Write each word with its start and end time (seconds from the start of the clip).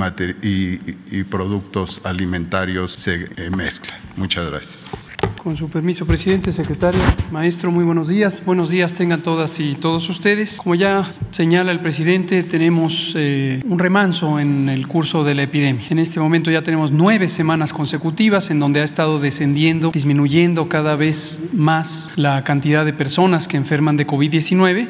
productos 1.25 2.01
alimentarios 2.05 2.93
se 2.93 3.29
eh, 3.37 3.51
mezclan. 3.51 3.99
Muchas 4.17 4.51
gracias. 4.51 5.10
Con 5.43 5.57
su 5.57 5.71
permiso, 5.71 6.05
presidente, 6.05 6.53
secretario, 6.53 7.01
maestro, 7.33 7.71
muy 7.71 7.83
buenos 7.83 8.09
días. 8.09 8.43
Buenos 8.45 8.69
días 8.69 8.93
tengan 8.93 9.23
todas 9.23 9.59
y 9.59 9.75
todos 9.75 10.07
ustedes. 10.11 10.59
Como 10.59 10.75
ya 10.75 11.11
señala 11.31 11.73
el 11.73 11.81
presidente, 11.81 12.43
tenemos 12.43 13.15
eh, 13.17 13.63
un 13.67 13.79
remanso 13.79 14.39
en 14.39 14.69
el 14.69 14.87
curso 14.87 15.25
de 15.25 15.35
la 15.35 15.45
epidemia. 15.45 15.87
En 15.89 15.99
este 15.99 16.21
momento 16.21 16.51
ya 16.51 16.63
tenemos 16.63 16.93
nueve 16.93 17.27
semanas 17.27 17.73
consecutivas 17.73 18.51
en 18.51 18.59
donde 18.59 18.83
ha 18.83 18.85
estado 18.85 19.19
descendiendo, 19.19 19.93
disminuyendo 19.93 20.69
cada 20.69 20.95
vez 20.95 21.41
más 21.55 22.13
la 22.17 22.45
cantidad 22.45 22.85
de 22.85 22.93
personas 22.93 23.49
que 23.49 23.57
enferman 23.57 23.97
de 23.97 24.07
COVID-19 24.07 24.89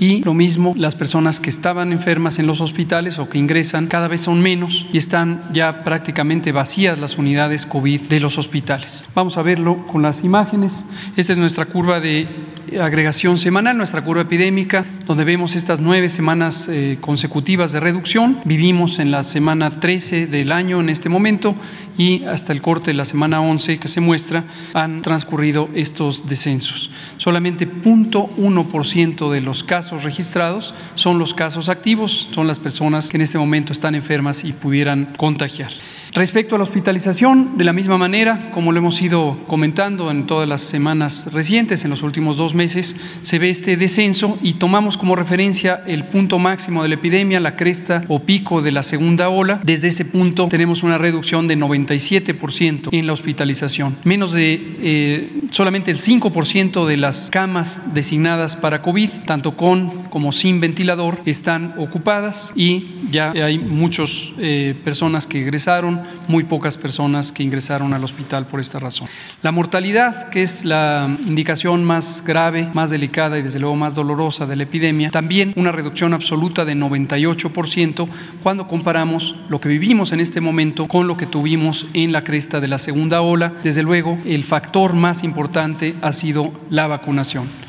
y 0.00 0.22
lo 0.22 0.34
mismo 0.34 0.74
las 0.76 0.94
personas 0.94 1.40
que 1.40 1.50
estaban 1.50 1.92
enfermas 1.92 2.38
en 2.38 2.46
los 2.46 2.60
hospitales 2.60 3.18
o 3.18 3.28
que 3.28 3.38
ingresan 3.38 3.86
cada 3.86 4.08
vez 4.08 4.22
son 4.22 4.40
menos 4.40 4.86
y 4.92 4.98
están 4.98 5.48
ya 5.52 5.84
prácticamente 5.84 6.52
vacías 6.52 6.98
las 6.98 7.18
unidades 7.18 7.66
COVID 7.66 8.00
de 8.02 8.20
los 8.20 8.38
hospitales. 8.38 9.06
Vamos 9.14 9.36
a 9.38 9.42
verlo 9.42 9.86
con 9.86 10.02
las 10.02 10.24
imágenes. 10.24 10.86
Esta 11.16 11.32
es 11.32 11.38
nuestra 11.38 11.66
curva 11.66 12.00
de 12.00 12.28
agregación 12.76 13.38
semanal, 13.38 13.76
nuestra 13.76 14.02
curva 14.02 14.22
epidémica, 14.22 14.84
donde 15.06 15.24
vemos 15.24 15.54
estas 15.56 15.80
nueve 15.80 16.08
semanas 16.08 16.68
eh, 16.68 16.98
consecutivas 17.00 17.72
de 17.72 17.80
reducción. 17.80 18.40
Vivimos 18.44 18.98
en 18.98 19.10
la 19.10 19.22
semana 19.22 19.70
13 19.70 20.26
del 20.26 20.52
año 20.52 20.80
en 20.80 20.88
este 20.88 21.08
momento 21.08 21.54
y 21.96 22.24
hasta 22.24 22.52
el 22.52 22.60
corte 22.62 22.90
de 22.90 22.96
la 22.96 23.04
semana 23.04 23.40
11 23.40 23.78
que 23.78 23.88
se 23.88 24.00
muestra 24.00 24.44
han 24.74 25.02
transcurrido 25.02 25.68
estos 25.74 26.26
descensos. 26.26 26.90
Solamente 27.16 27.68
0.1% 27.68 29.30
de 29.30 29.40
los 29.40 29.64
casos 29.64 30.04
registrados 30.04 30.74
son 30.94 31.18
los 31.18 31.34
casos 31.34 31.68
activos, 31.68 32.28
son 32.32 32.46
las 32.46 32.58
personas 32.58 33.08
que 33.08 33.16
en 33.16 33.22
este 33.22 33.38
momento 33.38 33.72
están 33.72 33.94
enfermas 33.94 34.44
y 34.44 34.52
pudieran 34.52 35.14
contagiar. 35.16 35.70
Respecto 36.12 36.54
a 36.54 36.58
la 36.58 36.64
hospitalización, 36.64 37.58
de 37.58 37.64
la 37.64 37.72
misma 37.72 37.98
manera, 37.98 38.50
como 38.52 38.72
lo 38.72 38.78
hemos 38.78 39.00
ido 39.02 39.36
comentando 39.46 40.10
en 40.10 40.26
todas 40.26 40.48
las 40.48 40.62
semanas 40.62 41.32
recientes, 41.32 41.84
en 41.84 41.90
los 41.90 42.02
últimos 42.02 42.36
dos 42.36 42.54
meses, 42.54 42.96
se 43.22 43.38
ve 43.38 43.50
este 43.50 43.76
descenso 43.76 44.38
y 44.42 44.54
tomamos 44.54 44.96
como 44.96 45.16
referencia 45.16 45.82
el 45.86 46.04
punto 46.04 46.38
máximo 46.38 46.82
de 46.82 46.88
la 46.88 46.94
epidemia, 46.94 47.40
la 47.40 47.52
cresta 47.52 48.04
o 48.08 48.20
pico 48.20 48.62
de 48.62 48.72
la 48.72 48.82
segunda 48.82 49.28
ola. 49.28 49.60
Desde 49.62 49.88
ese 49.88 50.06
punto 50.06 50.48
tenemos 50.48 50.82
una 50.82 50.98
reducción 50.98 51.46
de 51.46 51.58
97% 51.58 52.88
en 52.90 53.06
la 53.06 53.12
hospitalización. 53.12 53.96
Menos 54.04 54.32
de 54.32 54.76
eh, 54.80 55.30
solamente 55.50 55.90
el 55.90 55.98
5% 55.98 56.86
de 56.86 56.96
las 56.96 57.28
camas 57.30 57.94
designadas 57.94 58.56
para 58.56 58.82
COVID, 58.82 59.10
tanto 59.26 59.56
con 59.56 60.08
como 60.08 60.32
sin 60.32 60.60
ventilador, 60.60 61.20
están 61.26 61.74
ocupadas 61.76 62.52
y 62.56 62.86
ya 63.10 63.30
hay 63.30 63.58
muchas 63.58 64.32
eh, 64.38 64.74
personas 64.84 65.26
que 65.26 65.42
egresaron 65.42 65.97
muy 66.26 66.44
pocas 66.44 66.76
personas 66.76 67.32
que 67.32 67.42
ingresaron 67.42 67.92
al 67.92 68.04
hospital 68.04 68.46
por 68.46 68.60
esta 68.60 68.78
razón. 68.78 69.08
La 69.42 69.52
mortalidad, 69.52 70.28
que 70.30 70.42
es 70.42 70.64
la 70.64 71.08
indicación 71.26 71.84
más 71.84 72.22
grave, 72.24 72.70
más 72.74 72.90
delicada 72.90 73.38
y 73.38 73.42
desde 73.42 73.60
luego 73.60 73.76
más 73.76 73.94
dolorosa 73.94 74.46
de 74.46 74.56
la 74.56 74.64
epidemia, 74.64 75.10
también 75.10 75.52
una 75.56 75.72
reducción 75.72 76.14
absoluta 76.14 76.64
de 76.64 76.74
98% 76.74 78.08
cuando 78.42 78.66
comparamos 78.66 79.36
lo 79.48 79.60
que 79.60 79.68
vivimos 79.68 80.12
en 80.12 80.20
este 80.20 80.40
momento 80.40 80.86
con 80.86 81.06
lo 81.06 81.16
que 81.16 81.26
tuvimos 81.26 81.86
en 81.94 82.12
la 82.12 82.24
cresta 82.24 82.60
de 82.60 82.68
la 82.68 82.78
segunda 82.78 83.20
ola. 83.20 83.52
Desde 83.62 83.82
luego, 83.82 84.18
el 84.24 84.44
factor 84.44 84.94
más 84.94 85.24
importante 85.24 85.94
ha 86.02 86.12
sido 86.12 86.52
la 86.70 86.86
vacunación. 86.86 87.67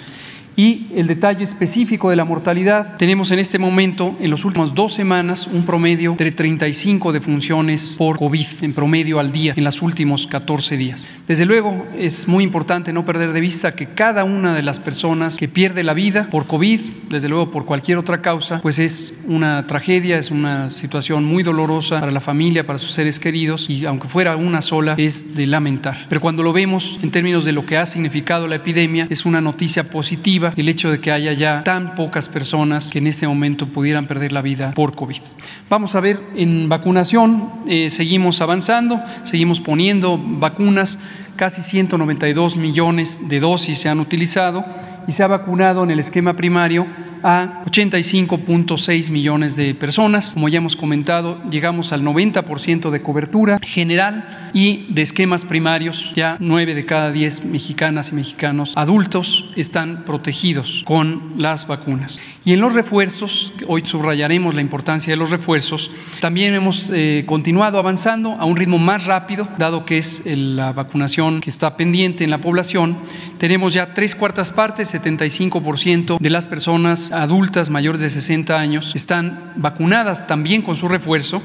Y 0.60 0.88
el 0.94 1.08
detalle 1.08 1.46
específico 1.46 2.10
de 2.10 2.18
la 2.18 2.26
mortalidad, 2.26 2.98
tenemos 2.98 3.32
en 3.32 3.40
este 3.40 3.58
momento, 3.58 4.18
en 4.20 4.30
los 4.30 4.44
últimos 4.44 4.76
dos 4.76 4.94
semanas, 4.94 5.48
un 5.48 5.66
promedio 5.66 6.16
de 6.18 6.32
35 6.34 7.14
defunciones 7.14 7.96
por 7.98 8.18
COVID 8.18 8.46
en 8.64 8.74
promedio 8.74 9.22
al 9.22 9.32
día 9.32 9.54
en 9.56 9.64
los 9.64 9.82
últimos 9.82 10.28
14 10.28 10.76
días. 10.76 11.08
Desde 11.30 11.46
luego, 11.46 11.88
es 11.98 12.28
muy 12.28 12.44
importante 12.44 12.92
no 12.92 13.06
perder 13.06 13.32
de 13.32 13.40
vista 13.40 13.72
que 13.72 13.86
cada 13.86 14.26
una 14.26 14.54
de 14.54 14.62
las 14.62 14.82
personas 14.82 15.38
que 15.38 15.48
pierde 15.48 15.82
la 15.82 15.94
vida 15.94 16.28
por 16.30 16.46
COVID, 16.46 16.82
desde 17.10 17.30
luego 17.30 17.52
por 17.52 17.64
cualquier 17.64 17.98
otra 17.98 18.22
causa, 18.22 18.60
pues 18.62 18.80
es 18.80 19.14
una 19.28 19.66
tragedia, 19.66 20.18
es 20.18 20.30
una 20.30 20.70
situación 20.70 21.24
muy 21.24 21.42
dolorosa 21.42 22.02
para 22.02 22.12
la 22.12 22.20
familia, 22.20 22.66
para 22.66 22.80
sus 22.80 22.92
seres 22.92 23.22
queridos 23.22 23.70
y 23.70 23.86
aunque 23.86 24.10
fuera 24.10 24.36
una 24.36 24.62
sola, 24.62 24.96
es 24.98 25.36
de 25.36 25.48
lamentar. 25.48 26.08
Pero 26.10 26.20
cuando 26.20 26.44
lo 26.44 26.52
vemos 26.52 27.00
en 27.02 27.12
términos 27.12 27.46
de 27.46 27.54
lo 27.54 27.66
que 27.66 27.78
ha 27.78 27.86
significado 27.86 28.46
la 28.46 28.56
epidemia, 28.56 29.08
es 29.10 29.26
una 29.26 29.40
noticia 29.40 29.90
positiva 29.90 30.49
el 30.56 30.70
hecho 30.70 30.92
de 30.92 31.00
que 31.00 31.12
haya 31.12 31.34
ya 31.34 31.64
tan 31.64 31.96
pocas 31.96 32.30
personas 32.30 32.92
que 32.92 33.00
en 33.00 33.08
este 33.08 33.28
momento 33.28 33.68
pudieran 33.68 34.08
perder 34.08 34.32
la 34.32 34.42
vida 34.42 34.74
por 34.74 34.96
COVID. 34.96 35.22
Vamos 35.70 35.96
a 35.96 36.00
ver, 36.00 36.20
en 36.36 36.70
vacunación 36.70 37.50
eh, 37.68 37.90
seguimos 37.90 38.42
avanzando, 38.42 39.02
seguimos 39.24 39.60
poniendo 39.60 40.18
vacunas 40.18 41.00
casi 41.40 41.62
192 41.62 42.58
millones 42.58 43.30
de 43.30 43.40
dosis 43.40 43.78
se 43.78 43.88
han 43.88 44.02
utilizado 44.02 44.66
y 45.08 45.14
se 45.14 45.24
ha 45.24 45.28
vacunado 45.28 45.86
en 45.86 45.90
el 45.90 45.98
esquema 45.98 46.36
primario 46.36 46.86
a 47.24 47.64
85.6 47.66 49.10
millones 49.10 49.56
de 49.56 49.74
personas. 49.74 50.34
Como 50.34 50.50
ya 50.50 50.58
hemos 50.58 50.76
comentado, 50.76 51.42
llegamos 51.50 51.94
al 51.94 52.04
90% 52.04 52.90
de 52.90 53.02
cobertura 53.02 53.58
general 53.62 54.52
y 54.54 54.88
de 54.90 55.02
esquemas 55.02 55.46
primarios, 55.46 56.12
ya 56.14 56.38
9 56.40 56.76
de 56.76 56.86
cada 56.86 57.12
10 57.12 57.46
mexicanas 57.46 58.12
y 58.12 58.16
mexicanos 58.16 58.74
adultos 58.76 59.50
están 59.56 60.04
protegidos 60.06 60.84
con 60.86 61.34
las 61.38 61.68
vacunas. 61.68 62.20
Y 62.44 62.54
en 62.54 62.62
los 62.62 62.74
refuerzos, 62.74 63.54
hoy 63.68 63.84
subrayaremos 63.86 64.56
la 64.56 64.62
importancia 64.62 65.14
de 65.14 65.18
los 65.18 65.30
refuerzos, 65.30 65.92
también 66.20 66.54
hemos 66.54 66.90
eh, 66.92 67.24
continuado 67.26 67.80
avanzando 67.80 68.34
a 68.34 68.46
un 68.46 68.58
ritmo 68.58 68.78
más 68.78 69.06
rápido, 69.06 69.48
dado 69.58 69.86
que 69.86 69.98
es 69.98 70.24
la 70.26 70.74
vacunación 70.74 71.29
que 71.40 71.50
está 71.50 71.78
pendiente 71.78 72.24
en 72.24 72.32
la 72.32 72.42
población, 72.42 72.98
tenemos 73.38 73.74
ya 73.74 73.94
tres 73.94 74.16
cuartas 74.16 74.52
partes, 74.52 74.94
75% 74.94 76.18
de 76.20 76.30
las 76.30 76.48
personas 76.48 77.12
adultas 77.12 77.70
mayores 77.70 78.02
de 78.02 78.10
60 78.10 78.60
años 78.60 78.94
están 78.96 79.54
vacunadas 79.56 80.28
también 80.28 80.62
con 80.62 80.76
su 80.76 80.88
refuerzo. 80.88 81.42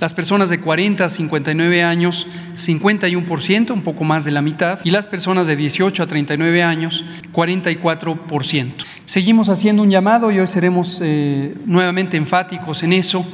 Las 0.00 0.14
personas 0.14 0.50
de 0.50 0.58
40 0.58 1.04
a 1.04 1.08
59 1.08 1.84
años, 1.84 2.26
51%, 2.56 3.70
un 3.70 3.82
poco 3.82 4.02
más 4.02 4.24
de 4.24 4.32
la 4.32 4.42
mitad, 4.42 4.80
y 4.82 4.90
las 4.90 5.06
personas 5.06 5.46
de 5.46 5.54
18 5.54 6.02
a 6.02 6.06
39 6.08 6.62
años, 6.64 7.04
44%. 7.32 8.72
Seguimos 9.04 9.48
haciendo 9.48 9.80
un 9.80 9.90
llamado 9.90 10.32
y 10.32 10.40
hoy 10.40 10.48
seremos 10.48 11.00
eh, 11.04 11.54
nuevamente 11.66 12.16
enfáticos 12.16 12.82
en 12.82 12.94
eso 12.94 13.24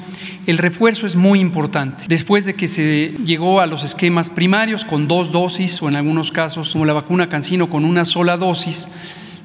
el 0.48 0.56
refuerzo 0.56 1.06
es 1.06 1.14
muy 1.14 1.40
importante. 1.40 2.06
Después 2.08 2.46
de 2.46 2.54
que 2.54 2.68
se 2.68 3.12
llegó 3.22 3.60
a 3.60 3.66
los 3.66 3.84
esquemas 3.84 4.30
primarios 4.30 4.86
con 4.86 5.06
dos 5.06 5.30
dosis 5.30 5.82
o 5.82 5.90
en 5.90 5.96
algunos 5.96 6.32
casos 6.32 6.72
como 6.72 6.86
la 6.86 6.94
vacuna 6.94 7.28
Cancino 7.28 7.68
con 7.68 7.84
una 7.84 8.06
sola 8.06 8.38
dosis, 8.38 8.88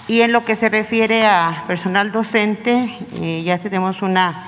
y 0.08 0.20
en 0.20 0.30
lo 0.32 0.44
que 0.44 0.56
se 0.56 0.68
refiere 0.68 1.24
a 1.26 1.64
personal 1.66 2.12
docente, 2.12 2.98
eh, 3.20 3.42
ya 3.44 3.58
tenemos 3.58 4.02
una 4.02 4.44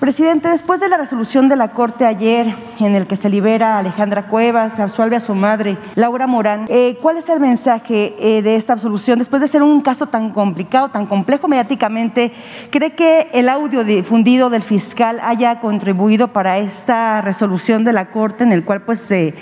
Presidente, 0.00 0.48
después 0.48 0.80
de 0.80 0.88
la 0.88 0.96
resolución 0.96 1.48
de 1.48 1.54
la 1.54 1.68
Corte 1.68 2.04
ayer 2.04 2.56
en 2.80 2.96
el 2.96 3.06
que 3.06 3.14
se 3.14 3.28
libera 3.28 3.76
a 3.76 3.78
Alejandra 3.78 4.26
Cuevas, 4.26 4.80
absuelve 4.80 5.14
a 5.14 5.20
su 5.20 5.32
madre, 5.32 5.76
Laura 5.94 6.26
Morán, 6.26 6.64
eh, 6.68 6.98
¿cuál 7.00 7.18
es 7.18 7.28
el 7.28 7.38
mensaje 7.38 8.16
eh, 8.18 8.42
de 8.42 8.56
esta 8.56 8.72
absolución? 8.72 9.20
Después 9.20 9.40
de 9.40 9.46
ser 9.46 9.62
un 9.62 9.80
caso 9.80 10.06
tan 10.06 10.30
complicado, 10.30 10.88
tan 10.88 11.06
complejo 11.06 11.46
mediáticamente, 11.46 12.32
¿cree 12.70 12.96
que 12.96 13.28
el 13.32 13.48
audio 13.48 13.84
difundido 13.84 14.50
del 14.50 14.64
fiscal 14.64 15.20
haya 15.22 15.60
contribuido 15.60 16.32
para 16.32 16.58
esta 16.58 17.20
resolución 17.20 17.84
de 17.84 17.92
la 17.92 18.06
Corte 18.06 18.42
en 18.42 18.50
el 18.50 18.64
cual 18.64 18.82
pues 18.82 18.98
se 18.98 19.34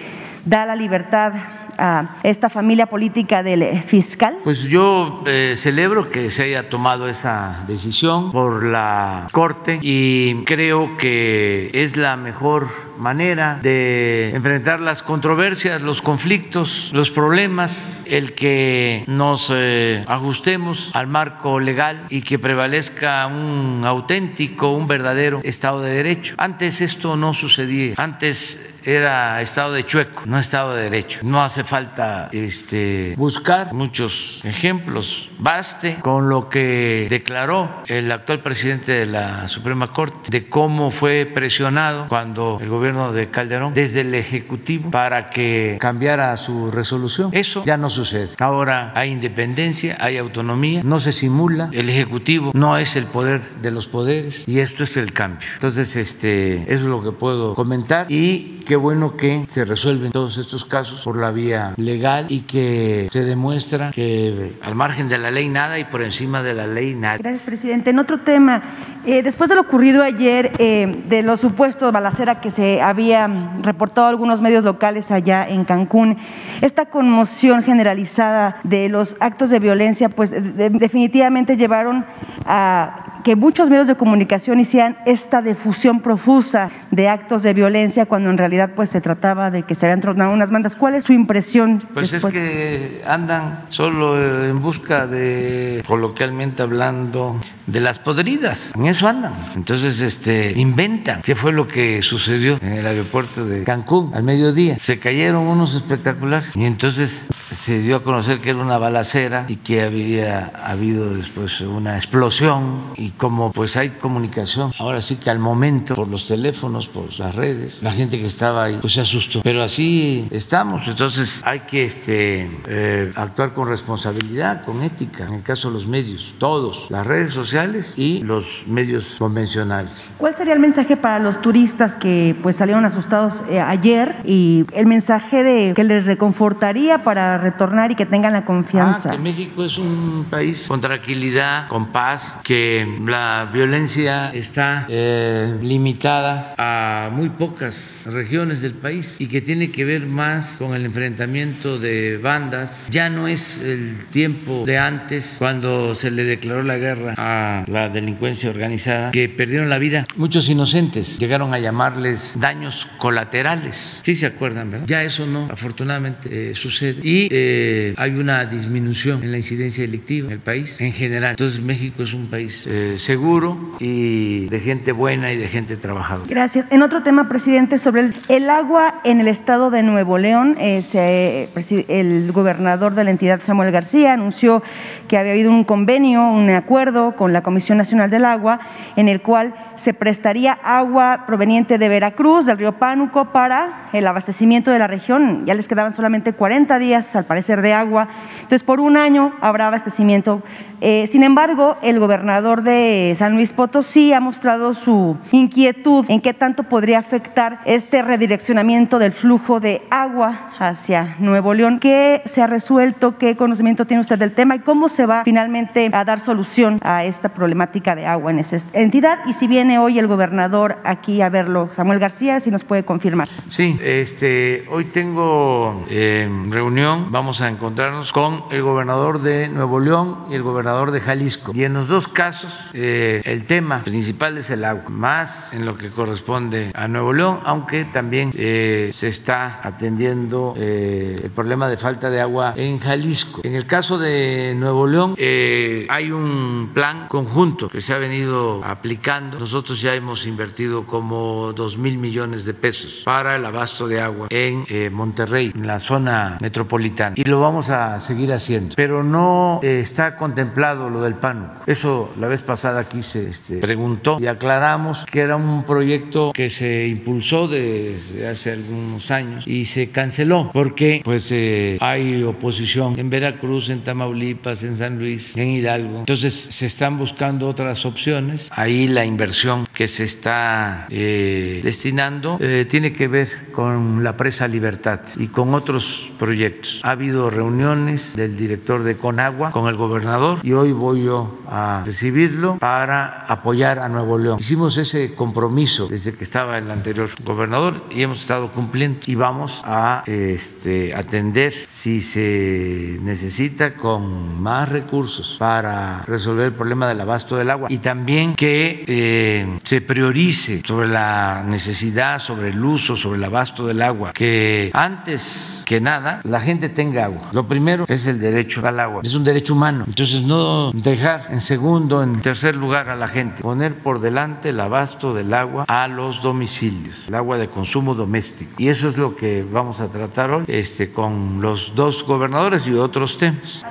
da 0.50 0.66
la 0.66 0.74
libertad 0.74 1.32
a 1.78 2.16
esta 2.24 2.50
familia 2.50 2.86
política 2.86 3.42
del 3.42 3.82
fiscal? 3.84 4.38
Pues 4.42 4.64
yo 4.64 5.22
eh, 5.26 5.54
celebro 5.56 6.10
que 6.10 6.30
se 6.30 6.42
haya 6.42 6.68
tomado 6.68 7.08
esa 7.08 7.64
decisión 7.68 8.32
por 8.32 8.64
la 8.64 9.28
Corte 9.30 9.78
y 9.80 10.42
creo 10.44 10.96
que 10.98 11.70
es 11.72 11.96
la 11.96 12.16
mejor 12.16 12.66
manera 12.98 13.60
de 13.62 14.30
enfrentar 14.34 14.80
las 14.80 15.02
controversias, 15.02 15.80
los 15.80 16.02
conflictos, 16.02 16.90
los 16.92 17.10
problemas, 17.10 18.04
el 18.08 18.34
que 18.34 19.04
nos 19.06 19.50
eh, 19.54 20.04
ajustemos 20.06 20.90
al 20.92 21.06
marco 21.06 21.60
legal 21.60 22.06
y 22.10 22.22
que 22.22 22.38
prevalezca 22.38 23.26
un 23.26 23.82
auténtico, 23.86 24.72
un 24.72 24.86
verdadero 24.86 25.40
Estado 25.44 25.80
de 25.80 25.92
Derecho. 25.92 26.34
Antes 26.36 26.80
esto 26.80 27.16
no 27.16 27.32
sucedía. 27.32 27.94
Antes 27.96 28.74
era 28.84 29.40
estado 29.42 29.72
de 29.72 29.84
chueco, 29.84 30.22
no 30.26 30.38
estado 30.38 30.74
de 30.74 30.84
derecho. 30.84 31.20
No 31.22 31.42
hace 31.42 31.64
falta 31.64 32.28
este, 32.32 33.14
buscar 33.16 33.72
muchos 33.72 34.40
ejemplos. 34.44 35.30
Baste 35.38 35.98
con 36.00 36.28
lo 36.28 36.48
que 36.48 37.06
declaró 37.08 37.82
el 37.86 38.10
actual 38.12 38.40
presidente 38.40 38.92
de 38.92 39.06
la 39.06 39.48
Suprema 39.48 39.92
Corte 39.92 40.30
de 40.30 40.48
cómo 40.48 40.90
fue 40.90 41.26
presionado 41.26 42.08
cuando 42.08 42.58
el 42.60 42.68
gobierno 42.68 43.12
de 43.12 43.30
Calderón 43.30 43.74
desde 43.74 44.02
el 44.02 44.14
Ejecutivo 44.14 44.90
para 44.90 45.30
que 45.30 45.78
cambiara 45.80 46.36
su 46.36 46.70
resolución. 46.70 47.30
Eso 47.32 47.64
ya 47.64 47.76
no 47.76 47.88
sucede. 47.88 48.28
Ahora 48.40 48.92
hay 48.94 49.10
independencia, 49.10 49.96
hay 50.00 50.18
autonomía, 50.18 50.82
no 50.84 51.00
se 51.00 51.12
simula. 51.12 51.70
El 51.72 51.88
Ejecutivo 51.88 52.50
no 52.54 52.76
es 52.76 52.96
el 52.96 53.06
poder 53.06 53.40
de 53.40 53.70
los 53.70 53.88
poderes 53.88 54.46
y 54.46 54.60
esto 54.60 54.84
es 54.84 54.96
el 54.96 55.12
cambio. 55.12 55.48
Entonces, 55.54 55.96
este, 55.96 56.62
eso 56.62 56.72
es 56.72 56.82
lo 56.82 57.02
que 57.02 57.12
puedo 57.12 57.54
comentar 57.54 58.10
y 58.10 58.60
qué 58.70 58.76
bueno 58.76 59.16
que 59.16 59.46
se 59.48 59.64
resuelven 59.64 60.12
todos 60.12 60.38
estos 60.38 60.64
casos 60.64 61.02
por 61.02 61.18
la 61.18 61.32
vía 61.32 61.74
legal 61.76 62.26
y 62.28 62.42
que 62.42 63.08
se 63.10 63.24
demuestra 63.24 63.90
que 63.90 64.52
al 64.62 64.76
margen 64.76 65.08
de 65.08 65.18
la 65.18 65.32
ley 65.32 65.48
nada 65.48 65.80
y 65.80 65.84
por 65.86 66.02
encima 66.02 66.40
de 66.44 66.54
la 66.54 66.68
ley 66.68 66.94
nada. 66.94 67.18
Gracias, 67.18 67.42
presidente. 67.42 67.90
En 67.90 67.98
otro 67.98 68.20
tema, 68.20 68.62
eh, 69.06 69.22
después 69.22 69.48
de 69.48 69.56
lo 69.56 69.62
ocurrido 69.62 70.02
ayer, 70.02 70.52
eh, 70.58 71.04
de 71.08 71.22
los 71.22 71.40
supuestos 71.40 71.92
balacera 71.92 72.40
que 72.40 72.50
se 72.50 72.82
había 72.82 73.28
reportado 73.62 74.06
algunos 74.06 74.40
medios 74.40 74.64
locales 74.64 75.10
allá 75.10 75.48
en 75.48 75.64
Cancún, 75.64 76.18
esta 76.60 76.86
conmoción 76.86 77.62
generalizada 77.62 78.60
de 78.64 78.88
los 78.88 79.16
actos 79.20 79.50
de 79.50 79.58
violencia, 79.58 80.08
pues 80.08 80.30
definitivamente 80.30 81.56
llevaron 81.56 82.04
a 82.44 83.10
que 83.22 83.36
muchos 83.36 83.68
medios 83.68 83.86
de 83.86 83.96
comunicación 83.96 84.60
hicieran 84.60 84.96
esta 85.06 85.42
difusión 85.42 86.00
profusa 86.00 86.70
de 86.90 87.08
actos 87.08 87.42
de 87.42 87.52
violencia 87.52 88.06
cuando 88.06 88.30
en 88.30 88.38
realidad 88.38 88.70
pues 88.74 88.90
se 88.90 89.00
trataba 89.00 89.50
de 89.50 89.62
que 89.62 89.74
se 89.74 89.86
habían 89.86 90.00
tronado 90.00 90.32
unas 90.32 90.50
bandas. 90.50 90.74
¿Cuál 90.74 90.94
es 90.94 91.04
su 91.04 91.12
impresión? 91.12 91.82
Pues 91.92 92.12
es 92.12 92.24
que 92.24 93.02
andan 93.06 93.64
solo 93.68 94.18
en 94.44 94.60
busca 94.62 95.06
de, 95.06 95.82
coloquialmente 95.86 96.62
hablando, 96.62 97.36
de 97.70 97.80
las 97.80 97.98
podridas. 97.98 98.72
En 98.74 98.86
eso 98.86 99.08
andan. 99.08 99.32
Entonces, 99.54 100.00
este, 100.00 100.52
inventan 100.56 101.22
qué 101.22 101.34
fue 101.34 101.52
lo 101.52 101.68
que 101.68 102.02
sucedió 102.02 102.58
en 102.60 102.72
el 102.72 102.86
aeropuerto 102.86 103.44
de 103.44 103.64
Cancún 103.64 104.12
al 104.14 104.22
mediodía. 104.22 104.78
Se 104.80 104.98
cayeron 104.98 105.46
unos 105.46 105.74
espectaculares 105.74 106.50
y 106.54 106.64
entonces 106.64 107.28
se 107.50 107.80
dio 107.80 107.96
a 107.96 108.02
conocer 108.02 108.38
que 108.40 108.50
era 108.50 108.58
una 108.58 108.78
balacera 108.78 109.46
y 109.48 109.56
que 109.56 109.82
había 109.82 110.46
habido 110.64 111.14
después 111.14 111.60
una 111.60 111.96
explosión 111.96 112.92
y 112.96 113.10
como 113.12 113.52
pues 113.52 113.76
hay 113.76 113.90
comunicación, 113.90 114.72
ahora 114.78 115.02
sí 115.02 115.16
que 115.16 115.30
al 115.30 115.38
momento 115.38 115.94
por 115.94 116.08
los 116.08 116.26
teléfonos, 116.26 116.88
por 116.88 117.16
las 117.18 117.34
redes, 117.34 117.82
la 117.82 117.92
gente 117.92 118.18
que 118.18 118.26
estaba 118.26 118.64
ahí 118.64 118.78
pues 118.80 118.94
se 118.94 119.00
asustó. 119.00 119.42
Pero 119.42 119.62
así 119.62 120.28
estamos, 120.30 120.86
entonces 120.88 121.42
hay 121.44 121.60
que 121.60 121.84
este, 121.84 122.50
eh, 122.68 123.12
actuar 123.16 123.52
con 123.52 123.68
responsabilidad, 123.68 124.64
con 124.64 124.82
ética, 124.82 125.26
en 125.26 125.34
el 125.34 125.42
caso 125.42 125.68
de 125.68 125.74
los 125.74 125.86
medios, 125.86 126.34
todos, 126.38 126.86
las 126.90 127.06
redes 127.06 127.30
sociales 127.30 127.59
y 127.96 128.22
los 128.22 128.64
medios 128.66 129.16
convencionales. 129.18 130.10
¿Cuál 130.16 130.34
sería 130.34 130.54
el 130.54 130.60
mensaje 130.60 130.96
para 130.96 131.18
los 131.18 131.42
turistas 131.42 131.94
que 131.94 132.34
pues 132.42 132.56
salieron 132.56 132.84
asustados 132.86 133.42
eh, 133.50 133.60
ayer 133.60 134.16
y 134.24 134.64
el 134.72 134.86
mensaje 134.86 135.42
de 135.42 135.74
que 135.74 135.84
les 135.84 136.06
reconfortaría 136.06 137.04
para 137.04 137.36
retornar 137.36 137.90
y 137.90 137.96
que 137.96 138.06
tengan 138.06 138.32
la 138.32 138.44
confianza? 138.46 139.10
Ah, 139.10 139.12
que 139.12 139.18
México 139.18 139.64
es 139.64 139.76
un 139.76 140.26
país 140.30 140.64
con 140.66 140.80
tranquilidad, 140.80 141.68
con 141.68 141.88
paz, 141.88 142.36
que 142.44 142.98
la 143.04 143.50
violencia 143.52 144.30
está 144.32 144.86
eh, 144.88 145.58
limitada 145.62 146.54
a 146.56 147.10
muy 147.12 147.28
pocas 147.28 148.04
regiones 148.06 148.62
del 148.62 148.72
país 148.72 149.20
y 149.20 149.28
que 149.28 149.42
tiene 149.42 149.70
que 149.70 149.84
ver 149.84 150.06
más 150.06 150.56
con 150.58 150.74
el 150.74 150.86
enfrentamiento 150.86 151.78
de 151.78 152.16
bandas. 152.16 152.86
Ya 152.90 153.10
no 153.10 153.28
es 153.28 153.60
el 153.60 154.06
tiempo 154.10 154.64
de 154.64 154.78
antes 154.78 155.36
cuando 155.38 155.94
se 155.94 156.10
le 156.10 156.24
declaró 156.24 156.62
la 156.62 156.76
guerra 156.76 157.14
a 157.18 157.49
la 157.66 157.88
delincuencia 157.88 158.50
organizada 158.50 159.10
que 159.10 159.28
perdieron 159.28 159.68
la 159.68 159.78
vida 159.78 160.06
muchos 160.16 160.48
inocentes. 160.48 161.18
Llegaron 161.18 161.54
a 161.54 161.58
llamarles 161.58 162.36
daños 162.40 162.88
colaterales. 162.98 164.00
Sí 164.04 164.14
se 164.14 164.26
acuerdan, 164.26 164.70
¿verdad? 164.70 164.86
Ya 164.86 165.02
eso 165.02 165.26
no, 165.26 165.48
afortunadamente, 165.50 166.50
eh, 166.50 166.54
sucede. 166.54 167.00
Y 167.02 167.28
eh, 167.30 167.94
hay 167.96 168.12
una 168.12 168.44
disminución 168.44 169.22
en 169.22 169.32
la 169.32 169.38
incidencia 169.38 169.82
delictiva 169.84 170.28
en 170.28 170.32
el 170.32 170.40
país 170.40 170.80
en 170.80 170.92
general. 170.92 171.30
Entonces 171.30 171.60
México 171.60 172.02
es 172.02 172.14
un 172.14 172.26
país 172.26 172.66
eh, 172.66 172.94
seguro 172.98 173.76
y 173.78 174.46
de 174.46 174.60
gente 174.60 174.92
buena 174.92 175.32
y 175.32 175.36
de 175.36 175.48
gente 175.48 175.76
trabajadora. 175.76 176.28
Gracias. 176.28 176.66
En 176.70 176.82
otro 176.82 177.02
tema, 177.02 177.28
presidente, 177.28 177.78
sobre 177.78 178.10
el, 178.28 178.50
agua 178.50 179.00
en 179.04 179.20
el 179.20 179.28
estado 179.28 179.70
de 179.70 179.82
Nuevo 179.82 180.18
León, 180.18 180.56
eh, 180.58 181.48
el 181.88 182.32
gobernador 182.32 182.94
de 182.94 183.04
la 183.04 183.10
entidad, 183.10 183.40
Samuel 183.44 183.70
García, 183.70 184.12
anunció 184.12 184.62
que 185.08 185.16
había 185.16 185.32
habido 185.32 185.50
un 185.50 185.64
convenio, 185.64 186.22
un 186.22 186.50
acuerdo 186.50 187.16
con 187.16 187.29
la 187.32 187.42
Comisión 187.42 187.78
Nacional 187.78 188.10
del 188.10 188.24
Agua, 188.24 188.60
en 188.96 189.08
el 189.08 189.22
cual 189.22 189.54
se 189.76 189.94
prestaría 189.94 190.52
agua 190.62 191.24
proveniente 191.26 191.78
de 191.78 191.88
Veracruz, 191.88 192.46
del 192.46 192.58
río 192.58 192.72
Pánuco, 192.72 193.26
para 193.26 193.88
el 193.92 194.06
abastecimiento 194.06 194.70
de 194.70 194.78
la 194.78 194.86
región. 194.86 195.46
Ya 195.46 195.54
les 195.54 195.68
quedaban 195.68 195.92
solamente 195.92 196.32
40 196.32 196.78
días, 196.78 197.16
al 197.16 197.24
parecer, 197.24 197.62
de 197.62 197.72
agua. 197.72 198.08
Entonces, 198.36 198.62
por 198.62 198.80
un 198.80 198.96
año 198.96 199.32
habrá 199.40 199.68
abastecimiento 199.68 200.42
Eh, 200.80 201.08
sin 201.12 201.22
embargo, 201.22 201.76
el 201.82 201.98
gobernador 201.98 202.62
de 202.62 203.14
San 203.18 203.34
Luis 203.34 203.52
Potosí 203.52 204.14
ha 204.14 204.20
mostrado 204.20 204.74
su 204.74 205.18
inquietud 205.30 206.06
en 206.08 206.22
qué 206.22 206.32
tanto 206.32 206.62
podría 206.62 206.98
afectar 206.98 207.60
este 207.66 208.00
redireccionamiento 208.02 208.98
del 208.98 209.12
flujo 209.12 209.60
de 209.60 209.82
agua 209.90 210.52
hacia 210.58 211.16
Nuevo 211.18 211.52
León. 211.52 211.80
¿Qué 211.80 212.22
se 212.24 212.40
ha 212.40 212.46
resuelto? 212.46 213.18
¿Qué 213.18 213.36
conocimiento 213.36 213.86
tiene 213.86 214.00
usted 214.00 214.18
del 214.18 214.32
tema? 214.32 214.56
¿Y 214.56 214.60
cómo 214.60 214.88
se 214.88 215.04
va 215.04 215.22
finalmente 215.24 215.90
a 215.92 216.04
dar 216.04 216.20
solución 216.20 216.78
a 216.82 217.04
esta 217.04 217.28
problemática 217.28 217.94
de 217.94 218.06
agua 218.06 218.30
en 218.30 218.38
esa 218.38 218.56
entidad? 218.72 219.18
Y 219.26 219.34
si 219.34 219.46
viene 219.46 219.78
hoy 219.78 219.98
el 219.98 220.06
gobernador 220.06 220.78
aquí 220.84 221.20
a 221.20 221.28
verlo, 221.28 221.68
Samuel 221.76 221.98
García, 221.98 222.40
si 222.40 222.50
nos 222.50 222.64
puede 222.64 222.84
confirmar. 222.84 223.28
Sí, 223.48 223.78
este, 223.82 224.64
hoy 224.70 224.86
tengo 224.86 225.84
eh, 225.90 226.28
reunión, 226.48 227.08
vamos 227.10 227.42
a 227.42 227.48
encontrarnos 227.48 228.12
con 228.12 228.44
el 228.50 228.62
gobernador 228.62 229.20
de 229.20 229.48
Nuevo 229.48 229.78
León 229.78 230.24
y 230.30 230.34
el 230.34 230.42
gobernador 230.42 230.69
de 230.70 231.00
Jalisco. 231.00 231.50
Y 231.52 231.64
en 231.64 231.74
los 231.74 231.88
dos 231.88 232.06
casos, 232.06 232.70
eh, 232.74 233.22
el 233.24 233.44
tema 233.44 233.82
principal 233.82 234.38
es 234.38 234.50
el 234.50 234.64
agua, 234.64 234.88
más 234.88 235.52
en 235.52 235.66
lo 235.66 235.76
que 235.76 235.90
corresponde 235.90 236.70
a 236.74 236.86
Nuevo 236.86 237.12
León, 237.12 237.40
aunque 237.44 237.84
también 237.84 238.30
eh, 238.36 238.90
se 238.92 239.08
está 239.08 239.60
atendiendo 239.64 240.54
el 240.56 241.30
problema 241.34 241.68
de 241.68 241.76
falta 241.76 242.08
de 242.08 242.20
agua 242.20 242.54
en 242.56 242.78
Jalisco. 242.78 243.40
En 243.42 243.56
el 243.56 243.66
caso 243.66 243.98
de 243.98 244.54
Nuevo 244.56 244.86
León, 244.86 245.16
hay 245.18 246.12
un 246.12 246.70
plan 246.72 247.08
conjunto 247.08 247.68
que 247.68 247.80
se 247.80 247.92
ha 247.92 247.98
venido 247.98 248.64
aplicando. 248.64 249.40
Nosotros 249.40 249.80
ya 249.80 249.94
hemos 249.94 250.24
invertido 250.24 250.86
como 250.86 251.52
dos 251.52 251.76
mil 251.76 251.98
millones 251.98 252.44
de 252.44 252.54
pesos 252.54 253.02
para 253.04 253.36
el 253.36 253.44
abasto 253.44 253.88
de 253.88 254.00
agua 254.00 254.28
en 254.30 254.64
Monterrey, 254.94 255.52
en 255.54 255.66
la 255.66 255.80
zona 255.80 256.38
metropolitana. 256.40 257.14
Y 257.16 257.24
lo 257.24 257.40
vamos 257.40 257.70
a 257.70 257.98
seguir 257.98 258.32
haciendo. 258.32 258.76
Pero 258.76 259.02
no 259.02 259.60
eh, 259.62 259.80
está 259.80 260.16
contemplado 260.16 260.59
lo 260.60 261.00
del 261.00 261.14
PAN. 261.14 261.54
Eso 261.66 262.12
la 262.20 262.28
vez 262.28 262.42
pasada 262.42 262.80
aquí 262.80 263.02
se 263.02 263.28
este, 263.28 263.56
preguntó 263.56 264.18
y 264.20 264.26
aclaramos 264.26 265.06
que 265.10 265.20
era 265.20 265.36
un 265.36 265.64
proyecto 265.64 266.32
que 266.34 266.50
se 266.50 266.86
impulsó 266.86 267.48
desde 267.48 268.28
hace 268.28 268.52
algunos 268.52 269.10
años 269.10 269.46
y 269.46 269.64
se 269.64 269.90
canceló 269.90 270.50
porque 270.52 271.00
pues 271.02 271.32
eh, 271.32 271.78
hay 271.80 272.22
oposición 272.22 272.98
en 272.98 273.08
Veracruz, 273.08 273.70
en 273.70 273.82
Tamaulipas, 273.82 274.62
en 274.62 274.76
San 274.76 274.98
Luis, 274.98 275.34
en 275.36 275.48
Hidalgo. 275.48 276.00
Entonces 276.00 276.34
se 276.34 276.66
están 276.66 276.98
buscando 276.98 277.48
otras 277.48 277.86
opciones. 277.86 278.50
Ahí 278.52 278.86
la 278.86 279.06
inversión 279.06 279.66
que 279.72 279.88
se 279.88 280.04
está 280.04 280.86
eh, 280.90 281.60
destinando 281.64 282.38
tiene 282.68 282.92
que 282.92 283.08
ver 283.08 283.28
con 283.52 284.04
la 284.04 284.16
presa 284.16 284.46
Libertad 284.46 285.00
y 285.16 285.28
con 285.28 285.54
otros 285.54 286.10
proyectos. 286.18 286.80
Ha 286.82 286.90
habido 286.90 287.30
reuniones 287.30 288.14
del 288.14 288.36
director 288.36 288.82
de 288.82 288.96
Conagua 288.96 289.50
con 289.52 289.68
el 289.68 289.76
gobernador 289.76 290.38
y 290.42 290.49
hoy 290.52 290.72
voy 290.72 291.04
yo 291.04 291.38
a 291.48 291.82
recibirlo 291.84 292.58
para 292.58 293.24
apoyar 293.26 293.78
a 293.78 293.88
Nuevo 293.88 294.18
León. 294.18 294.38
Hicimos 294.40 294.76
ese 294.76 295.14
compromiso 295.14 295.88
desde 295.88 296.14
que 296.14 296.24
estaba 296.24 296.58
el 296.58 296.70
anterior 296.70 297.10
gobernador 297.24 297.84
y 297.90 298.02
hemos 298.02 298.20
estado 298.20 298.48
cumpliendo 298.48 299.00
y 299.06 299.14
vamos 299.14 299.62
a 299.64 300.02
este, 300.06 300.94
atender 300.94 301.52
si 301.52 302.00
se 302.00 302.98
necesita 303.02 303.74
con 303.74 304.40
más 304.40 304.68
recursos 304.68 305.36
para 305.38 306.02
resolver 306.06 306.46
el 306.46 306.54
problema 306.54 306.88
del 306.88 307.00
abasto 307.00 307.36
del 307.36 307.50
agua 307.50 307.68
y 307.70 307.78
también 307.78 308.34
que 308.34 308.84
eh, 308.86 309.58
se 309.62 309.80
priorice 309.80 310.62
sobre 310.64 310.88
la 310.88 311.44
necesidad, 311.46 312.18
sobre 312.18 312.50
el 312.50 312.64
uso, 312.64 312.96
sobre 312.96 313.18
el 313.18 313.24
abasto 313.24 313.66
del 313.66 313.82
agua, 313.82 314.12
que 314.12 314.70
antes 314.72 315.64
que 315.66 315.80
nada 315.80 316.20
la 316.24 316.40
gente 316.40 316.68
tenga 316.68 317.04
agua. 317.04 317.30
Lo 317.32 317.46
primero 317.46 317.84
es 317.88 318.06
el 318.06 318.20
derecho 318.20 318.66
al 318.66 318.80
agua, 318.80 319.02
es 319.04 319.14
un 319.14 319.24
derecho 319.24 319.54
humano. 319.54 319.84
Entonces 319.86 320.22
no 320.22 320.39
dejar 320.72 321.26
en 321.30 321.40
segundo, 321.40 322.02
en 322.02 322.20
tercer 322.20 322.56
lugar 322.56 322.88
a 322.88 322.96
la 322.96 323.08
gente, 323.08 323.42
poner 323.42 323.76
por 323.82 324.00
delante 324.00 324.50
el 324.50 324.60
abasto 324.60 325.14
del 325.14 325.32
agua 325.34 325.64
a 325.68 325.88
los 325.88 326.22
domicilios, 326.22 327.08
el 327.08 327.14
agua 327.14 327.38
de 327.38 327.48
consumo 327.48 327.94
doméstico. 327.94 328.52
Y 328.58 328.68
eso 328.68 328.88
es 328.88 328.96
lo 328.96 329.16
que 329.16 329.42
vamos 329.42 329.80
a 329.80 329.90
tratar 329.90 330.30
hoy 330.30 330.44
este, 330.48 330.92
con 330.92 331.40
los 331.40 331.74
dos 331.74 332.04
gobernadores 332.04 332.66
y 332.66 332.74
otros 332.74 333.16
temas. 333.18 333.64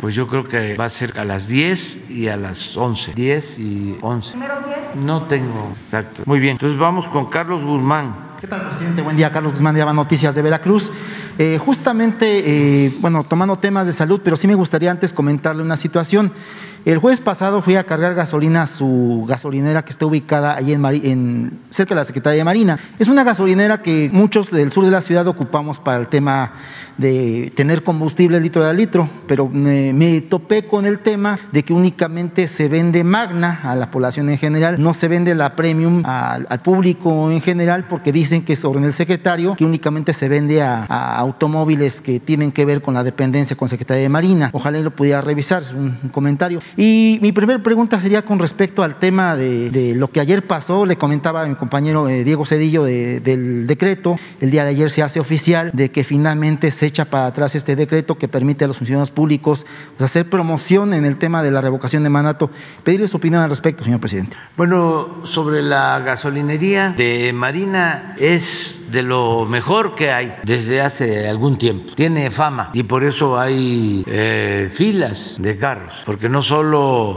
Pues 0.00 0.16
yo 0.16 0.26
creo 0.26 0.44
que 0.44 0.76
va 0.76 0.86
a 0.86 0.88
ser 0.88 1.18
a 1.18 1.24
las 1.24 1.46
10 1.46 2.10
y 2.10 2.26
a 2.26 2.36
las 2.36 2.76
11. 2.76 3.12
10 3.14 3.58
y 3.60 3.98
11. 4.00 4.36
No 4.96 5.22
tengo 5.26 5.68
exacto. 5.68 6.24
Muy 6.26 6.40
bien, 6.40 6.52
entonces 6.52 6.76
vamos 6.76 7.06
con 7.06 7.26
Carlos 7.26 7.64
Guzmán. 7.64 8.31
¿Qué 8.42 8.48
tal, 8.48 8.70
presidente? 8.70 9.02
Buen 9.02 9.16
día, 9.16 9.30
Carlos 9.30 9.52
Guzmán 9.52 9.76
de 9.76 9.84
Noticias 9.84 10.34
de 10.34 10.42
Veracruz. 10.42 10.90
Eh, 11.38 11.60
justamente, 11.64 12.86
eh, 12.86 12.92
bueno, 12.98 13.22
tomando 13.22 13.56
temas 13.56 13.86
de 13.86 13.92
salud, 13.92 14.20
pero 14.24 14.34
sí 14.34 14.48
me 14.48 14.56
gustaría 14.56 14.90
antes 14.90 15.12
comentarle 15.12 15.62
una 15.62 15.76
situación. 15.76 16.32
El 16.84 16.98
jueves 16.98 17.20
pasado 17.20 17.62
fui 17.62 17.76
a 17.76 17.84
cargar 17.84 18.14
gasolina 18.14 18.62
a 18.62 18.66
su 18.66 19.24
gasolinera 19.28 19.84
que 19.84 19.90
está 19.90 20.06
ubicada 20.06 20.56
ahí 20.56 20.72
en, 20.72 20.84
en, 20.84 21.58
cerca 21.70 21.94
de 21.94 22.00
la 22.00 22.04
Secretaría 22.04 22.38
de 22.38 22.44
Marina. 22.44 22.78
Es 22.98 23.08
una 23.08 23.22
gasolinera 23.22 23.82
que 23.82 24.10
muchos 24.12 24.50
del 24.50 24.72
sur 24.72 24.84
de 24.84 24.90
la 24.90 25.00
ciudad 25.00 25.26
ocupamos 25.28 25.78
para 25.78 25.98
el 25.98 26.08
tema 26.08 26.52
de 26.98 27.52
tener 27.56 27.82
combustible 27.82 28.40
litro 28.40 28.64
a 28.64 28.72
litro, 28.72 29.08
pero 29.26 29.48
me, 29.48 30.20
topé 30.22 30.66
con 30.66 30.86
el 30.86 31.00
tema 31.00 31.38
de 31.50 31.62
que 31.62 31.72
únicamente 31.72 32.48
se 32.48 32.68
vende 32.68 33.04
Magna 33.04 33.60
a 33.64 33.76
la 33.76 33.90
población 33.90 34.28
en 34.28 34.38
general, 34.38 34.80
no 34.80 34.94
se 34.94 35.08
vende 35.08 35.34
la 35.34 35.54
Premium 35.56 36.02
al, 36.04 36.46
público 36.62 37.30
en 37.30 37.40
general 37.40 37.84
porque 37.88 38.12
dicen 38.12 38.44
que 38.44 38.56
orden 38.62 38.84
el 38.84 38.94
secretario, 38.94 39.56
que 39.56 39.64
únicamente 39.64 40.12
se 40.12 40.28
vende 40.28 40.62
a, 40.62 40.84
automóviles 41.16 42.00
que 42.00 42.20
tienen 42.20 42.52
que 42.52 42.64
ver 42.64 42.82
con 42.82 42.94
la 42.94 43.02
dependencia 43.02 43.56
con 43.56 43.68
Secretaría 43.68 44.02
de 44.02 44.08
Marina. 44.08 44.50
Ojalá 44.52 44.78
lo 44.78 44.92
pudiera 44.92 45.20
revisar, 45.20 45.62
es 45.62 45.72
un, 45.72 46.10
comentario. 46.12 46.60
Y 46.76 47.18
mi 47.20 47.32
primera 47.32 47.62
pregunta 47.62 48.00
sería 48.00 48.22
con 48.22 48.38
respecto 48.38 48.82
al 48.82 48.98
tema 48.98 49.36
de, 49.36 49.94
lo 49.96 50.10
que 50.10 50.20
ayer 50.20 50.46
pasó, 50.46 50.86
le 50.86 50.96
comentaba 50.96 51.42
a 51.42 51.46
mi 51.46 51.54
compañero 51.54 52.08
eh, 52.08 52.24
Diego 52.24 52.46
Cedillo 52.46 52.84
del 52.84 53.66
decreto, 53.66 54.16
el 54.40 54.50
día 54.50 54.64
de 54.64 54.70
ayer 54.70 54.90
se 54.90 55.02
hace 55.02 55.20
oficial 55.20 55.70
de 55.72 55.90
que 55.90 56.04
finalmente 56.04 56.70
se 56.70 56.86
echa 56.86 57.04
para 57.04 57.26
atrás 57.26 57.54
este 57.54 57.76
decreto 57.76 58.16
que 58.16 58.28
permite 58.28 58.64
a 58.64 58.68
los 58.68 58.78
funcionarios 58.78 59.10
públicos 59.10 59.66
hacer 59.98 60.28
promoción 60.28 60.94
en 60.94 61.04
el 61.04 61.16
tema 61.16 61.42
de 61.42 61.50
la 61.50 61.60
revocación 61.60 62.02
de 62.02 62.10
mandato. 62.10 62.50
Pedirle 62.84 63.08
su 63.08 63.18
opinión 63.18 63.42
al 63.42 63.50
respecto, 63.50 63.84
señor 63.84 64.00
presidente. 64.00 64.36
Bueno, 64.56 65.24
sobre 65.24 65.62
la 65.62 65.98
gasolinería 66.00 66.90
de 66.90 67.32
Marina 67.32 68.14
es 68.18 68.82
de 68.90 69.02
lo 69.02 69.46
mejor 69.46 69.94
que 69.94 70.12
hay 70.12 70.34
desde 70.44 70.80
hace 70.80 71.28
algún 71.28 71.58
tiempo. 71.58 71.92
Tiene 71.94 72.30
fama 72.30 72.70
y 72.72 72.82
por 72.82 73.04
eso 73.04 73.38
hay 73.38 74.04
eh, 74.06 74.68
filas 74.72 75.36
de 75.40 75.56
carros, 75.56 76.02
porque 76.04 76.28
no 76.28 76.42
solo 76.42 76.61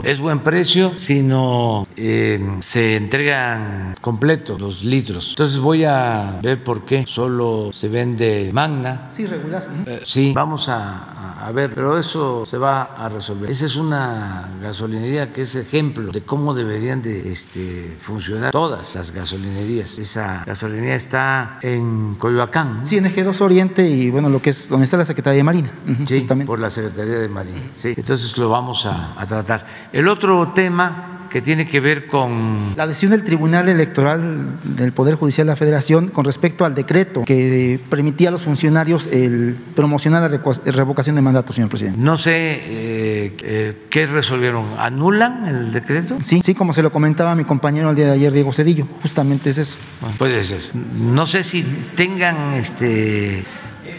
es 0.02 0.18
buen 0.18 0.40
precio, 0.40 0.94
sino 0.96 1.84
eh, 1.96 2.40
se 2.60 2.96
entregan 2.96 3.94
completos 4.00 4.60
los 4.60 4.84
litros. 4.84 5.30
Entonces 5.30 5.58
voy 5.58 5.84
a 5.84 6.38
ver 6.42 6.64
por 6.64 6.84
qué 6.84 7.04
solo 7.06 7.70
se 7.72 7.88
vende 7.88 8.50
Magna. 8.52 9.08
Sí, 9.10 9.26
regular 9.26 9.68
eh, 9.86 10.00
sí, 10.04 10.32
vamos 10.34 10.68
a, 10.68 11.50
ver, 11.54 11.70
pero 11.72 11.96
eso 11.96 12.44
se 12.44 12.58
va 12.58 12.82
a 12.82 13.08
resolver. 13.08 13.48
Esa 13.50 13.66
es 13.66 13.76
una 13.76 14.50
gasolinería 14.60 15.32
que 15.32 15.42
es 15.42 15.54
ejemplo 15.54 16.10
de 16.10 16.22
cómo 16.22 16.54
deberían 16.54 17.02
de 17.02 17.30
este, 17.30 17.94
funcionar 17.98 18.50
todas 18.50 18.94
las 18.96 19.12
gasolinerías. 19.12 19.98
Esa 19.98 20.42
gasolinería 20.44 20.96
está 20.96 21.58
en 21.62 22.16
Coyoacán. 22.16 22.84
Sí, 22.84 22.96
en 22.96 23.06
Eje 23.06 23.22
2 23.22 23.40
Oriente 23.40 23.88
y 23.88 24.10
bueno, 24.10 24.28
lo 24.28 24.42
que 24.42 24.50
es 24.50 24.68
donde 24.68 24.84
está 24.84 24.96
la 24.96 25.04
Secretaría 25.04 25.38
de 25.38 25.44
Marina. 25.44 25.72
sí, 26.04 26.26
por 26.44 26.58
la 26.58 26.70
Secretaría 26.70 27.18
de 27.18 27.28
Marina. 27.28 27.70
Sí, 27.76 27.94
entonces 27.96 28.36
lo 28.38 28.48
vamos 28.48 28.86
a, 28.86 29.14
a 29.16 29.26
tratar. 29.42 29.66
El 29.92 30.08
otro 30.08 30.52
tema 30.54 31.16
que 31.30 31.42
tiene 31.42 31.66
que 31.66 31.80
ver 31.80 32.06
con... 32.06 32.74
La 32.76 32.86
decisión 32.86 33.10
del 33.10 33.24
Tribunal 33.24 33.68
Electoral 33.68 34.58
del 34.62 34.92
Poder 34.92 35.16
Judicial 35.16 35.46
de 35.46 35.52
la 35.52 35.56
Federación 35.56 36.08
con 36.08 36.24
respecto 36.24 36.64
al 36.64 36.74
decreto 36.74 37.24
que 37.24 37.80
permitía 37.90 38.28
a 38.28 38.32
los 38.32 38.42
funcionarios 38.42 39.06
el 39.08 39.56
promocionar 39.74 40.30
la 40.30 40.40
revocación 40.72 41.16
de 41.16 41.22
mandato, 41.22 41.52
señor 41.52 41.68
presidente. 41.68 41.98
No 41.98 42.16
sé 42.16 42.32
eh, 42.32 43.36
eh, 43.42 43.86
qué 43.90 44.06
resolvieron. 44.06 44.64
¿Anulan 44.78 45.46
el 45.46 45.72
decreto? 45.72 46.16
Sí, 46.24 46.40
sí, 46.44 46.54
como 46.54 46.72
se 46.72 46.82
lo 46.82 46.90
comentaba 46.92 47.34
mi 47.34 47.44
compañero 47.44 47.90
el 47.90 47.96
día 47.96 48.06
de 48.06 48.12
ayer, 48.12 48.32
Diego 48.32 48.52
Cedillo. 48.52 48.86
Justamente 49.02 49.50
es 49.50 49.58
eso. 49.58 49.76
puede 50.18 50.42
ser. 50.42 50.60
No 50.74 51.26
sé 51.26 51.42
si 51.42 51.62
tengan 51.96 52.52
este 52.52 53.44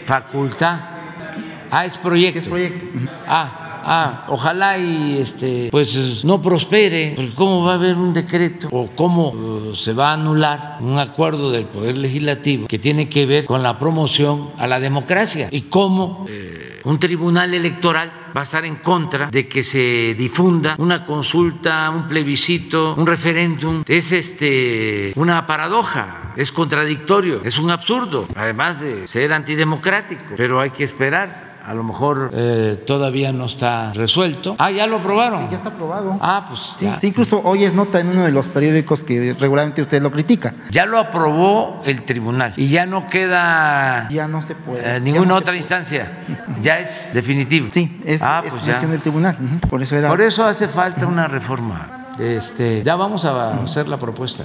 facultad. 0.04 0.80
Ah, 1.70 1.84
es 1.84 1.98
proyecto. 1.98 2.38
Es 2.38 2.48
proyecto. 2.48 2.86
Ah, 3.28 3.67
ah, 3.88 4.26
ojalá 4.28 4.78
y 4.78 5.18
este, 5.18 5.68
pues 5.70 6.24
no 6.24 6.40
prospere, 6.40 7.14
porque 7.16 7.34
cómo 7.34 7.64
va 7.64 7.72
a 7.72 7.74
haber 7.74 7.96
un 7.96 8.12
decreto 8.12 8.68
o 8.70 8.88
cómo 8.94 9.30
uh, 9.30 9.74
se 9.74 9.92
va 9.92 10.10
a 10.10 10.12
anular 10.14 10.76
un 10.80 10.98
acuerdo 10.98 11.50
del 11.50 11.64
Poder 11.64 11.96
Legislativo 11.96 12.68
que 12.68 12.78
tiene 12.78 13.08
que 13.08 13.26
ver 13.26 13.46
con 13.46 13.62
la 13.62 13.78
promoción 13.78 14.50
a 14.58 14.66
la 14.66 14.80
democracia 14.80 15.48
y 15.50 15.62
cómo 15.62 16.26
eh, 16.28 16.80
un 16.84 16.98
tribunal 16.98 17.54
electoral 17.54 18.12
va 18.36 18.42
a 18.42 18.44
estar 18.44 18.64
en 18.64 18.76
contra 18.76 19.30
de 19.30 19.48
que 19.48 19.62
se 19.62 20.14
difunda 20.16 20.74
una 20.78 21.04
consulta, 21.04 21.90
un 21.90 22.06
plebiscito, 22.06 22.94
un 22.96 23.06
referéndum. 23.06 23.82
Es 23.86 24.12
este 24.12 25.12
una 25.16 25.46
paradoja, 25.46 26.32
es 26.36 26.52
contradictorio, 26.52 27.40
es 27.44 27.58
un 27.58 27.70
absurdo, 27.70 28.28
además 28.34 28.80
de 28.80 29.08
ser 29.08 29.32
antidemocrático, 29.32 30.34
pero 30.36 30.60
hay 30.60 30.70
que 30.70 30.84
esperar 30.84 31.47
a 31.68 31.74
lo 31.74 31.84
mejor 31.84 32.30
eh, 32.34 32.82
todavía 32.86 33.32
no 33.32 33.44
está 33.44 33.92
resuelto. 33.92 34.56
Ah, 34.58 34.70
ya 34.70 34.86
lo 34.86 34.96
aprobaron. 34.96 35.50
Ya 35.50 35.56
está 35.56 35.68
aprobado. 35.68 36.16
Ah, 36.20 36.44
pues 36.48 36.76
Sí, 36.78 36.84
ya. 36.86 36.98
sí, 37.00 37.08
incluso 37.08 37.40
hoy 37.44 37.64
es 37.64 37.74
nota 37.74 38.00
en 38.00 38.08
uno 38.08 38.24
de 38.24 38.32
los 38.32 38.46
periódicos 38.48 39.04
que 39.04 39.34
regularmente 39.38 39.82
usted 39.82 40.00
lo 40.02 40.10
critica. 40.10 40.54
Ya 40.70 40.86
lo 40.86 40.98
aprobó 40.98 41.82
el 41.84 42.04
tribunal 42.04 42.52
y 42.56 42.68
ya 42.68 42.86
no 42.86 43.06
queda 43.06 44.08
Ya 44.10 44.26
no 44.28 44.42
se 44.42 44.54
puede. 44.54 44.96
eh, 44.96 45.00
ninguna 45.00 45.26
no 45.26 45.34
otra 45.34 45.46
puede. 45.46 45.58
instancia. 45.58 46.10
Ya 46.62 46.78
es 46.78 47.12
definitivo. 47.14 47.68
Sí, 47.72 48.00
es, 48.04 48.22
ah, 48.22 48.42
es 48.44 48.50
pues 48.52 48.64
decisión 48.64 48.86
ya. 48.86 48.92
del 48.92 49.00
tribunal. 49.00 49.36
Por 49.68 49.82
eso 49.82 49.96
era. 49.96 50.08
Por 50.08 50.20
eso 50.20 50.44
hace 50.46 50.68
falta 50.68 51.06
una 51.06 51.28
reforma. 51.28 51.97
Este, 52.18 52.82
ya 52.82 52.96
vamos 52.96 53.24
a 53.24 53.62
hacer 53.62 53.88
la 53.88 53.96
propuesta. 53.96 54.44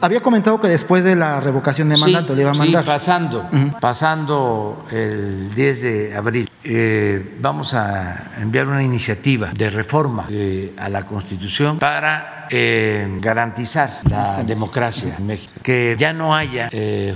Había 0.00 0.20
comentado 0.20 0.60
que 0.60 0.68
después 0.68 1.04
de 1.04 1.16
la 1.16 1.40
revocación 1.40 1.88
de 1.88 1.96
mandato 1.96 2.28
Sí, 2.28 2.34
le 2.34 2.42
iba 2.42 2.50
a 2.50 2.54
sí, 2.54 2.60
mandar. 2.60 2.84
pasando, 2.84 3.48
pasando 3.80 4.84
el 4.90 5.54
10 5.54 5.82
de 5.82 6.16
abril, 6.16 6.50
eh, 6.62 7.36
vamos 7.40 7.74
a 7.74 8.32
enviar 8.38 8.66
una 8.66 8.82
iniciativa 8.82 9.50
de 9.54 9.70
reforma 9.70 10.26
eh, 10.30 10.72
a 10.78 10.88
la 10.88 11.04
Constitución 11.06 11.78
para 11.78 12.46
eh, 12.50 13.18
garantizar 13.20 13.90
la 14.08 14.42
democracia 14.44 15.16
en 15.18 15.26
México. 15.26 15.52
Que 15.62 15.96
ya 15.98 16.12
no 16.12 16.34
haya 16.34 16.68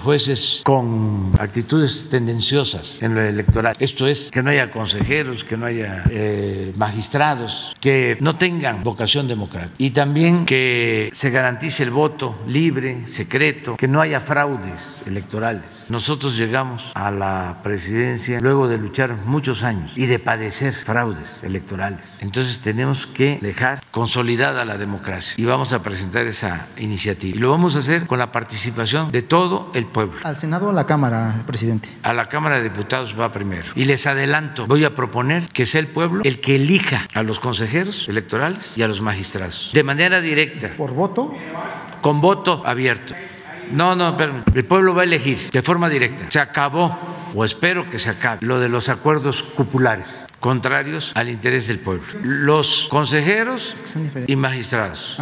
jueces 0.02 0.62
con 0.64 1.32
actitudes 1.38 2.08
tendenciosas 2.10 3.02
en 3.02 3.14
lo 3.14 3.22
electoral. 3.22 3.74
Esto 3.78 4.06
es, 4.06 4.30
que 4.30 4.42
no 4.42 4.50
haya 4.50 4.70
consejeros, 4.70 5.44
que 5.44 5.56
no 5.56 5.66
haya 5.66 6.04
magistrados, 6.76 7.74
que 7.80 8.16
no 8.20 8.36
tengan 8.36 8.82
vocación 8.84 9.28
democrática. 9.28 9.74
Y 9.78 9.87
también 9.90 10.44
que 10.46 11.10
se 11.12 11.30
garantice 11.30 11.82
el 11.82 11.90
voto 11.90 12.38
libre, 12.46 13.06
secreto, 13.06 13.76
que 13.76 13.88
no 13.88 14.00
haya 14.00 14.20
fraudes 14.20 15.04
electorales. 15.06 15.88
Nosotros 15.90 16.36
llegamos 16.36 16.92
a 16.94 17.10
la 17.10 17.60
presidencia 17.62 18.40
luego 18.40 18.68
de 18.68 18.78
luchar 18.78 19.16
muchos 19.24 19.62
años 19.62 19.96
y 19.96 20.06
de 20.06 20.18
padecer 20.18 20.72
fraudes 20.72 21.42
electorales. 21.44 22.18
Entonces 22.20 22.60
tenemos 22.60 23.06
que 23.06 23.38
dejar 23.40 23.80
consolidada 23.90 24.64
la 24.64 24.76
democracia 24.76 25.34
y 25.36 25.44
vamos 25.44 25.72
a 25.72 25.82
presentar 25.82 26.26
esa 26.26 26.66
iniciativa. 26.76 27.36
Y 27.36 27.40
lo 27.40 27.50
vamos 27.50 27.76
a 27.76 27.80
hacer 27.80 28.06
con 28.06 28.18
la 28.18 28.32
participación 28.32 29.10
de 29.10 29.22
todo 29.22 29.70
el 29.74 29.86
pueblo. 29.86 30.18
Al 30.24 30.36
Senado 30.36 30.66
o 30.66 30.70
a 30.70 30.72
la 30.72 30.86
Cámara, 30.86 31.44
presidente. 31.46 31.88
A 32.02 32.12
la 32.12 32.28
Cámara 32.28 32.56
de 32.56 32.64
Diputados 32.64 33.18
va 33.18 33.32
primero. 33.32 33.66
Y 33.74 33.84
les 33.84 34.06
adelanto, 34.06 34.66
voy 34.66 34.84
a 34.84 34.94
proponer 34.94 35.46
que 35.46 35.66
sea 35.66 35.80
el 35.80 35.86
pueblo 35.86 36.22
el 36.24 36.40
que 36.40 36.56
elija 36.56 37.06
a 37.14 37.22
los 37.22 37.38
consejeros 37.38 38.08
electorales 38.08 38.76
y 38.76 38.82
a 38.82 38.88
los 38.88 39.00
magistrados. 39.00 39.70
De 39.78 39.84
manera 39.84 40.20
directa, 40.20 40.70
Por 40.76 40.92
voto. 40.92 41.32
con 42.00 42.20
voto 42.20 42.62
abierto. 42.66 43.14
No, 43.70 43.94
no, 43.94 44.16
pero 44.16 44.42
el 44.52 44.64
pueblo 44.64 44.92
va 44.92 45.02
a 45.02 45.04
elegir 45.04 45.50
de 45.52 45.62
forma 45.62 45.88
directa. 45.88 46.24
Se 46.30 46.40
acabó, 46.40 46.98
o 47.34 47.44
espero 47.44 47.90
que 47.90 47.98
se 47.98 48.10
acabe, 48.10 48.38
lo 48.46 48.60
de 48.60 48.68
los 48.68 48.88
acuerdos 48.88 49.42
cupulares 49.42 50.26
contrarios 50.40 51.12
al 51.14 51.28
interés 51.28 51.68
del 51.68 51.78
pueblo. 51.78 52.04
Los 52.22 52.86
consejeros 52.88 53.74
y 54.26 54.36
magistrados. 54.36 55.20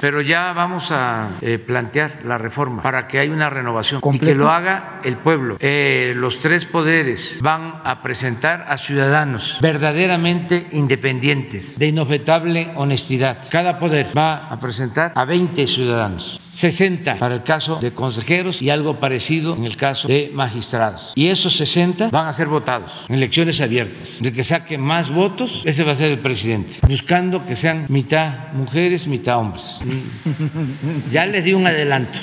Pero 0.00 0.20
ya 0.20 0.52
vamos 0.52 0.90
a 0.90 1.28
eh, 1.40 1.58
plantear 1.58 2.20
la 2.24 2.38
reforma 2.38 2.82
para 2.82 3.06
que 3.06 3.20
haya 3.20 3.32
una 3.32 3.50
renovación 3.50 3.98
y 3.98 4.00
que 4.00 4.02
¿Completo? 4.02 4.38
lo 4.38 4.50
haga 4.50 5.00
el 5.04 5.16
pueblo. 5.16 5.56
Eh, 5.60 6.12
los 6.16 6.40
tres 6.40 6.64
poderes 6.64 7.38
van 7.40 7.80
a 7.84 8.02
presentar 8.02 8.66
a 8.68 8.78
ciudadanos 8.78 9.58
verdaderamente 9.60 10.66
independientes, 10.72 11.78
de 11.78 11.86
inobjetable 11.86 12.72
honestidad. 12.74 13.38
Cada 13.50 13.78
poder 13.78 14.06
va 14.16 14.48
a 14.48 14.58
presentar 14.58 15.12
a 15.14 15.24
20 15.24 15.66
ciudadanos, 15.68 16.38
60 16.40 17.18
para 17.18 17.36
el 17.36 17.42
caso 17.44 17.78
de 17.80 17.92
consejeros 17.92 18.60
y 18.60 18.70
algo 18.70 18.98
parecido 18.98 19.54
en 19.54 19.64
el 19.64 19.76
caso 19.76 20.08
de 20.08 20.32
magistrados. 20.34 21.12
Y 21.22 21.28
esos 21.28 21.54
60 21.56 22.08
van 22.10 22.26
a 22.26 22.32
ser 22.32 22.48
votados 22.48 23.04
en 23.08 23.14
elecciones 23.14 23.60
abiertas. 23.60 24.18
El 24.20 24.32
que 24.32 24.42
saque 24.42 24.76
más 24.76 25.08
votos, 25.08 25.62
ese 25.64 25.84
va 25.84 25.92
a 25.92 25.94
ser 25.94 26.10
el 26.10 26.18
presidente, 26.18 26.80
buscando 26.88 27.46
que 27.46 27.54
sean 27.54 27.86
mitad 27.88 28.52
mujeres, 28.54 29.06
mitad 29.06 29.38
hombres. 29.38 29.78
Ya 31.12 31.24
les 31.26 31.44
di 31.44 31.52
un 31.52 31.64
adelanto. 31.64 32.18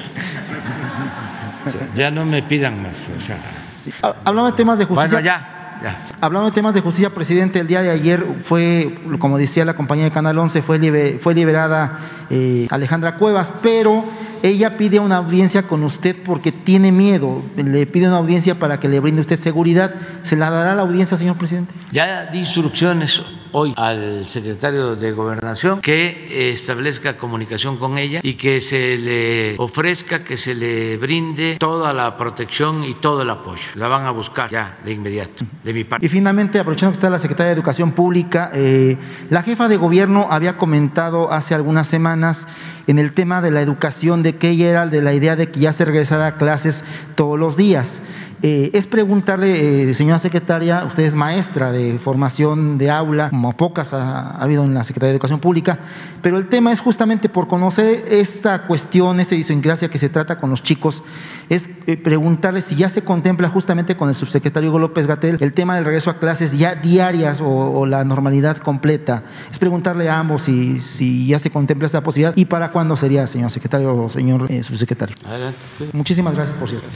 O 1.65 1.69
sea, 1.69 1.87
ya 1.95 2.11
no 2.11 2.25
me 2.25 2.43
pidan 2.43 2.83
más. 2.83 3.09
o 3.15 3.21
sea, 3.21 3.37
de 3.37 4.51
temas 4.57 4.79
de 4.79 4.83
justicia. 4.83 5.11
bueno, 5.11 5.19
ya, 5.21 5.79
ya. 5.81 5.97
Hablando 6.19 6.49
de 6.49 6.53
temas 6.53 6.73
de 6.73 6.81
justicia, 6.81 7.09
presidente, 7.11 7.59
el 7.59 7.67
día 7.67 7.81
de 7.81 7.91
ayer 7.91 8.21
fue, 8.43 8.99
como 9.17 9.37
decía 9.37 9.63
la 9.63 9.77
compañía 9.77 10.03
de 10.03 10.11
Canal 10.11 10.37
11, 10.37 10.61
fue, 10.61 11.19
fue 11.21 11.33
liberada 11.33 12.25
eh, 12.29 12.67
Alejandra 12.69 13.15
Cuevas, 13.15 13.53
pero 13.61 14.03
ella 14.43 14.77
pide 14.77 14.99
una 14.99 15.17
audiencia 15.17 15.63
con 15.63 15.83
usted 15.83 16.15
porque 16.23 16.51
tiene 16.51 16.91
miedo. 16.91 17.41
Le 17.55 17.85
pide 17.85 18.07
una 18.07 18.17
audiencia 18.17 18.59
para 18.59 18.79
que 18.79 18.89
le 18.89 18.99
brinde 18.99 19.21
usted 19.21 19.37
seguridad. 19.37 19.93
¿Se 20.23 20.35
la 20.35 20.49
dará 20.49 20.75
la 20.75 20.81
audiencia, 20.81 21.17
señor 21.17 21.37
presidente? 21.37 21.73
Ya 21.91 22.25
di 22.25 22.39
instrucciones 22.39 23.21
hoy 23.51 23.73
al 23.77 24.25
secretario 24.25 24.95
de 24.95 25.11
Gobernación 25.11 25.81
que 25.81 26.27
eh, 26.29 26.51
establezca 26.51 27.17
comunicación 27.17 27.77
con 27.77 27.97
ella 27.97 28.19
y 28.23 28.35
que 28.35 28.61
se 28.61 28.97
le 28.97 29.55
ofrezca, 29.57 30.23
que 30.23 30.37
se 30.37 30.55
le 30.55 30.97
brinde 30.97 31.57
toda 31.59 31.93
la 31.93 32.17
protección 32.17 32.83
y 32.83 32.93
todo 32.93 33.21
el 33.21 33.29
apoyo. 33.29 33.63
La 33.75 33.87
van 33.87 34.05
a 34.05 34.11
buscar 34.11 34.49
ya 34.49 34.77
de 34.83 34.93
inmediato, 34.93 35.45
de 35.63 35.73
mi 35.73 35.83
parte. 35.83 36.05
Y 36.05 36.09
finalmente, 36.09 36.59
aprovechando 36.59 36.91
que 36.91 36.97
está 36.97 37.09
la 37.09 37.19
secretaria 37.19 37.49
de 37.49 37.55
Educación 37.55 37.91
Pública, 37.91 38.51
eh, 38.53 38.97
la 39.29 39.43
jefa 39.43 39.67
de 39.67 39.77
gobierno 39.77 40.27
había 40.29 40.57
comentado 40.57 41.31
hace 41.31 41.55
algunas 41.55 41.87
semanas 41.87 42.47
en 42.87 42.97
el 42.99 43.13
tema 43.13 43.41
de 43.41 43.51
la 43.51 43.61
educación 43.61 44.23
de 44.23 44.28
que 44.35 44.49
ella 44.49 44.69
era 44.69 44.85
de 44.87 45.01
la 45.01 45.13
idea 45.13 45.35
de 45.35 45.49
que 45.49 45.59
ya 45.59 45.73
se 45.73 45.85
regresara 45.85 46.27
a 46.27 46.37
clases 46.37 46.83
todos 47.15 47.39
los 47.39 47.57
días. 47.57 48.01
Eh, 48.41 48.71
es 48.73 48.87
preguntarle, 48.87 49.89
eh, 49.89 49.93
señora 49.93 50.17
secretaria, 50.17 50.85
usted 50.85 51.03
es 51.03 51.13
maestra 51.13 51.71
de 51.73 51.99
formación 51.99 52.77
de 52.77 52.89
aula, 52.89 53.29
como 53.31 53.55
pocas 53.57 53.93
ha, 53.93 54.31
ha 54.31 54.41
habido 54.41 54.63
en 54.63 54.73
la 54.73 54.85
Secretaría 54.85 55.09
de 55.09 55.15
Educación 55.15 55.41
Pública, 55.41 55.79
pero 56.21 56.37
el 56.37 56.47
tema 56.47 56.71
es 56.71 56.79
justamente 56.79 57.27
por 57.27 57.47
conocer 57.47 58.05
esta 58.09 58.65
cuestión, 58.65 59.19
esta 59.19 59.35
idiosincrasia 59.35 59.89
que 59.89 59.97
se 59.97 60.07
trata 60.07 60.39
con 60.39 60.49
los 60.49 60.63
chicos, 60.63 61.03
es 61.49 61.69
eh, 61.87 61.97
preguntarle 61.97 62.61
si 62.61 62.75
ya 62.75 62.89
se 62.89 63.01
contempla 63.01 63.49
justamente 63.49 63.97
con 63.97 64.07
el 64.07 64.15
subsecretario 64.15 64.69
Hugo 64.69 64.79
López 64.79 65.07
Gatel 65.07 65.37
el 65.39 65.53
tema 65.53 65.75
del 65.75 65.83
regreso 65.83 66.11
a 66.11 66.19
clases 66.19 66.57
ya 66.57 66.75
diarias 66.75 67.41
o, 67.41 67.47
o 67.47 67.85
la 67.85 68.03
normalidad 68.03 68.57
completa. 68.57 69.23
Es 69.51 69.57
preguntarle 69.57 70.09
a 70.09 70.19
ambos 70.19 70.43
si, 70.43 70.79
si 70.79 71.27
ya 71.27 71.39
se 71.39 71.49
contempla 71.49 71.87
esta 71.87 72.01
posibilidad 72.01 72.33
y 72.37 72.45
para 72.45 72.71
cuándo 72.71 72.95
sería, 72.95 73.25
señor 73.27 73.49
secretario 73.49 73.95
o 73.95 74.09
señor 74.09 74.45
eh, 74.49 74.63
subsecretario. 74.63 75.15
Adelante. 75.25 75.59
sí. 75.75 75.89
Muchísimas 75.91 76.35
gracias, 76.35 76.57
por 76.57 76.69
cierto. 76.69 76.87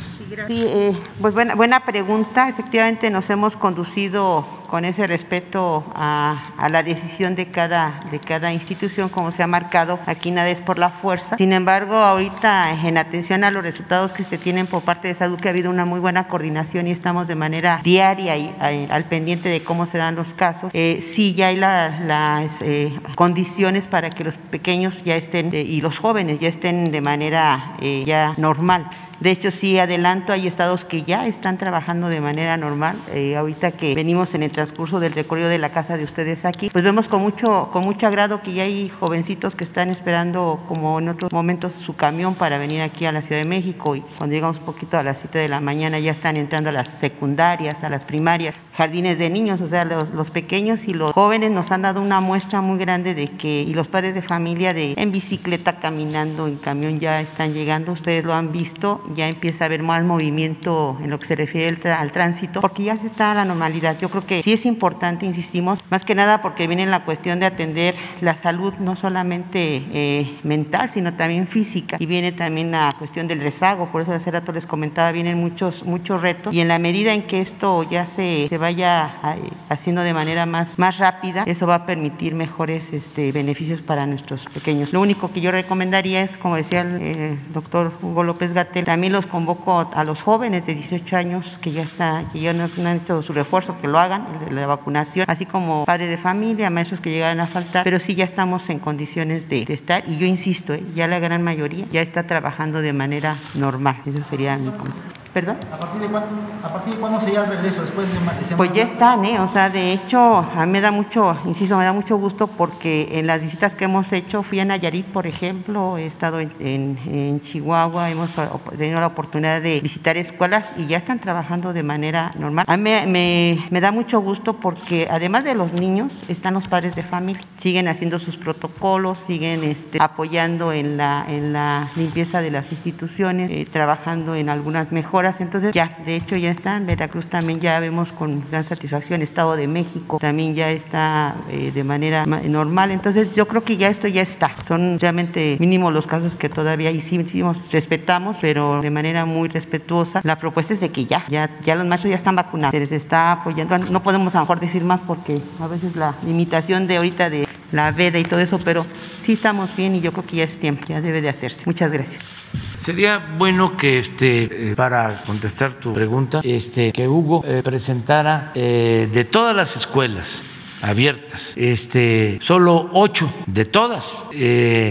Sí, 0.47 0.63
eh, 0.67 0.93
pues 1.19 1.32
buena, 1.33 1.85
pregunta. 1.85 2.49
Efectivamente 2.49 3.09
nos 3.09 3.29
hemos 3.29 3.55
conducido 3.55 4.45
con 4.73 4.85
ese 4.85 5.05
respeto 5.05 5.83
a, 5.93 6.41
la 6.71 6.81
decisión 6.81 7.35
de 7.35 7.45
cada, 7.45 7.99
de 8.09 8.19
cada 8.19 8.51
institución, 8.51 9.07
como 9.07 9.29
se 9.29 9.43
ha 9.43 9.47
marcado. 9.47 9.99
Aquí 10.07 10.31
nada 10.31 10.49
es 10.49 10.61
por 10.61 10.79
la 10.79 10.89
fuerza. 10.89 11.37
Sin 11.37 11.53
embargo, 11.53 11.95
ahorita 11.95 12.71
en 12.83 12.97
atención 12.97 13.43
a 13.43 13.51
los 13.51 13.61
resultados 13.61 14.13
que 14.13 14.23
se 14.23 14.39
tienen 14.39 14.65
por 14.65 14.81
parte 14.81 15.07
de 15.07 15.13
salud, 15.13 15.39
que 15.39 15.47
ha 15.47 15.51
habido 15.51 15.69
una 15.69 15.85
muy 15.85 15.99
buena 15.99 16.27
coordinación 16.27 16.87
y 16.87 16.91
estamos 16.91 17.27
de 17.27 17.35
manera 17.35 17.81
diaria 17.83 18.35
y, 18.35 18.51
eh, 18.63 18.87
al 18.89 19.03
pendiente 19.03 19.47
de 19.47 19.61
cómo 19.61 19.85
se 19.85 19.99
dan 19.99 20.15
los 20.15 20.33
casos. 20.33 20.71
Eh, 20.73 21.01
sí, 21.03 21.35
ya 21.35 21.49
hay 21.49 21.55
la- 21.55 21.99
las 21.99 22.59
eh, 22.63 22.99
condiciones 23.15 23.85
para 23.85 24.09
que 24.09 24.23
los 24.23 24.37
pequeños 24.37 25.03
ya 25.03 25.15
estén 25.15 25.51
y 25.53 25.81
los 25.81 25.99
jóvenes 25.99 26.39
ya 26.39 26.49
estén 26.49 26.85
de 26.85 26.99
manera 26.99 27.75
ya 28.07 28.33
normal. 28.37 28.89
De 29.19 29.31
hecho, 29.31 29.51
sí, 29.51 29.79
adelanto, 29.79 30.33
hay 30.33 30.47
estados 30.47 30.83
que 30.83 31.03
ya 31.03 31.27
están 31.27 31.57
trabajando 31.57 32.09
de 32.09 32.19
manera 32.19 32.57
normal. 32.57 32.97
Ahorita 33.37 33.71
que 33.71 33.95
venimos 33.95 34.33
en 34.33 34.43
el 34.43 34.51
transcurso 34.63 35.01
del 35.01 35.11
recorrido 35.11 35.49
de 35.49 35.57
la 35.57 35.69
casa 35.69 35.97
de 35.97 36.05
ustedes 36.05 36.45
aquí, 36.45 36.69
pues 36.69 36.83
vemos 36.83 37.09
con 37.09 37.21
mucho, 37.21 37.69
con 37.73 37.83
mucho 37.83 38.07
agrado 38.07 38.41
que 38.41 38.53
ya 38.53 38.63
hay 38.63 38.87
jovencitos 38.87 39.55
que 39.55 39.65
están 39.65 39.89
esperando, 39.89 40.63
como 40.69 40.99
en 40.99 41.09
otros 41.09 41.33
momentos, 41.33 41.73
su 41.73 41.95
camión 41.95 42.33
para 42.35 42.57
venir 42.57 42.81
aquí 42.81 43.05
a 43.05 43.11
la 43.11 43.21
Ciudad 43.21 43.41
de 43.41 43.47
México. 43.47 43.95
Y 43.95 44.01
cuando 44.17 44.33
llegamos 44.33 44.59
un 44.59 44.63
poquito 44.63 44.97
a 44.97 45.03
las 45.03 45.19
7 45.19 45.37
de 45.37 45.49
la 45.49 45.59
mañana, 45.59 45.99
ya 45.99 46.11
están 46.11 46.37
entrando 46.37 46.69
a 46.69 46.73
las 46.73 46.87
secundarias, 46.87 47.83
a 47.83 47.89
las 47.89 48.05
primarias, 48.05 48.55
jardines 48.77 49.19
de 49.19 49.29
niños, 49.29 49.59
o 49.59 49.67
sea, 49.67 49.83
los, 49.83 50.29
pequeños 50.29 50.87
y 50.87 50.93
los 50.93 51.11
jóvenes 51.11 51.51
nos 51.51 51.71
han 51.71 51.81
dado 51.81 52.01
una 52.01 52.21
muestra 52.21 52.61
muy 52.61 52.79
grande 52.79 53.13
de 53.13 53.25
que, 53.25 53.61
y 53.61 53.73
los 53.73 53.87
padres 53.87 54.15
de 54.15 54.21
familia, 54.21 54.73
de 54.73 54.93
en 54.95 55.11
bicicleta, 55.11 55.79
caminando, 55.79 56.47
en 56.47 56.55
camión, 56.55 56.99
ya 56.99 57.19
están 57.19 57.53
llegando. 57.53 57.91
Ustedes 57.91 58.23
lo 58.23 58.33
han 58.33 58.53
visto, 58.53 59.03
ya 59.13 59.27
empieza 59.27 59.65
a 59.65 59.67
haber 59.67 59.83
más 59.83 60.03
movimiento 60.05 60.97
en 61.03 61.09
lo 61.09 61.19
que 61.19 61.27
se 61.27 61.35
refiere 61.35 61.91
al 61.91 62.11
tránsito, 62.13 62.61
porque 62.61 62.83
ya 62.83 62.95
se 62.95 63.07
está 63.07 63.31
a 63.31 63.35
la 63.35 63.45
normalidad. 63.45 63.97
Yo 63.99 64.07
creo 64.09 64.21
que 64.21 64.41
sí 64.41 64.52
es 64.53 64.65
importante, 64.65 65.25
insistimos, 65.25 65.79
más 65.89 66.05
que 66.05 66.15
nada 66.15 66.41
porque 66.41 66.67
viene 66.67 66.85
la 66.85 67.05
cuestión 67.05 67.39
de 67.39 67.45
atender 67.45 67.95
la 68.21 68.35
salud 68.35 68.73
no 68.79 68.95
solamente 68.95 69.83
eh, 69.93 70.37
mental, 70.43 70.89
sino 70.91 71.13
también 71.13 71.47
física, 71.47 71.97
y 71.99 72.05
viene 72.05 72.31
también 72.31 72.71
la 72.71 72.93
cuestión 72.97 73.27
del 73.27 73.39
rezago, 73.39 73.87
por 73.91 74.01
eso 74.01 74.13
hace 74.13 74.31
rato 74.31 74.51
les 74.51 74.65
comentaba, 74.65 75.11
vienen 75.11 75.37
muchos, 75.37 75.83
muchos 75.83 76.21
retos, 76.21 76.53
y 76.53 76.61
en 76.61 76.67
la 76.67 76.79
medida 76.79 77.13
en 77.13 77.23
que 77.23 77.41
esto 77.41 77.83
ya 77.83 78.05
se, 78.05 78.47
se 78.49 78.57
vaya 78.57 79.15
eh, 79.23 79.49
haciendo 79.69 80.01
de 80.01 80.13
manera 80.13 80.45
más, 80.45 80.79
más 80.79 80.97
rápida, 80.97 81.43
eso 81.45 81.67
va 81.67 81.75
a 81.75 81.85
permitir 81.85 82.35
mejores 82.35 82.93
este, 82.93 83.31
beneficios 83.31 83.81
para 83.81 84.05
nuestros 84.05 84.45
pequeños. 84.45 84.93
Lo 84.93 85.01
único 85.01 85.31
que 85.31 85.41
yo 85.41 85.51
recomendaría 85.51 86.21
es, 86.21 86.37
como 86.37 86.55
decía 86.55 86.81
el 86.81 87.39
doctor 87.53 87.91
Hugo 88.01 88.23
López 88.23 88.53
Gatel, 88.53 88.85
también 88.85 89.13
los 89.13 89.25
convoco 89.25 89.89
a 89.93 90.03
los 90.03 90.21
jóvenes 90.21 90.65
de 90.65 90.75
18 90.75 91.17
años 91.17 91.57
que 91.61 91.71
ya, 91.71 91.81
está, 91.81 92.25
que 92.31 92.39
ya 92.39 92.53
no, 92.53 92.63
han 92.63 92.97
hecho 92.97 93.21
su 93.21 93.33
refuerzo, 93.33 93.79
que 93.81 93.87
lo 93.87 93.99
hagan, 93.99 94.27
la 94.51 94.67
vacunación, 94.67 95.25
así 95.27 95.45
como 95.45 95.85
padres 95.85 96.09
de 96.09 96.17
familia, 96.17 96.69
maestros 96.69 96.99
que 96.99 97.11
llegaran 97.11 97.39
a 97.39 97.47
faltar, 97.47 97.83
pero 97.83 97.99
sí 97.99 98.15
ya 98.15 98.25
estamos 98.25 98.69
en 98.69 98.79
condiciones 98.79 99.49
de, 99.49 99.65
estar, 99.69 100.03
y 100.07 100.17
yo 100.17 100.25
insisto, 100.25 100.73
¿eh? 100.73 100.83
ya 100.95 101.07
la 101.07 101.19
gran 101.19 101.41
mayoría 101.41 101.85
ya 101.91 102.01
está 102.01 102.23
trabajando 102.23 102.81
de 102.81 102.93
manera 102.93 103.35
normal. 103.55 103.97
Eso 104.05 104.23
sería 104.23 104.57
mi 104.57 104.69
comentario. 104.69 105.22
¿Perdón? 105.33 105.57
¿A 105.71 105.79
partir 105.79 105.99
de 105.99 106.07
cuándo, 106.09 106.29
a 106.63 106.69
partir 106.71 106.93
de 106.93 106.99
cuándo 106.99 107.19
sería 107.19 107.43
el 107.43 107.49
regreso? 107.49 107.81
Después 107.81 108.07
de, 108.07 108.55
pues 108.55 108.71
ya 108.71 108.83
están, 108.83 109.25
¿eh? 109.25 109.39
O 109.39 109.51
sea, 109.51 109.71
de 109.71 109.91
hecho, 109.91 110.19
a 110.55 110.63
mí 110.67 110.71
me 110.71 110.79
da 110.79 110.91
mucho, 110.91 111.35
insisto, 111.45 111.75
me 111.75 111.83
da 111.83 111.91
mucho 111.91 112.17
gusto 112.17 112.45
porque 112.45 113.09
en 113.13 113.25
las 113.25 113.41
visitas 113.41 113.73
que 113.73 113.85
hemos 113.85 114.13
hecho, 114.13 114.43
fui 114.43 114.59
a 114.59 114.65
Nayarit, 114.65 115.07
por 115.07 115.25
ejemplo, 115.25 115.97
he 115.97 116.05
estado 116.05 116.39
en, 116.39 116.51
en, 116.59 117.41
Chihuahua, 117.41 118.11
hemos 118.11 118.29
tenido 118.77 118.99
la 118.99 119.07
oportunidad 119.07 119.59
de 119.59 119.79
visitar 119.79 120.17
escuelas 120.17 120.75
y 120.77 120.85
ya 120.85 120.97
están 120.97 121.17
trabajando 121.17 121.73
de 121.73 121.81
manera 121.81 122.31
normal. 122.37 122.65
A 122.67 122.77
mí 122.77 122.83
me, 122.83 123.65
me, 123.71 123.81
da 123.81 123.91
mucho 123.91 124.19
gusto 124.19 124.53
porque 124.53 125.07
además 125.09 125.45
de 125.45 125.55
los 125.55 125.73
niños, 125.73 126.13
están 126.27 126.53
los 126.53 126.67
padres 126.67 126.93
de 126.95 127.03
familia, 127.03 127.41
siguen 127.57 127.87
haciendo 127.87 128.19
sus 128.19 128.37
protocolos, 128.37 129.17
siguen 129.17 129.63
este, 129.63 129.97
apoyando 129.99 130.73
en 130.73 130.95
la, 130.97 131.25
en 131.27 131.53
la 131.53 131.89
limpieza 131.95 132.41
de 132.41 132.51
las 132.51 132.71
instituciones, 132.71 133.49
eh, 133.49 133.67
trabajando 133.71 134.35
en 134.35 134.49
algunas 134.49 134.91
mejoras 134.91 135.22
entonces 135.39 135.73
ya, 135.73 135.97
de 136.05 136.15
hecho 136.15 136.35
ya 136.35 136.51
está, 136.51 136.75
en 136.75 136.85
Veracruz 136.85 137.27
también 137.27 137.59
ya 137.59 137.79
vemos 137.79 138.11
con 138.11 138.43
gran 138.49 138.63
satisfacción, 138.63 139.21
Estado 139.21 139.55
de 139.55 139.67
México 139.67 140.17
también 140.19 140.55
ya 140.55 140.69
está 140.71 141.35
eh, 141.49 141.71
de 141.73 141.83
manera 141.83 142.25
normal, 142.25 142.91
entonces 142.91 143.35
yo 143.35 143.47
creo 143.47 143.63
que 143.63 143.77
ya 143.77 143.89
esto 143.89 144.07
ya 144.07 144.21
está, 144.21 144.53
son 144.67 144.99
realmente 144.99 145.57
mínimos 145.59 145.93
los 145.93 146.07
casos 146.07 146.35
que 146.35 146.49
todavía 146.49 146.91
hicimos, 146.91 147.71
respetamos, 147.71 148.37
pero 148.41 148.81
de 148.81 148.89
manera 148.89 149.25
muy 149.25 149.49
respetuosa, 149.49 150.21
la 150.23 150.37
propuesta 150.37 150.73
es 150.73 150.79
de 150.79 150.89
que 150.89 151.05
ya, 151.05 151.23
ya, 151.29 151.49
ya 151.61 151.75
los 151.75 151.85
machos 151.85 152.09
ya 152.09 152.15
están 152.15 152.35
vacunados, 152.35 152.71
se 152.71 152.79
les 152.79 152.91
está 152.91 153.31
apoyando, 153.31 153.77
no 153.77 154.03
podemos 154.03 154.35
a 154.35 154.39
lo 154.39 154.43
mejor 154.43 154.59
decir 154.59 154.83
más 154.83 155.01
porque 155.01 155.39
a 155.59 155.67
veces 155.67 155.95
la 155.95 156.15
limitación 156.25 156.87
de 156.87 156.97
ahorita 156.97 157.29
de 157.29 157.47
la 157.71 157.91
veda 157.91 158.19
y 158.19 158.23
todo 158.23 158.39
eso, 158.39 158.59
pero 158.59 158.85
sí 159.21 159.33
estamos 159.33 159.75
bien 159.75 159.95
y 159.95 160.01
yo 160.01 160.11
creo 160.11 160.25
que 160.25 160.37
ya 160.37 160.43
es 160.43 160.57
tiempo, 160.57 160.85
ya 160.87 161.01
debe 161.01 161.21
de 161.21 161.29
hacerse. 161.29 161.63
Muchas 161.65 161.91
gracias. 161.91 162.42
Sería 162.73 163.35
bueno 163.37 163.77
que, 163.77 163.99
este, 163.99 164.71
eh, 164.71 164.75
para 164.75 165.23
contestar 165.25 165.73
tu 165.75 165.93
pregunta, 165.93 166.41
este, 166.43 166.91
que 166.91 167.07
Hugo 167.07 167.43
eh, 167.45 167.61
presentara 167.63 168.51
eh, 168.55 169.07
de 169.11 169.23
todas 169.25 169.55
las 169.55 169.75
escuelas 169.75 170.43
abiertas. 170.81 171.53
Este, 171.55 172.39
solo 172.41 172.89
ocho 172.91 173.31
de 173.45 173.63
todas 173.63 174.25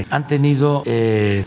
han 0.09 0.27
tenido 0.27 0.83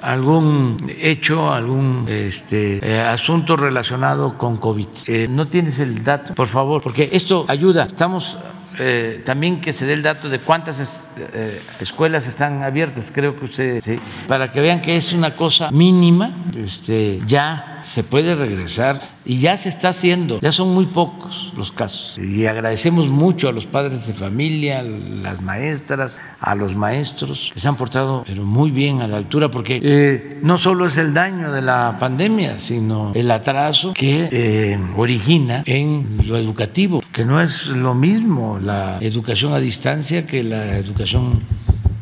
algún 0.01 0.77
hecho, 0.99 1.51
algún 1.51 2.05
este, 2.07 3.01
asunto 3.01 3.57
relacionado 3.57 4.37
con 4.37 4.57
COVID. 4.57 5.29
¿No 5.29 5.47
tienes 5.47 5.79
el 5.79 6.03
dato? 6.03 6.35
Por 6.35 6.47
favor, 6.47 6.83
porque 6.83 7.09
esto 7.11 7.45
ayuda. 7.47 7.85
Estamos 7.85 8.37
eh, 8.79 9.21
también 9.25 9.61
que 9.61 9.73
se 9.73 9.85
dé 9.85 9.93
el 9.93 10.03
dato 10.03 10.29
de 10.29 10.39
cuántas 10.39 11.05
eh, 11.17 11.61
escuelas 11.79 12.27
están 12.27 12.63
abiertas, 12.63 13.11
creo 13.13 13.35
que 13.35 13.45
usted, 13.45 13.81
sí, 13.81 13.99
para 14.27 14.51
que 14.51 14.61
vean 14.61 14.81
que 14.81 14.95
es 14.95 15.13
una 15.13 15.35
cosa 15.35 15.71
mínima, 15.71 16.31
este, 16.55 17.19
ya 17.25 17.75
se 17.85 18.03
puede 18.03 18.35
regresar 18.35 19.01
y 19.23 19.39
ya 19.39 19.57
se 19.57 19.69
está 19.69 19.89
haciendo, 19.89 20.39
ya 20.39 20.51
son 20.51 20.73
muy 20.73 20.85
pocos 20.85 21.53
los 21.55 21.71
casos. 21.71 22.17
Y 22.17 22.45
agradecemos 22.45 23.07
mucho 23.07 23.47
a 23.47 23.51
los 23.51 23.65
padres 23.65 24.07
de 24.07 24.13
familia, 24.13 24.79
a 24.79 24.83
las 24.83 25.41
maestras, 25.41 26.19
a 26.39 26.55
los 26.55 26.75
maestros 26.75 27.51
que 27.53 27.59
se 27.59 27.67
han 27.67 27.75
portado 27.75 28.23
pero 28.25 28.43
muy 28.43 28.71
bien 28.71 29.01
a 29.01 29.07
la 29.07 29.17
altura, 29.17 29.49
porque 29.49 29.79
eh, 29.83 30.39
no 30.41 30.57
solo 30.57 30.87
es 30.87 30.97
el 30.97 31.13
daño 31.13 31.51
de 31.51 31.61
la 31.61 31.97
pandemia, 31.99 32.59
sino 32.59 33.11
el 33.15 33.31
atraso 33.31 33.93
que 33.93 34.29
eh, 34.31 34.79
origina 34.97 35.63
en 35.65 36.17
lo 36.25 36.37
educativo, 36.37 37.01
que 37.15 37.23
no 37.23 37.39
es 37.39 37.67
lo 37.67 37.95
mismo 37.95 38.59
la 38.61 38.97
educación 38.99 39.53
a 39.53 39.59
distancia 39.59 40.27
que 40.27 40.43
la 40.43 40.75
educación 40.75 41.39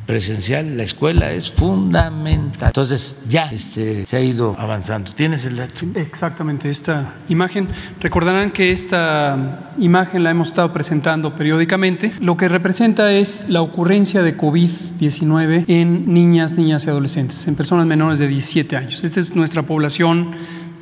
presencial, 0.08 0.76
la 0.76 0.82
escuela 0.82 1.32
es 1.32 1.52
fundamental. 1.52 2.70
Entonces 2.70 3.24
ya 3.30 3.46
este, 3.52 4.08
se 4.08 4.18
ha 4.18 4.22
ido 4.22 4.56
avanzando. 4.58 5.12
¿Tienes 5.12 5.46
el 5.46 5.58
dato? 5.58 5.86
Exactamente, 5.94 6.68
esta 6.68 7.14
imagen. 7.30 7.68
Recordarán 8.00 8.50
que 8.50 8.72
esta 8.72 9.72
imagen 9.78 10.24
la 10.24 10.32
hemos 10.32 10.48
estado 10.48 10.74
presentando 10.74 11.36
periódicamente. 11.36 12.12
Lo 12.20 12.36
que 12.36 12.48
representa 12.48 13.12
es 13.14 13.46
la 13.50 13.62
ocurrencia 13.62 14.24
de 14.24 14.36
COVID-19 14.36 15.66
en 15.68 16.12
niñas, 16.12 16.54
niñas 16.54 16.88
y 16.88 16.90
adolescentes, 16.90 17.48
en 17.48 17.54
personas 17.54 17.86
menores 17.86 18.18
de 18.18 18.28
17 18.28 18.76
años. 18.76 19.04
Esta 19.04 19.20
es 19.20 19.36
nuestra 19.36 19.62
población 19.62 20.32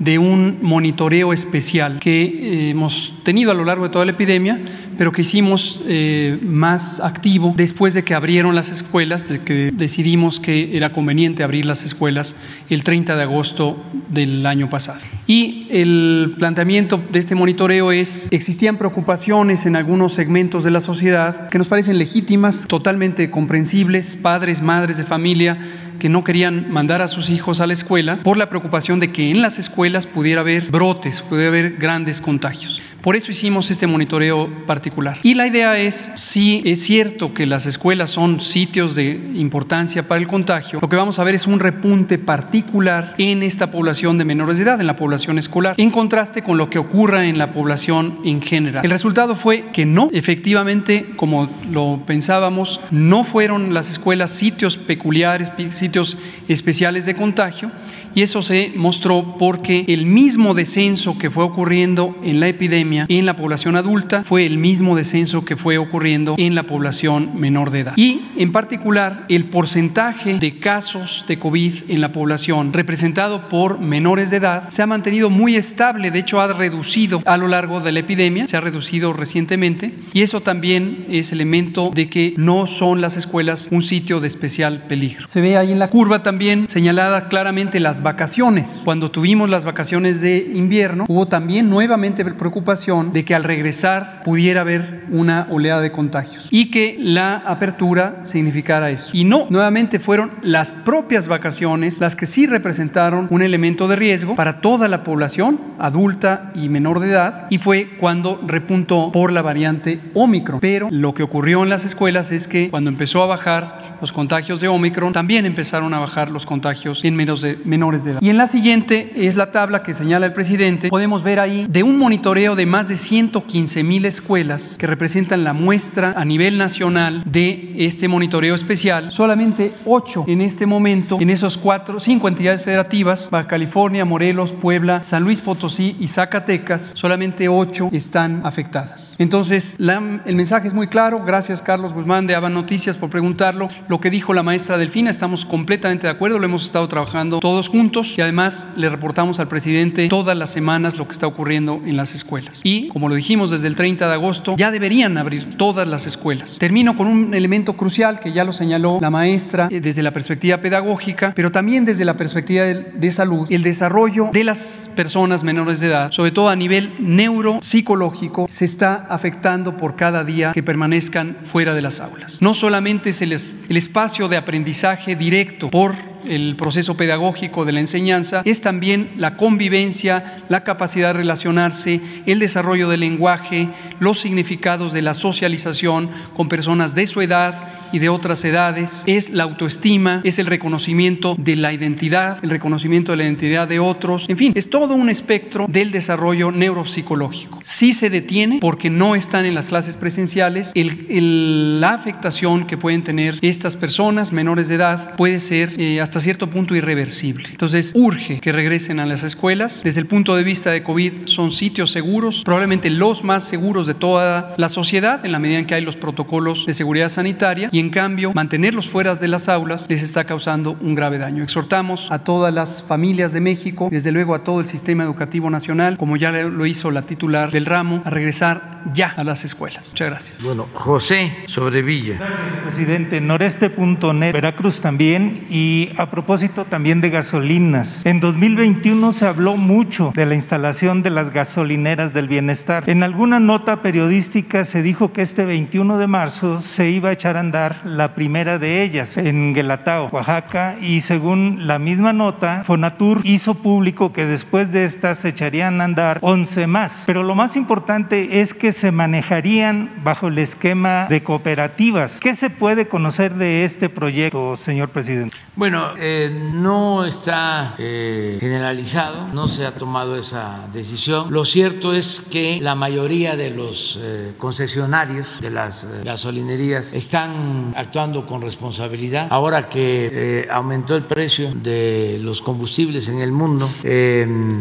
de 0.02 0.18
un 0.18 0.58
monitoreo 0.64 1.32
especial 1.32 2.00
que 2.00 2.24
eh, 2.24 2.70
hemos 2.72 3.14
tenido 3.24 3.52
a 3.52 3.54
lo 3.54 3.64
largo 3.64 3.84
de 3.84 3.92
toda 3.92 4.04
la 4.04 4.12
epidemia, 4.12 4.60
pero 4.98 5.12
que 5.12 5.22
hicimos 5.22 5.80
eh, 5.88 6.40
más 6.42 7.00
activo 7.00 7.54
después 7.56 7.94
de 7.94 8.04
que 8.04 8.16
abrieron 8.16 8.56
las 8.56 8.72
escuelas, 8.72 9.30
de 9.30 9.42
que 9.42 9.70
decidimos 9.72 10.40
que 10.40 10.76
era 10.76 10.92
conveniente 10.92 11.44
abrir 11.44 11.68
las 11.68 11.84
escuelas 11.84 12.36
el 12.72 12.84
30 12.84 13.16
de 13.16 13.22
agosto 13.22 13.78
del 14.10 14.44
año 14.48 14.72
pasado. 14.72 15.02
Y 15.28 15.68
el 15.70 16.34
planteamiento 16.40 17.00
de 17.12 17.20
este 17.20 17.36
monitoreo 17.36 17.92
es, 17.92 18.28
existían 18.32 18.78
preocupaciones 18.78 19.68
en 19.68 19.76
algunos 19.76 20.16
segmentos 20.16 20.64
de 20.64 20.72
la 20.72 20.80
sociedad 20.80 21.48
que 21.50 21.60
nos 21.60 21.68
parecen 21.68 22.00
legítimas, 22.00 22.66
totalmente 22.68 23.30
comprensibles, 23.30 24.16
padres, 24.16 24.64
madres 24.64 24.98
de 24.98 25.04
familia, 25.04 25.60
que 26.02 26.10
no 26.10 26.24
querían 26.24 26.72
mandar 26.72 27.04
a 27.04 27.08
sus 27.08 27.30
hijos 27.30 27.62
a 27.62 27.68
la 27.68 27.74
escuela 27.74 28.24
por 28.24 28.36
la 28.36 28.50
preocupación 28.50 29.00
de 29.00 29.12
que 29.12 29.30
en 29.30 29.44
las 29.44 29.60
escuelas 29.60 30.08
pudiera 30.08 30.42
haber 30.42 30.72
brotes, 30.72 31.22
pudiera 31.22 31.50
haber 31.50 31.74
grandes 31.78 32.22
contagios. 32.22 32.82
Por 33.02 33.16
eso 33.16 33.32
hicimos 33.32 33.72
este 33.72 33.88
monitoreo 33.88 34.48
particular. 34.68 35.18
Y 35.24 35.34
la 35.34 35.48
idea 35.48 35.80
es, 35.80 36.12
si 36.16 36.62
es 36.66 36.84
cierto 36.84 37.34
que 37.34 37.48
las 37.48 37.66
escuelas 37.66 38.12
son 38.12 38.42
sitios 38.42 38.94
de 38.94 39.10
importancia 39.34 40.08
para 40.08 40.22
el 40.22 40.28
contagio, 40.28 40.78
lo 40.80 40.88
que 40.88 40.96
vamos 40.96 41.18
a 41.18 41.24
ver 41.24 41.34
es 41.34 41.48
un 41.48 41.60
repunte 41.60 42.20
particular 42.20 43.16
en 43.18 43.42
esta 43.42 43.72
población 43.72 44.20
de 44.20 44.26
menores 44.26 44.60
de 44.60 44.66
edad, 44.66 44.80
en 44.80 44.86
la 44.86 44.96
población 44.96 45.40
escolar, 45.40 45.74
en 45.80 45.90
contraste 45.90 46.44
con 46.44 46.60
lo 46.60 46.70
que 46.70 46.78
ocurra 46.78 47.26
en 47.26 47.40
la 47.40 47.54
población 47.54 48.20
en 48.24 48.40
general. 48.40 48.86
El 48.86 48.92
resultado 48.92 49.34
fue 49.34 49.72
que 49.74 49.88
no, 49.88 50.10
efectivamente, 50.12 51.08
como 51.16 51.50
lo 51.72 52.04
pensábamos, 52.06 52.82
no 52.92 53.24
fueron 53.24 53.74
las 53.74 53.90
escuelas 53.90 54.30
sitios 54.30 54.78
peculiares, 54.78 55.52
sitios 55.72 56.20
especiales 56.48 57.08
de 57.08 57.16
contagio, 57.16 57.72
y 58.14 58.22
eso 58.22 58.44
se 58.44 58.74
mostró 58.76 59.38
porque 59.38 59.86
el 59.88 60.06
mismo 60.06 60.54
descenso 60.54 61.18
que 61.18 61.30
fue 61.30 61.46
ocurriendo 61.46 62.18
en 62.24 62.42
la 62.42 62.50
epidemia 62.50 62.91
en 62.92 63.26
la 63.26 63.36
población 63.36 63.76
adulta 63.76 64.24
fue 64.24 64.46
el 64.46 64.58
mismo 64.58 64.96
descenso 64.96 65.46
que 65.46 65.56
fue 65.56 65.78
ocurriendo 65.78 66.36
en 66.38 66.56
la 66.56 66.64
población 66.64 67.40
menor 67.40 67.72
de 67.72 67.80
edad. 67.80 67.94
Y 67.96 68.22
en 68.38 68.52
particular 68.52 69.26
el 69.30 69.46
porcentaje 69.46 70.38
de 70.38 70.60
casos 70.60 71.26
de 71.28 71.40
COVID 71.40 71.74
en 71.90 72.02
la 72.02 72.12
población 72.12 72.74
representado 72.74 73.50
por 73.50 73.80
menores 73.80 74.32
de 74.32 74.38
edad 74.38 74.70
se 74.70 74.82
ha 74.82 74.88
mantenido 74.88 75.30
muy 75.30 75.56
estable, 75.56 76.12
de 76.12 76.20
hecho 76.20 76.42
ha 76.42 76.48
reducido 76.48 77.22
a 77.26 77.38
lo 77.38 77.48
largo 77.48 77.80
de 77.80 77.92
la 77.92 78.00
epidemia, 78.00 78.48
se 78.48 78.58
ha 78.58 78.62
reducido 78.62 79.14
recientemente 79.14 79.94
y 80.14 80.22
eso 80.22 80.42
también 80.42 81.06
es 81.10 81.32
elemento 81.32 81.92
de 81.94 82.10
que 82.10 82.34
no 82.38 82.68
son 82.68 83.02
las 83.02 83.18
escuelas 83.18 83.70
un 83.72 83.82
sitio 83.82 84.20
de 84.20 84.28
especial 84.28 84.84
peligro. 84.88 85.28
Se 85.28 85.42
ve 85.42 85.58
ahí 85.58 85.72
en 85.72 85.80
la 85.80 85.90
curva 85.90 86.24
también 86.24 86.68
señalada 86.70 87.28
claramente 87.28 87.80
las 87.80 88.04
vacaciones. 88.04 88.82
Cuando 88.84 89.12
tuvimos 89.12 89.50
las 89.50 89.66
vacaciones 89.66 90.22
de 90.22 90.52
invierno, 90.54 91.06
hubo 91.08 91.26
también 91.26 91.70
nuevamente 91.70 92.24
preocupación 92.26 92.81
de 92.82 93.24
que 93.26 93.36
al 93.36 93.44
regresar 93.44 94.22
pudiera 94.24 94.62
haber 94.62 95.04
una 95.12 95.46
oleada 95.52 95.82
de 95.82 95.92
contagios 95.92 96.48
y 96.50 96.72
que 96.72 96.96
la 97.00 97.38
apertura 97.38 98.22
significara 98.24 98.90
eso. 98.90 99.12
Y 99.14 99.24
no, 99.24 99.46
nuevamente 99.50 100.00
fueron 100.00 100.32
las 100.42 100.74
propias 100.74 101.28
vacaciones 101.28 102.00
las 102.00 102.16
que 102.16 102.26
sí 102.26 102.48
representaron 102.48 103.28
un 103.30 103.44
elemento 103.44 103.88
de 103.88 103.96
riesgo 103.96 104.34
para 104.36 104.62
toda 104.62 104.88
la 104.88 105.04
población 105.04 105.60
adulta 105.78 106.52
y 106.56 106.70
menor 106.70 107.00
de 107.00 107.10
edad 107.10 107.46
y 107.52 107.60
fue 107.60 107.98
cuando 108.00 108.42
repuntó 108.48 109.12
por 109.12 109.32
la 109.32 109.44
variante 109.44 110.00
Omicron. 110.16 110.60
Pero 110.60 110.88
lo 110.90 111.14
que 111.14 111.22
ocurrió 111.22 111.62
en 111.62 111.70
las 111.70 111.86
escuelas 111.86 112.32
es 112.32 112.48
que 112.48 112.70
cuando 112.70 112.90
empezó 112.90 113.22
a 113.22 113.28
bajar 113.28 113.98
los 114.02 114.12
contagios 114.12 114.60
de 114.60 114.68
Omicron, 114.68 115.14
también 115.14 115.46
empezaron 115.46 115.94
a 115.94 116.00
bajar 116.00 116.32
los 116.32 116.48
contagios 116.48 117.04
en 117.04 117.16
menos 117.16 117.42
de 117.42 117.60
menores 117.64 118.04
de 118.04 118.14
edad. 118.14 118.22
Y 118.22 118.32
en 118.32 118.38
la 118.38 118.48
siguiente 118.48 119.12
es 119.16 119.36
la 119.36 119.52
tabla 119.52 119.84
que 119.84 119.94
señala 119.94 120.26
el 120.26 120.34
presidente. 120.34 120.90
Podemos 120.90 121.22
ver 121.22 121.40
ahí 121.40 121.68
de 121.70 121.84
un 121.84 121.98
monitoreo 121.98 122.56
de 122.56 122.66
más 122.72 122.88
de 122.88 122.96
115 122.96 123.84
mil 123.84 124.06
escuelas 124.06 124.78
que 124.80 124.88
representan 124.88 125.44
la 125.44 125.52
muestra 125.52 126.14
a 126.16 126.24
nivel 126.24 126.58
nacional 126.58 127.22
de 127.26 127.74
este 127.78 128.08
monitoreo 128.08 128.56
especial, 128.56 129.12
solamente 129.12 129.74
ocho 129.86 130.24
en 130.26 130.40
este 130.40 130.66
momento, 130.66 131.18
en 131.20 131.30
esos 131.30 131.58
cuatro, 131.58 132.00
cinco 132.00 132.30
entidades 132.30 132.64
federativas, 132.64 133.30
Baja 133.30 133.46
California, 133.50 134.06
Morelos, 134.06 134.54
Puebla, 134.54 135.04
San 135.04 135.24
Luis 135.24 135.42
Potosí 135.42 135.98
y 136.00 136.08
Zacatecas, 136.08 136.94
solamente 136.96 137.50
ocho 137.50 137.90
están 137.92 138.42
afectadas. 138.46 139.18
Entonces, 139.20 139.76
el 139.78 140.36
mensaje 140.36 140.68
es 140.68 140.74
muy 140.74 140.88
claro. 140.88 141.22
Gracias, 141.26 141.62
Carlos 141.62 141.94
Guzmán 141.94 142.26
de 142.26 142.36
Aba 142.36 142.50
Noticias, 142.50 142.96
por 142.96 143.10
preguntarlo. 143.10 143.68
Lo 143.90 144.00
que 144.00 144.10
dijo 144.10 144.34
la 144.34 144.44
maestra 144.44 144.78
Delfina, 144.78 145.10
estamos 145.10 145.44
completamente 145.44 146.08
de 146.08 146.12
acuerdo, 146.12 146.40
lo 146.40 146.46
hemos 146.46 146.64
estado 146.64 146.88
trabajando 146.88 147.42
todos 147.42 147.68
juntos 147.68 148.18
y 148.18 148.22
además 148.22 148.70
le 148.78 148.88
reportamos 148.88 149.42
al 149.42 149.50
presidente 149.50 150.08
todas 150.08 150.38
las 150.38 150.52
semanas 150.52 150.98
lo 150.98 151.06
que 151.06 151.12
está 151.12 151.28
ocurriendo 151.28 151.82
en 151.86 151.98
las 151.98 152.16
escuelas. 152.16 152.61
Y, 152.64 152.88
como 152.88 153.10
lo 153.10 153.16
dijimos 153.16 153.52
desde 153.52 153.68
el 153.68 153.76
30 153.76 154.08
de 154.08 154.14
agosto, 154.14 154.56
ya 154.58 154.72
deberían 154.72 155.18
abrir 155.18 155.58
todas 155.58 155.88
las 155.88 156.06
escuelas. 156.06 156.58
Termino 156.60 156.96
con 156.96 157.08
un 157.08 157.34
elemento 157.34 157.74
crucial 157.74 158.20
que 158.20 158.32
ya 158.32 158.44
lo 158.44 158.52
señaló 158.52 159.00
la 159.02 159.10
maestra 159.10 159.68
eh, 159.72 159.82
desde 159.82 160.04
la 160.04 160.12
perspectiva 160.12 160.58
pedagógica, 160.58 161.34
pero 161.36 161.52
también 161.52 161.86
desde 161.86 162.06
la 162.06 162.18
perspectiva 162.18 162.66
de 162.66 163.12
salud, 163.12 163.48
el 163.52 163.64
desarrollo 163.64 164.30
de 164.32 164.44
las 164.44 164.90
personas 164.96 165.44
menores 165.44 165.80
de 165.80 165.88
edad, 165.88 166.12
sobre 166.12 166.32
todo 166.32 166.50
a 166.50 166.56
nivel 166.56 166.94
neuropsicológico, 167.00 168.48
se 168.50 168.66
está 168.66 169.08
afectando 169.10 169.78
por 169.78 169.96
cada 169.96 170.24
día 170.24 170.52
que 170.54 170.64
permanezcan 170.64 171.38
fuera 171.44 171.74
de 171.74 171.82
las 171.82 172.00
aulas. 172.00 172.42
No 172.42 172.54
solamente 172.54 173.10
es 173.10 173.22
el, 173.22 173.32
el 173.32 173.78
espacio 173.78 174.28
de 174.28 174.38
aprendizaje 174.38 175.16
directo 175.16 175.70
por 175.70 176.11
el 176.28 176.56
proceso 176.56 176.96
pedagógico 176.96 177.66
de 177.66 177.72
la 177.72 177.80
enseñanza, 177.80 178.42
es 178.46 178.62
también 178.62 179.12
la 179.18 179.38
convivencia, 179.38 180.44
la 180.50 180.64
capacidad 180.64 181.10
de 181.10 181.14
relacionarse, 181.14 182.02
el 182.26 182.40
desarrollo 182.40 182.90
del 182.90 183.02
lenguaje, 183.02 183.70
los 184.00 184.20
significados 184.20 184.94
de 184.94 185.02
la 185.02 185.14
socialización 185.14 186.10
con 186.34 186.50
personas 186.50 186.96
de 186.96 187.08
su 187.08 187.22
edad 187.22 187.81
y 187.92 188.00
de 188.00 188.10
otras 188.10 188.44
edades, 188.46 189.04
es 189.08 189.30
la 189.32 189.44
autoestima, 189.44 190.22
es 190.24 190.40
el 190.40 190.48
reconocimiento 190.48 191.36
de 191.38 191.56
la 191.56 191.74
identidad, 191.74 192.38
el 192.44 192.50
reconocimiento 192.50 193.12
de 193.12 193.18
la 193.18 193.24
identidad 193.24 193.68
de 193.68 193.80
otros, 193.80 194.26
en 194.30 194.38
fin, 194.38 194.54
es 194.56 194.70
todo 194.70 194.94
un 194.94 195.10
espectro 195.10 195.66
del 195.70 195.92
desarrollo 195.92 196.52
neuropsicológico. 196.52 197.60
Si 197.64 197.94
se 197.94 198.10
detiene 198.10 198.60
porque 198.60 198.90
no 198.90 199.16
están 199.16 199.46
en 199.46 199.56
las 199.56 199.68
clases 199.68 199.98
presenciales, 199.98 200.72
la 200.76 201.94
afectación 201.94 202.66
que 202.66 202.78
pueden 202.78 203.04
tener 203.04 203.38
estas 203.42 203.76
personas 203.76 204.32
menores 204.32 204.70
de 204.70 204.76
edad 204.76 205.16
puede 205.16 205.40
ser 205.40 205.74
eh, 205.78 206.02
hasta 206.02 206.20
cierto 206.20 206.50
punto 206.50 206.76
irreversible. 206.76 207.46
Entonces, 207.52 207.92
urge 207.96 208.40
que 208.40 208.52
regresen 208.52 209.00
a 209.00 209.06
las 209.06 209.24
escuelas. 209.24 209.84
Desde 209.84 210.02
el 210.02 210.08
punto 210.08 210.36
de 210.36 210.44
vista 210.44 210.72
de 210.72 210.84
COVID, 210.84 211.26
son 211.26 211.52
sitios 211.52 211.92
seguros, 211.92 212.44
probablemente 212.44 212.90
los 212.90 213.24
más 213.24 213.44
seguros 213.44 213.88
de 213.88 213.94
toda 213.94 214.54
la 214.58 214.70
sociedad, 214.70 215.26
en 215.26 215.32
la 215.32 215.40
medida 215.40 215.60
en 215.60 215.66
que 215.66 215.76
hay 215.76 215.84
los 215.84 215.98
protocolos 215.98 216.66
de 216.66 216.74
seguridad 216.74 217.10
sanitaria. 217.10 217.70
Y 217.72 217.80
en 217.82 217.90
cambio, 217.90 218.32
mantenerlos 218.34 218.88
fuera 218.88 219.16
de 219.16 219.28
las 219.28 219.50
aulas 219.50 219.88
les 219.90 220.04
está 220.04 220.26
causando 220.26 220.78
un 220.82 220.94
grave 220.94 221.18
daño. 221.18 221.44
Exhortamos 221.44 222.08
a 222.12 222.20
todas 222.20 222.54
las 222.54 222.84
familias 222.84 223.34
de 223.34 223.42
México, 223.42 223.90
desde 223.92 224.12
luego 224.12 224.36
a 224.36 224.44
todo 224.44 224.60
el 224.60 224.68
sistema 224.68 225.04
educativo 225.04 225.50
nacional, 225.50 225.98
como 225.98 226.16
ya 226.16 226.32
lo 226.32 226.66
hizo 226.68 226.92
la 226.92 227.02
titular 227.02 227.52
del 227.52 227.66
ramo, 227.66 228.04
a 228.06 228.12
regresar 228.12 228.81
ya 228.94 229.14
a 229.16 229.24
las 229.24 229.44
escuelas. 229.46 229.90
Muchas 229.90 230.10
gracias. 230.10 230.42
Bueno, 230.42 230.68
José 230.74 231.44
Sobrevilla. 231.46 232.18
Gracias, 232.18 232.64
presidente. 232.64 233.22
Noreste.net, 233.22 234.34
Veracruz 234.34 234.82
también, 234.82 235.48
y 235.50 235.90
a 235.98 236.10
propósito 236.10 236.66
también 236.66 237.02
de 237.02 237.10
gasolinas. 237.10 238.06
En 238.06 238.20
2021 238.20 239.12
se 239.12 239.26
habló 239.26 239.58
mucho 239.58 240.12
de 240.16 240.26
la 240.26 240.36
instalación 240.36 241.04
de 241.04 241.10
las 241.10 241.32
gasolineras 241.32 242.14
del 242.14 242.28
bienestar. 242.28 242.90
En 242.90 243.04
alguna 243.04 243.40
nota 243.40 243.82
periodística 243.82 244.64
se 244.64 244.82
dijo 244.82 245.14
que 245.14 245.22
este 245.22 245.46
21 245.46 245.98
de 245.98 246.08
marzo 246.08 246.60
se 246.60 246.90
iba 246.90 247.10
a 247.10 247.14
echar 247.14 247.38
a 247.38 247.42
andar 247.42 247.82
la 247.84 248.16
primera 248.16 248.58
de 248.58 248.84
ellas 248.84 249.18
en 249.18 249.54
Guelatao, 249.54 250.08
Oaxaca, 250.08 250.76
y 250.82 251.02
según 251.02 251.68
la 251.68 251.80
misma 251.80 252.14
nota, 252.14 252.64
Fonatur 252.64 253.22
hizo 253.24 253.56
público 253.56 254.14
que 254.14 254.26
después 254.26 254.72
de 254.72 254.86
estas 254.86 255.20
se 255.20 255.30
echarían 255.30 255.82
a 255.82 255.86
andar 255.86 256.20
11 256.22 256.68
más. 256.68 257.04
Pero 257.06 257.24
lo 257.24 257.36
más 257.36 257.56
importante 257.56 258.42
es 258.42 258.54
que 258.54 258.71
se 258.74 258.92
manejarían 258.92 260.02
bajo 260.04 260.28
el 260.28 260.38
esquema 260.38 261.08
de 261.08 261.24
cooperativas. 261.24 262.20
¿Qué 262.20 262.36
se 262.36 262.50
puede 262.50 262.88
conocer 262.88 263.36
de 263.36 263.64
este 263.64 263.90
proyecto, 263.90 264.56
señor 264.58 264.90
presidente? 264.90 265.36
Bueno, 265.56 265.94
eh, 265.98 266.52
no 266.54 267.06
está 267.06 267.76
eh, 267.78 268.38
generalizado, 268.40 269.28
no 269.34 269.48
se 269.48 269.66
ha 269.66 269.76
tomado 269.76 270.16
esa 270.16 270.68
decisión. 270.72 271.32
Lo 271.32 271.46
cierto 271.46 271.94
es 271.94 272.22
que 272.22 272.60
la 272.62 272.76
mayoría 272.76 273.36
de 273.36 273.52
los 273.52 274.00
eh, 274.02 274.34
concesionarios 274.38 275.42
de 275.42 275.50
las 275.50 275.88
gasolinerías 276.04 276.94
están 276.94 277.74
actuando 277.76 278.26
con 278.26 278.42
responsabilidad. 278.42 279.28
Ahora 279.30 279.70
que 279.70 280.48
aumentó 280.50 280.96
el 280.96 281.04
precio 281.04 281.54
de 281.54 282.18
los 282.22 282.42
combustibles 282.42 283.08
en 283.10 283.20
el 283.22 283.32
mundo, 283.32 283.70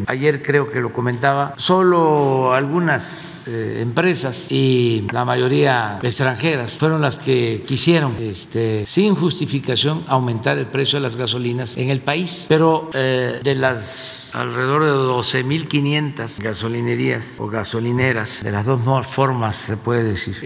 ayer 0.06 0.42
creo 0.42 0.68
que 0.68 0.80
lo 0.80 0.92
comentaba, 0.92 1.54
solo 1.56 2.52
algunas 2.54 3.46
eh, 3.46 3.80
empresas 4.00 4.46
y 4.50 5.04
la 5.12 5.26
mayoría 5.26 5.98
extranjeras 6.02 6.78
fueron 6.78 7.02
las 7.02 7.18
que 7.18 7.62
quisieron, 7.66 8.16
este, 8.18 8.86
sin 8.86 9.14
justificación, 9.14 10.04
aumentar 10.06 10.56
el 10.56 10.66
precio 10.66 10.98
de 10.98 11.02
las 11.02 11.16
gasolinas 11.16 11.76
en 11.76 11.90
el 11.90 12.00
país. 12.00 12.46
Pero 12.48 12.88
de 12.92 13.54
las 13.54 14.30
alrededor 14.34 14.84
de 14.84 14.92
12.500 14.92 16.42
gasolinerías 16.42 17.36
o 17.38 17.48
gasolineras, 17.48 18.42
de 18.42 18.52
las 18.52 18.66
dos 18.66 18.80
formas 19.06 19.56
se 19.56 19.76
puede 19.76 20.02
decir, 20.02 20.36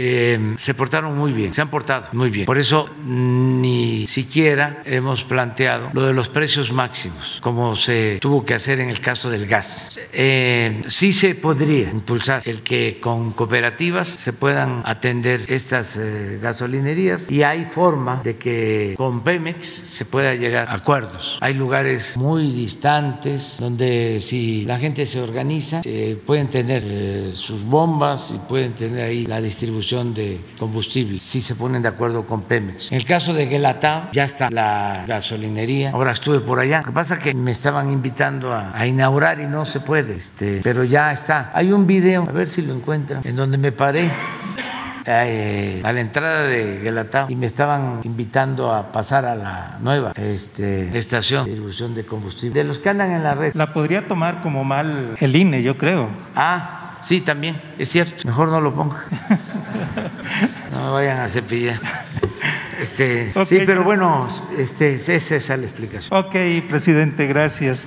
se 0.58 0.74
portaron 0.74 1.16
muy 1.16 1.32
bien, 1.32 1.54
se 1.54 1.60
han 1.60 1.70
portado 1.70 2.08
muy 2.12 2.30
bien. 2.30 2.46
Por 2.46 2.58
eso 2.58 2.88
ni 3.06 4.06
siquiera 4.08 4.82
hemos 4.84 5.24
planteado 5.24 5.90
lo 5.92 6.02
de 6.06 6.12
los 6.12 6.28
precios 6.28 6.72
máximos, 6.72 7.38
como 7.40 7.76
se 7.76 8.18
tuvo 8.20 8.44
que 8.44 8.54
hacer 8.54 8.80
en 8.80 8.90
el 8.90 9.00
caso 9.00 9.30
del 9.30 9.46
gas. 9.46 9.96
Eh, 10.12 10.82
sí 10.86 11.12
se 11.12 11.36
podría 11.36 11.90
impulsar 11.90 12.42
el 12.44 12.62
que 12.62 12.98
con 13.00 13.32
cooperativas 13.44 14.08
se 14.08 14.32
puedan 14.32 14.80
atender 14.86 15.44
estas 15.48 15.98
eh, 15.98 16.38
gasolinerías 16.40 17.30
y 17.30 17.42
hay 17.42 17.66
forma 17.66 18.22
de 18.24 18.38
que 18.38 18.94
con 18.96 19.22
Pemex 19.22 19.66
se 19.66 20.06
pueda 20.06 20.34
llegar 20.34 20.66
a 20.70 20.72
acuerdos. 20.72 21.36
Hay 21.42 21.52
lugares 21.52 22.16
muy 22.16 22.50
distantes 22.50 23.58
donde 23.60 24.18
si 24.20 24.64
la 24.64 24.78
gente 24.78 25.04
se 25.04 25.20
organiza 25.20 25.82
eh, 25.84 26.18
pueden 26.24 26.48
tener 26.48 27.34
sus 27.34 27.64
bombas 27.64 28.32
y 28.34 28.38
pueden 28.38 28.72
tener 28.72 29.04
ahí 29.04 29.26
la 29.26 29.42
distribución 29.42 30.14
de 30.14 30.40
combustible 30.58 31.20
si 31.20 31.42
se 31.42 31.54
ponen 31.54 31.82
de 31.82 31.88
acuerdo 31.88 32.26
con 32.26 32.44
Pemex. 32.44 32.92
En 32.92 32.96
el 32.96 33.04
caso 33.04 33.34
de 33.34 33.44
Guelatao, 33.44 34.08
ya 34.12 34.24
está 34.24 34.48
la 34.48 35.04
gasolinería. 35.06 35.90
Ahora 35.90 36.12
estuve 36.12 36.40
por 36.40 36.60
allá. 36.60 36.78
Lo 36.78 36.86
que 36.86 36.92
pasa 36.92 37.16
es 37.16 37.20
que 37.20 37.34
me 37.34 37.50
estaban 37.50 37.92
invitando 37.92 38.54
a, 38.54 38.86
inaugurar 38.86 39.38
y 39.40 39.46
no 39.46 39.66
se 39.66 39.80
puede, 39.80 40.14
este, 40.14 40.62
pero 40.62 40.82
ya 40.82 41.12
está. 41.12 41.50
Hay 41.52 41.72
un 41.72 41.86
video, 41.86 42.22
a 42.22 42.32
ver 42.32 42.48
si 42.48 42.62
lo 42.62 42.72
encuentran, 42.72 43.20
en 43.34 43.38
donde 43.38 43.58
me 43.58 43.72
paré. 43.72 44.08
Eh, 45.06 45.82
a 45.84 45.92
la 45.92 46.00
entrada 46.00 46.44
de 46.44 46.80
Guelatao 46.82 47.26
y 47.28 47.36
me 47.36 47.44
estaban 47.44 48.00
invitando 48.04 48.72
a 48.72 48.90
pasar 48.90 49.26
a 49.26 49.34
la 49.34 49.78
nueva 49.82 50.12
este, 50.16 50.96
estación 50.96 51.44
de 51.44 51.50
distribución 51.50 51.94
de 51.94 52.06
combustible. 52.06 52.54
De 52.54 52.64
los 52.64 52.78
que 52.78 52.88
andan 52.88 53.10
en 53.10 53.22
la 53.22 53.34
red. 53.34 53.52
La 53.54 53.74
podría 53.74 54.08
tomar 54.08 54.40
como 54.40 54.64
mal 54.64 55.16
el 55.20 55.36
INE, 55.36 55.62
yo 55.62 55.76
creo. 55.76 56.08
Ah, 56.34 56.96
sí, 57.02 57.20
también, 57.20 57.60
es 57.76 57.90
cierto. 57.90 58.24
Mejor 58.24 58.48
no 58.48 58.60
lo 58.60 58.72
ponga. 58.72 58.96
No 60.72 60.86
me 60.86 60.90
vayan 60.90 61.20
a 61.20 61.28
cepillar. 61.28 61.78
Este, 62.80 63.32
sí, 63.44 63.60
pero 63.64 63.84
bueno, 63.84 64.26
este, 64.58 64.94
esa 64.94 65.14
es 65.14 65.48
la 65.48 65.56
explicación. 65.56 66.18
Ok, 66.18 66.34
presidente, 66.68 67.26
gracias. 67.26 67.86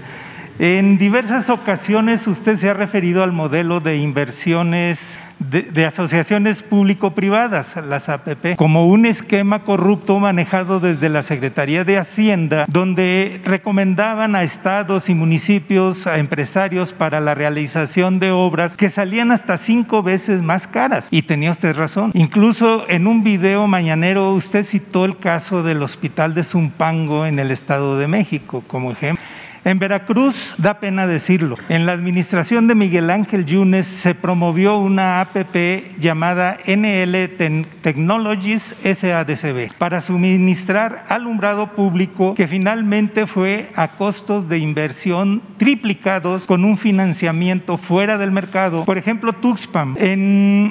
En 0.59 0.97
diversas 0.97 1.49
ocasiones 1.49 2.25
usted 2.25 2.55
se 2.55 2.69
ha 2.69 2.73
referido 2.73 3.21
al 3.21 3.31
modelo 3.31 3.79
de 3.79 3.97
inversiones 3.97 5.19
de, 5.39 5.85
asociaciones 5.85 6.63
público-privadas, 6.63 7.75
las 7.87 8.09
APP, 8.09 8.55
como 8.55 8.87
un 8.87 9.05
esquema 9.05 9.63
corrupto 9.63 10.19
manejado 10.19 10.79
desde 10.79 11.09
la 11.09 11.23
Secretaría 11.23 11.83
de 11.83 11.97
Hacienda, 11.97 12.65
donde 12.67 13.41
recomendaban 13.45 14.35
a 14.35 14.43
estados 14.43 15.09
y 15.09 15.13
municipios, 15.13 16.07
a 16.07 16.17
empresarios 16.17 16.93
para 16.93 17.19
la 17.19 17.35
realización 17.35 18.19
de 18.19 18.31
obras 18.31 18.77
que 18.77 18.89
salían 18.89 19.31
hasta 19.31 19.57
cinco 19.57 20.03
veces 20.03 20.41
más 20.41 20.67
caras. 20.67 21.07
Y 21.11 21.23
tenía 21.23 21.51
usted 21.51 21.75
razón. 21.75 22.11
Incluso 22.13 22.89
en 22.89 23.07
un 23.07 23.23
video 23.23 23.67
mañanero 23.67 24.33
usted 24.33 24.63
citó 24.63 25.05
el 25.05 25.17
caso 25.17 25.63
del 25.63 25.81
hospital 25.81 26.33
de 26.33 26.43
Zumpango 26.43 27.25
en 27.25 27.39
el 27.39 27.51
Estado 27.51 27.97
de 27.97 28.07
México 28.07 28.63
como 28.67 28.91
ejemplo. 28.91 29.23
En 29.67 29.79
Veracruz, 29.79 30.55
da 30.57 30.79
pena 30.79 31.07
decirlo, 31.07 31.57
en 31.67 31.85
la 31.85 31.91
administración 31.91 32.69
de 32.69 32.75
Miguel 32.75 33.09
Ángel 33.09 33.45
Yunes 33.45 33.85
se 33.85 34.15
promovió 34.15 34.77
una 34.77 35.19
APP 35.19 35.99
llamada 35.99 36.57
NL 36.65 37.35
Technologies 37.81 38.73
SADCB 38.81 39.73
para 39.77 39.99
suministrar 39.99 41.03
alumbrado 41.09 41.73
público 41.75 42.33
que 42.33 42.47
finalmente 42.47 43.27
fue 43.27 43.69
a 43.75 43.89
costos 43.89 44.47
de 44.47 44.59
inversión 44.59 45.41
triplicados 45.57 46.45
con 46.45 46.63
un 46.63 46.77
financiamiento 46.77 47.77
fuera 47.77 48.17
del 48.17 48.31
mercado. 48.31 48.85
Por 48.85 48.97
ejemplo, 48.97 49.33
Tuxpan, 49.33 49.95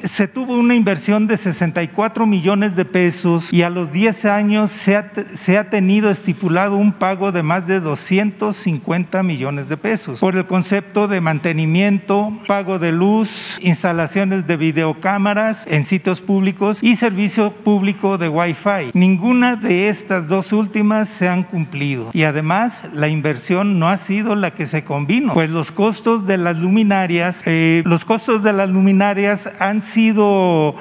se 0.05 0.27
tuvo 0.27 0.57
una 0.57 0.75
inversión 0.75 1.27
de 1.27 1.37
64 1.37 2.27
millones 2.27 2.75
de 2.75 2.87
pesos 2.87 3.53
y 3.53 3.61
a 3.61 3.69
los 3.69 3.93
10 3.93 4.25
años 4.25 4.71
se 4.71 5.59
ha 5.59 5.69
tenido 5.69 6.09
estipulado 6.09 6.79
un 6.79 6.95
pago 6.95 7.31
de 7.31 7.43
más 7.43 7.67
de 7.67 7.81
250 7.81 8.86
millones 9.23 9.69
de 9.69 9.77
pesos 9.77 10.21
por 10.21 10.37
el 10.37 10.47
concepto 10.47 11.09
de 11.09 11.21
mantenimiento, 11.21 12.33
pago 12.47 12.79
de 12.79 12.93
luz, 12.93 13.59
instalaciones 13.61 14.47
de 14.47 14.57
videocámaras 14.57 15.67
en 15.69 15.85
sitios 15.85 16.21
públicos 16.21 16.83
y 16.83 16.97
servicio 16.97 17.53
público 17.53 18.17
de 18.19 18.29
Wi-Fi. 18.29 18.91
Ninguna 18.95 19.57
de 19.57 19.89
estas 19.89 20.29
dos 20.29 20.53
últimas 20.53 21.09
se 21.09 21.29
han 21.29 21.43
cumplido 21.43 22.11
y 22.13 22.23
además 22.23 22.85
la 22.93 23.09
inversión 23.09 23.79
no 23.79 23.89
ha 23.89 23.97
sido 23.97 24.35
la 24.35 24.53
que 24.53 24.67
se 24.67 24.85
convino, 24.85 25.33
pues 25.35 25.51
los 25.51 25.73
costos 25.73 26.27
de 26.27 26.39
las 26.39 26.57
luminarias, 26.57 27.43
eh, 27.47 27.83
los 27.85 28.05
costos 28.05 28.43
de 28.43 28.53
las 28.53 28.69
luminarias 28.69 29.49
han 29.59 29.83
sido 29.83 30.77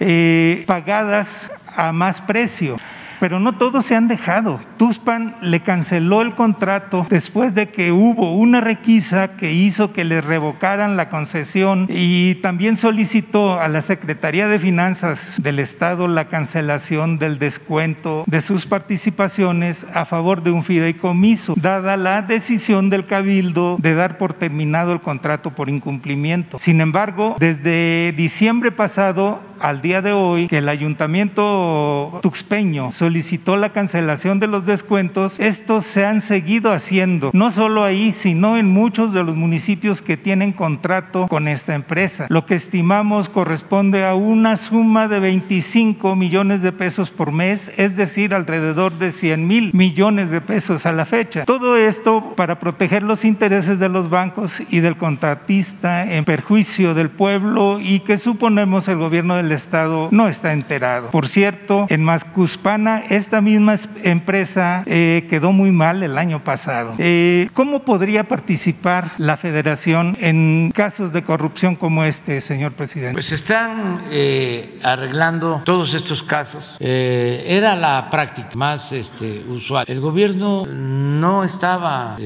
eh, 0.00 0.64
pagadas 0.66 1.50
a 1.74 1.92
más 1.92 2.20
precio. 2.20 2.76
Pero 3.20 3.40
no 3.40 3.56
todos 3.56 3.86
se 3.86 3.96
han 3.96 4.08
dejado. 4.08 4.60
Tuspan 4.76 5.36
le 5.40 5.60
canceló 5.60 6.22
el 6.22 6.34
contrato 6.34 7.06
después 7.08 7.54
de 7.54 7.68
que 7.68 7.92
hubo 7.92 8.34
una 8.34 8.60
requisa 8.60 9.36
que 9.36 9.52
hizo 9.52 9.92
que 9.92 10.04
le 10.04 10.20
revocaran 10.20 10.96
la 10.96 11.08
concesión 11.08 11.86
y 11.88 12.36
también 12.36 12.76
solicitó 12.76 13.58
a 13.60 13.68
la 13.68 13.80
Secretaría 13.80 14.48
de 14.48 14.58
Finanzas 14.58 15.40
del 15.42 15.58
Estado 15.58 16.08
la 16.08 16.28
cancelación 16.28 17.18
del 17.18 17.38
descuento 17.38 18.24
de 18.26 18.40
sus 18.40 18.66
participaciones 18.66 19.86
a 19.94 20.04
favor 20.04 20.42
de 20.42 20.50
un 20.50 20.64
fideicomiso, 20.64 21.54
dada 21.56 21.96
la 21.96 22.22
decisión 22.22 22.90
del 22.90 23.06
Cabildo 23.06 23.76
de 23.80 23.94
dar 23.94 24.18
por 24.18 24.34
terminado 24.34 24.92
el 24.92 25.00
contrato 25.00 25.50
por 25.50 25.68
incumplimiento. 25.68 26.58
Sin 26.58 26.80
embargo, 26.80 27.36
desde 27.38 28.12
diciembre 28.16 28.72
pasado 28.72 29.40
al 29.60 29.82
día 29.82 30.02
de 30.02 30.12
hoy 30.12 30.48
que 30.48 30.58
el 30.58 30.68
ayuntamiento 30.68 32.20
tuxpeño 32.22 32.92
solicitó 32.92 33.56
la 33.56 33.72
cancelación 33.72 34.40
de 34.40 34.46
los 34.46 34.66
descuentos, 34.66 35.38
estos 35.38 35.84
se 35.84 36.04
han 36.04 36.20
seguido 36.20 36.72
haciendo, 36.72 37.30
no 37.32 37.50
solo 37.50 37.84
ahí, 37.84 38.12
sino 38.12 38.56
en 38.56 38.66
muchos 38.66 39.12
de 39.12 39.24
los 39.24 39.36
municipios 39.36 40.02
que 40.02 40.16
tienen 40.16 40.52
contrato 40.52 41.26
con 41.28 41.48
esta 41.48 41.74
empresa. 41.74 42.26
Lo 42.28 42.46
que 42.46 42.54
estimamos 42.54 43.28
corresponde 43.28 44.06
a 44.06 44.14
una 44.14 44.56
suma 44.56 45.08
de 45.08 45.20
25 45.20 46.16
millones 46.16 46.62
de 46.62 46.72
pesos 46.72 47.10
por 47.10 47.32
mes, 47.32 47.70
es 47.76 47.96
decir, 47.96 48.34
alrededor 48.34 48.98
de 48.98 49.12
100 49.12 49.46
mil 49.46 49.70
millones 49.72 50.30
de 50.30 50.40
pesos 50.40 50.86
a 50.86 50.92
la 50.92 51.06
fecha. 51.06 51.44
Todo 51.44 51.76
esto 51.76 52.34
para 52.36 52.58
proteger 52.58 53.02
los 53.02 53.24
intereses 53.24 53.78
de 53.78 53.88
los 53.88 54.10
bancos 54.10 54.62
y 54.70 54.80
del 54.80 54.96
contratista 54.96 56.10
en 56.12 56.24
perjuicio 56.24 56.94
del 56.94 57.10
pueblo 57.10 57.80
y 57.80 58.00
que 58.00 58.16
suponemos 58.16 58.88
el 58.88 58.96
gobierno 58.96 59.36
del 59.46 59.52
Estado 59.52 60.08
no 60.10 60.28
está 60.28 60.52
enterado. 60.52 61.10
Por 61.10 61.28
cierto, 61.28 61.86
en 61.88 62.02
Mascuspana 62.02 63.04
esta 63.08 63.40
misma 63.40 63.76
empresa 64.02 64.82
eh, 64.86 65.26
quedó 65.30 65.52
muy 65.52 65.70
mal 65.70 66.02
el 66.02 66.18
año 66.18 66.42
pasado. 66.42 66.94
Eh, 66.98 67.48
¿Cómo 67.54 67.84
podría 67.84 68.24
participar 68.24 69.12
la 69.18 69.36
federación 69.36 70.16
en 70.20 70.72
casos 70.74 71.12
de 71.12 71.22
corrupción 71.22 71.76
como 71.76 72.04
este, 72.04 72.40
señor 72.40 72.72
presidente? 72.72 73.14
Pues 73.14 73.30
están 73.32 74.02
eh, 74.10 74.78
arreglando 74.82 75.62
todos 75.64 75.94
estos 75.94 76.22
casos. 76.22 76.76
era 76.80 77.76
la 77.76 78.08
práctica 78.10 78.50
más 78.54 78.92
este, 78.92 79.44
usual. 79.48 79.84
El 79.88 80.00
gobierno 80.00 80.64
no 80.66 81.44
estaba 81.44 82.16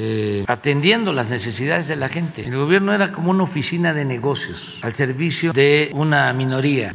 atendiendo 0.46 1.12
las 1.12 1.28
necesidades 1.28 1.88
de 1.88 1.96
la 1.96 2.08
gente. 2.08 2.42
El 2.42 2.56
gobierno 2.56 2.94
era 2.94 3.12
como 3.12 3.30
una 3.30 3.42
oficina 3.42 3.92
de 3.92 4.04
negocios 4.04 4.80
al 4.82 4.94
servicio 4.94 5.52
de 5.52 5.90
una 5.92 6.32
minoría 6.32 6.92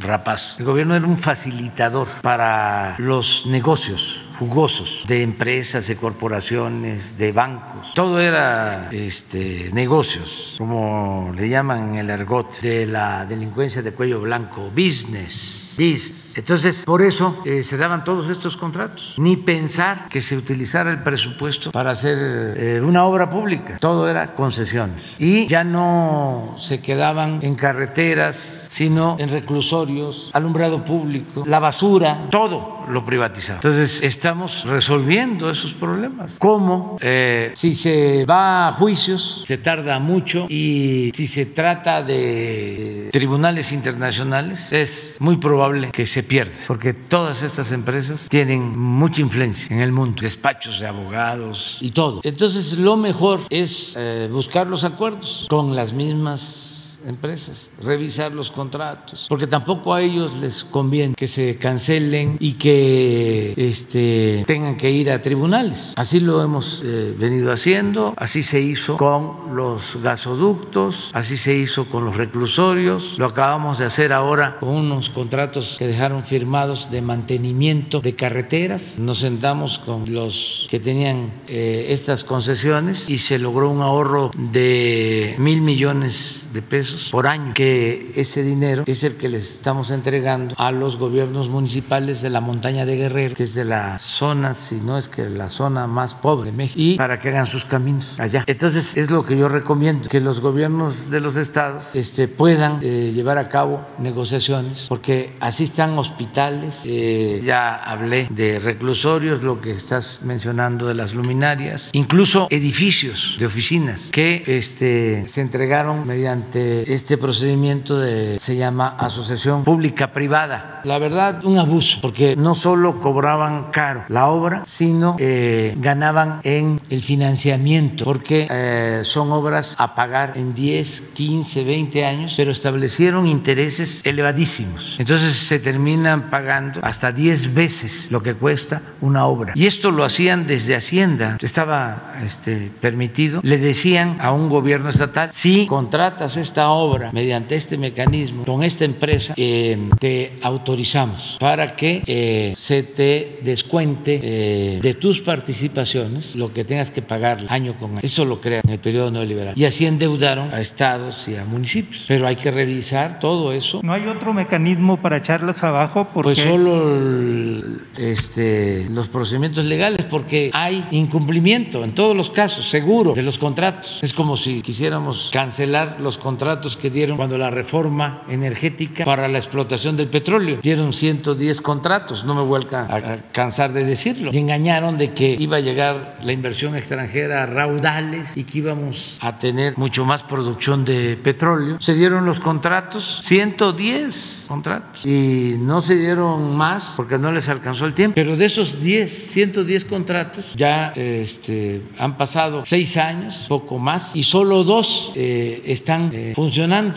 El 0.58 0.64
gobierno 0.64 0.94
era 0.94 1.06
un 1.06 1.16
facilitador 1.16 2.08
para 2.22 2.96
los 2.98 3.44
negocios 3.46 4.22
jugosos 4.38 5.04
de 5.06 5.22
empresas, 5.22 5.86
de 5.88 5.96
corporaciones, 5.96 7.16
de 7.16 7.32
bancos. 7.32 7.94
Todo 7.94 8.20
era 8.20 8.88
este, 8.92 9.70
negocios, 9.72 10.56
como 10.58 11.32
le 11.34 11.48
llaman 11.48 11.90
en 11.90 11.96
el 11.96 12.10
argot 12.10 12.60
de 12.60 12.86
la 12.86 13.24
delincuencia 13.24 13.82
de 13.82 13.92
cuello 13.92 14.20
blanco, 14.20 14.70
business. 14.70 15.65
Entonces, 15.78 16.84
por 16.84 17.02
eso 17.02 17.42
eh, 17.44 17.62
se 17.62 17.76
daban 17.76 18.04
todos 18.04 18.28
estos 18.28 18.56
contratos. 18.56 19.14
Ni 19.18 19.36
pensar 19.36 20.08
que 20.08 20.20
se 20.20 20.36
utilizara 20.36 20.90
el 20.90 21.02
presupuesto 21.02 21.70
para 21.72 21.90
hacer 21.90 22.16
eh, 22.56 22.80
una 22.82 23.04
obra 23.04 23.28
pública. 23.28 23.78
Todo 23.80 24.08
era 24.08 24.32
concesiones. 24.34 25.16
Y 25.18 25.46
ya 25.46 25.64
no 25.64 26.54
se 26.58 26.80
quedaban 26.80 27.40
en 27.42 27.54
carreteras, 27.54 28.68
sino 28.70 29.16
en 29.18 29.28
reclusorios, 29.30 30.30
alumbrado 30.32 30.84
público, 30.84 31.44
la 31.46 31.58
basura, 31.58 32.26
todo 32.30 32.84
lo 32.88 33.04
privatizado. 33.04 33.58
Entonces, 33.58 34.00
estamos 34.02 34.64
resolviendo 34.64 35.50
esos 35.50 35.74
problemas. 35.74 36.36
¿Cómo? 36.38 36.96
Eh, 37.00 37.52
si 37.54 37.74
se 37.74 38.24
va 38.24 38.68
a 38.68 38.72
juicios, 38.72 39.42
se 39.44 39.58
tarda 39.58 39.98
mucho 39.98 40.46
y 40.48 41.10
si 41.14 41.26
se 41.26 41.46
trata 41.46 42.02
de 42.02 43.08
tribunales 43.12 43.72
internacionales, 43.72 44.72
es 44.72 45.16
muy 45.18 45.36
probable 45.36 45.65
que 45.92 46.06
se 46.06 46.22
pierda, 46.22 46.54
porque 46.66 46.92
todas 46.92 47.42
estas 47.42 47.72
empresas 47.72 48.28
tienen 48.28 48.78
mucha 48.78 49.20
influencia 49.20 49.74
en 49.74 49.80
el 49.80 49.92
mundo, 49.92 50.22
despachos 50.22 50.80
de 50.80 50.86
abogados 50.86 51.78
y 51.80 51.90
todo. 51.90 52.20
Entonces, 52.22 52.78
lo 52.78 52.96
mejor 52.96 53.40
es 53.50 53.94
eh, 53.96 54.28
buscar 54.30 54.66
los 54.66 54.84
acuerdos 54.84 55.46
con 55.48 55.74
las 55.74 55.92
mismas 55.92 56.75
empresas, 57.06 57.70
revisar 57.82 58.32
los 58.32 58.50
contratos, 58.50 59.26
porque 59.28 59.46
tampoco 59.46 59.94
a 59.94 60.02
ellos 60.02 60.34
les 60.34 60.64
conviene 60.64 61.14
que 61.14 61.28
se 61.28 61.56
cancelen 61.56 62.36
y 62.40 62.54
que 62.54 63.54
este, 63.56 64.44
tengan 64.46 64.76
que 64.76 64.90
ir 64.90 65.10
a 65.10 65.22
tribunales. 65.22 65.92
Así 65.96 66.20
lo 66.20 66.42
hemos 66.42 66.82
eh, 66.84 67.14
venido 67.18 67.52
haciendo, 67.52 68.14
así 68.16 68.42
se 68.42 68.60
hizo 68.60 68.96
con 68.96 69.54
los 69.54 69.98
gasoductos, 70.02 71.10
así 71.12 71.36
se 71.36 71.54
hizo 71.56 71.86
con 71.86 72.04
los 72.04 72.16
reclusorios, 72.16 73.14
lo 73.18 73.26
acabamos 73.26 73.78
de 73.78 73.84
hacer 73.84 74.12
ahora 74.12 74.58
con 74.58 74.70
unos 74.70 75.10
contratos 75.10 75.76
que 75.78 75.86
dejaron 75.86 76.24
firmados 76.24 76.90
de 76.90 77.02
mantenimiento 77.02 78.00
de 78.00 78.14
carreteras. 78.14 78.98
Nos 78.98 79.20
sentamos 79.20 79.78
con 79.78 80.12
los 80.12 80.66
que 80.70 80.80
tenían 80.80 81.32
eh, 81.48 81.86
estas 81.90 82.24
concesiones 82.24 83.08
y 83.08 83.18
se 83.18 83.38
logró 83.38 83.70
un 83.70 83.82
ahorro 83.82 84.30
de 84.36 85.34
mil 85.38 85.60
millones 85.60 86.46
de 86.52 86.62
pesos 86.62 86.95
por 87.10 87.26
año, 87.26 87.54
que 87.54 88.12
ese 88.14 88.42
dinero 88.42 88.84
es 88.86 89.04
el 89.04 89.16
que 89.16 89.28
les 89.28 89.54
estamos 89.54 89.90
entregando 89.90 90.54
a 90.58 90.72
los 90.72 90.96
gobiernos 90.96 91.48
municipales 91.48 92.22
de 92.22 92.30
la 92.30 92.40
montaña 92.40 92.84
de 92.84 92.96
Guerrero, 92.96 93.34
que 93.34 93.42
es 93.42 93.54
de 93.54 93.64
la 93.64 93.98
zona, 93.98 94.54
si 94.54 94.76
no 94.76 94.98
es 94.98 95.08
que 95.08 95.28
la 95.28 95.48
zona 95.48 95.86
más 95.86 96.14
pobre 96.14 96.50
de 96.50 96.56
México, 96.56 96.78
y 96.80 96.96
para 96.96 97.18
que 97.18 97.28
hagan 97.28 97.46
sus 97.46 97.64
caminos 97.64 98.20
allá. 98.20 98.44
Entonces 98.46 98.96
es 98.96 99.10
lo 99.10 99.24
que 99.24 99.36
yo 99.36 99.48
recomiendo, 99.48 100.08
que 100.08 100.20
los 100.20 100.40
gobiernos 100.40 101.10
de 101.10 101.20
los 101.20 101.36
estados 101.36 101.94
este, 101.94 102.28
puedan 102.28 102.80
eh, 102.82 103.12
llevar 103.14 103.38
a 103.38 103.48
cabo 103.48 103.84
negociaciones, 103.98 104.86
porque 104.88 105.34
así 105.40 105.64
están 105.64 105.98
hospitales, 105.98 106.82
eh, 106.84 107.42
ya 107.44 107.74
hablé 107.74 108.28
de 108.30 108.58
reclusorios, 108.58 109.42
lo 109.42 109.60
que 109.60 109.72
estás 109.72 110.20
mencionando 110.22 110.86
de 110.86 110.94
las 110.94 111.14
luminarias, 111.14 111.90
incluso 111.92 112.46
edificios 112.50 113.36
de 113.38 113.46
oficinas 113.46 114.10
que 114.10 114.42
este, 114.46 115.26
se 115.28 115.40
entregaron 115.40 116.06
mediante 116.06 116.85
este 116.86 117.18
procedimiento 117.18 117.98
de, 117.98 118.38
se 118.40 118.56
llama 118.56 118.88
asociación 118.98 119.64
pública 119.64 120.12
privada. 120.12 120.80
La 120.84 120.98
verdad, 120.98 121.44
un 121.44 121.58
abuso, 121.58 121.98
porque 122.00 122.36
no 122.36 122.54
solo 122.54 123.00
cobraban 123.00 123.70
caro 123.72 124.04
la 124.08 124.28
obra, 124.28 124.62
sino 124.64 125.16
eh, 125.18 125.74
ganaban 125.78 126.40
en 126.44 126.80
el 126.90 127.00
financiamiento, 127.00 128.04
porque 128.04 128.46
eh, 128.50 129.00
son 129.02 129.32
obras 129.32 129.74
a 129.78 129.94
pagar 129.94 130.32
en 130.36 130.54
10, 130.54 131.10
15, 131.14 131.64
20 131.64 132.04
años, 132.04 132.34
pero 132.36 132.52
establecieron 132.52 133.26
intereses 133.26 134.00
elevadísimos. 134.04 134.96
Entonces 134.98 135.32
se 135.32 135.58
terminan 135.58 136.30
pagando 136.30 136.80
hasta 136.82 137.12
10 137.12 137.54
veces 137.54 138.10
lo 138.10 138.22
que 138.22 138.34
cuesta 138.34 138.82
una 139.00 139.26
obra. 139.26 139.52
Y 139.54 139.66
esto 139.66 139.90
lo 139.90 140.04
hacían 140.04 140.46
desde 140.46 140.76
Hacienda, 140.76 141.38
estaba 141.40 142.14
este, 142.22 142.70
permitido. 142.80 143.40
Le 143.42 143.58
decían 143.58 144.18
a 144.20 144.32
un 144.32 144.48
gobierno 144.48 144.90
estatal, 144.90 145.30
si 145.32 145.66
contratas 145.66 146.36
esta 146.36 146.70
obra, 146.70 146.75
obra 146.76 147.10
mediante 147.12 147.56
este 147.56 147.78
mecanismo 147.78 148.44
con 148.44 148.62
esta 148.62 148.84
empresa, 148.84 149.34
eh, 149.36 149.88
te 149.98 150.34
autorizamos 150.42 151.36
para 151.40 151.74
que 151.76 152.02
eh, 152.06 152.52
se 152.56 152.82
te 152.82 153.40
descuente 153.42 154.20
eh, 154.22 154.80
de 154.80 154.94
tus 154.94 155.20
participaciones 155.20 156.36
lo 156.36 156.52
que 156.52 156.64
tengas 156.64 156.90
que 156.90 157.02
pagar 157.02 157.46
año 157.48 157.76
con 157.78 157.92
año. 157.92 158.00
Eso 158.02 158.24
lo 158.24 158.40
crean 158.40 158.62
en 158.64 158.72
el 158.72 158.78
periodo 158.78 159.10
neoliberal. 159.10 159.54
Y 159.56 159.64
así 159.64 159.86
endeudaron 159.86 160.52
a 160.52 160.60
estados 160.60 161.28
y 161.28 161.36
a 161.36 161.44
municipios. 161.44 162.04
Pero 162.08 162.26
hay 162.26 162.36
que 162.36 162.50
revisar 162.50 163.18
todo 163.18 163.52
eso. 163.52 163.80
¿No 163.82 163.92
hay 163.92 164.06
otro 164.06 164.32
mecanismo 164.32 165.00
para 165.00 165.18
echarlos 165.18 165.62
abajo? 165.62 166.08
Porque... 166.12 166.26
Pues 166.26 166.38
solo 166.38 167.62
este, 167.98 168.86
los 168.90 169.08
procedimientos 169.08 169.64
legales, 169.64 170.06
porque 170.06 170.50
hay 170.52 170.86
incumplimiento 170.90 171.84
en 171.84 171.94
todos 171.94 172.16
los 172.16 172.30
casos, 172.30 172.68
seguro, 172.68 173.12
de 173.12 173.22
los 173.22 173.38
contratos. 173.38 174.00
Es 174.02 174.12
como 174.12 174.36
si 174.36 174.62
quisiéramos 174.62 175.30
cancelar 175.32 175.96
los 176.00 176.18
contratos 176.18 176.55
que 176.76 176.90
dieron 176.90 177.16
cuando 177.16 177.38
la 177.38 177.50
reforma 177.50 178.22
energética 178.28 179.04
para 179.04 179.28
la 179.28 179.38
explotación 179.38 179.96
del 179.96 180.08
petróleo. 180.08 180.58
Dieron 180.62 180.92
110 180.92 181.60
contratos, 181.60 182.24
no 182.24 182.34
me 182.34 182.42
vuelca 182.42 182.86
a 182.88 183.16
cansar 183.32 183.72
de 183.72 183.84
decirlo. 183.84 184.30
Y 184.32 184.38
engañaron 184.38 184.98
de 184.98 185.12
que 185.12 185.36
iba 185.38 185.58
a 185.58 185.60
llegar 185.60 186.18
la 186.22 186.32
inversión 186.32 186.76
extranjera 186.76 187.42
a 187.42 187.46
raudales 187.46 188.36
y 188.36 188.44
que 188.44 188.58
íbamos 188.58 189.18
a 189.20 189.38
tener 189.38 189.76
mucho 189.76 190.04
más 190.04 190.22
producción 190.22 190.84
de 190.84 191.16
petróleo. 191.16 191.76
Se 191.80 191.94
dieron 191.94 192.24
los 192.24 192.40
contratos, 192.40 193.20
110 193.24 194.46
contratos, 194.48 195.04
y 195.04 195.56
no 195.58 195.80
se 195.80 195.96
dieron 195.96 196.56
más 196.56 196.94
porque 196.96 197.18
no 197.18 197.32
les 197.32 197.48
alcanzó 197.48 197.84
el 197.84 197.94
tiempo. 197.94 198.14
Pero 198.14 198.36
de 198.36 198.46
esos 198.46 198.80
10, 198.80 199.10
110 199.10 199.84
contratos, 199.84 200.54
ya 200.56 200.92
este, 200.96 201.82
han 201.98 202.16
pasado 202.16 202.64
seis 202.64 202.96
años, 202.96 203.46
poco 203.48 203.78
más, 203.78 204.16
y 204.16 204.24
solo 204.24 204.64
dos 204.64 205.12
eh, 205.14 205.62
están 205.66 206.10
eh. 206.12 206.32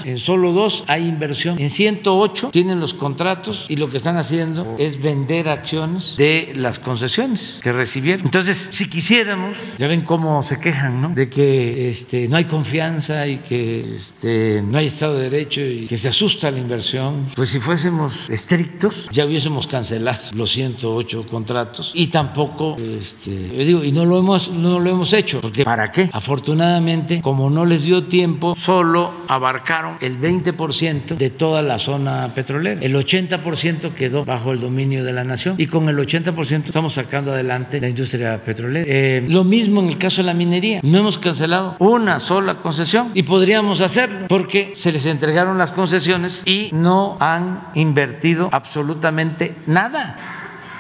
En 0.06 0.18
solo 0.18 0.52
dos 0.52 0.84
hay 0.88 1.08
inversión. 1.08 1.60
En 1.60 1.70
108 1.70 2.50
tienen 2.52 2.80
los 2.80 2.94
contratos 2.94 3.66
y 3.70 3.76
lo 3.76 3.90
que 3.90 3.98
están 3.98 4.18
haciendo 4.18 4.76
es 4.78 5.02
vender 5.02 5.50
acciones 5.50 6.16
de 6.18 6.54
las 6.56 6.80
concesiones 6.80 7.60
que 7.64 7.72
recibieron. 7.72 8.26
Entonces, 8.26 8.68
si 8.72 8.90
quisiéramos, 8.90 9.58
ya 9.78 9.88
ven 9.88 10.02
cómo 10.02 10.42
se 10.44 10.60
quejan, 10.60 11.02
¿no? 11.02 11.10
De 11.10 11.30
que 11.30 11.90
este, 11.90 12.28
no 12.28 12.38
hay 12.38 12.46
confianza 12.46 13.28
y 13.28 13.38
que 13.38 13.96
este, 13.96 14.64
no 14.66 14.78
hay 14.78 14.88
Estado 14.88 15.16
de 15.18 15.30
Derecho 15.30 15.62
y 15.62 15.86
que 15.88 15.98
se 15.98 16.10
asusta 16.10 16.52
la 16.52 16.60
inversión. 16.60 17.28
Pues 17.36 17.50
si 17.50 17.60
fuésemos 17.60 18.30
estrictos, 18.30 19.10
ya 19.12 19.26
hubiésemos 19.26 19.68
cancelado 19.68 20.10
los 20.34 20.52
108 20.52 21.26
contratos 21.26 21.92
y 21.94 22.08
tampoco, 22.08 22.76
este, 22.78 23.50
yo 23.50 23.66
digo, 23.66 23.84
y 23.84 23.92
no 23.92 24.06
lo 24.06 24.20
hemos, 24.20 24.52
no 24.52 24.80
lo 24.80 24.90
hemos 24.90 25.14
hecho, 25.14 25.42
porque 25.42 25.64
¿para 25.64 25.92
qué? 25.92 26.10
Afortunadamente, 26.14 27.22
como 27.22 27.50
no 27.50 27.66
les 27.66 27.84
dio 27.84 28.06
tiempo, 28.06 28.56
solo 28.56 29.12
abarcaron 29.40 29.98
el 30.02 30.20
20% 30.20 31.16
de 31.16 31.30
toda 31.30 31.62
la 31.62 31.78
zona 31.78 32.34
petrolera. 32.36 32.82
El 32.82 32.96
80% 32.96 33.94
quedó 33.94 34.26
bajo 34.26 34.52
el 34.52 34.60
dominio 34.60 35.04
de 35.04 35.14
la 35.14 35.24
nación 35.24 35.56
y 35.58 35.68
con 35.68 35.90
el 35.90 35.98
80% 35.98 36.66
estamos 36.66 36.94
sacando 36.94 37.32
adelante 37.32 37.80
la 37.82 37.90
industria 37.90 38.42
petrolera. 38.44 38.86
Eh, 38.88 39.26
lo 39.28 39.44
mismo 39.44 39.82
en 39.82 39.88
el 39.88 39.98
caso 39.98 40.22
de 40.22 40.28
la 40.28 40.34
minería. 40.34 40.82
No 40.84 41.00
hemos 41.00 41.18
cancelado 41.18 41.76
una 41.80 42.20
sola 42.20 42.56
concesión 42.56 43.12
y 43.14 43.24
podríamos 43.24 43.82
hacerlo 43.82 44.28
porque 44.28 44.72
se 44.76 44.92
les 44.92 45.06
entregaron 45.06 45.58
las 45.58 45.72
concesiones 45.72 46.44
y 46.46 46.70
no 46.74 47.18
han 47.20 47.70
invertido 47.76 48.50
absolutamente 48.52 49.56
nada. 49.66 50.18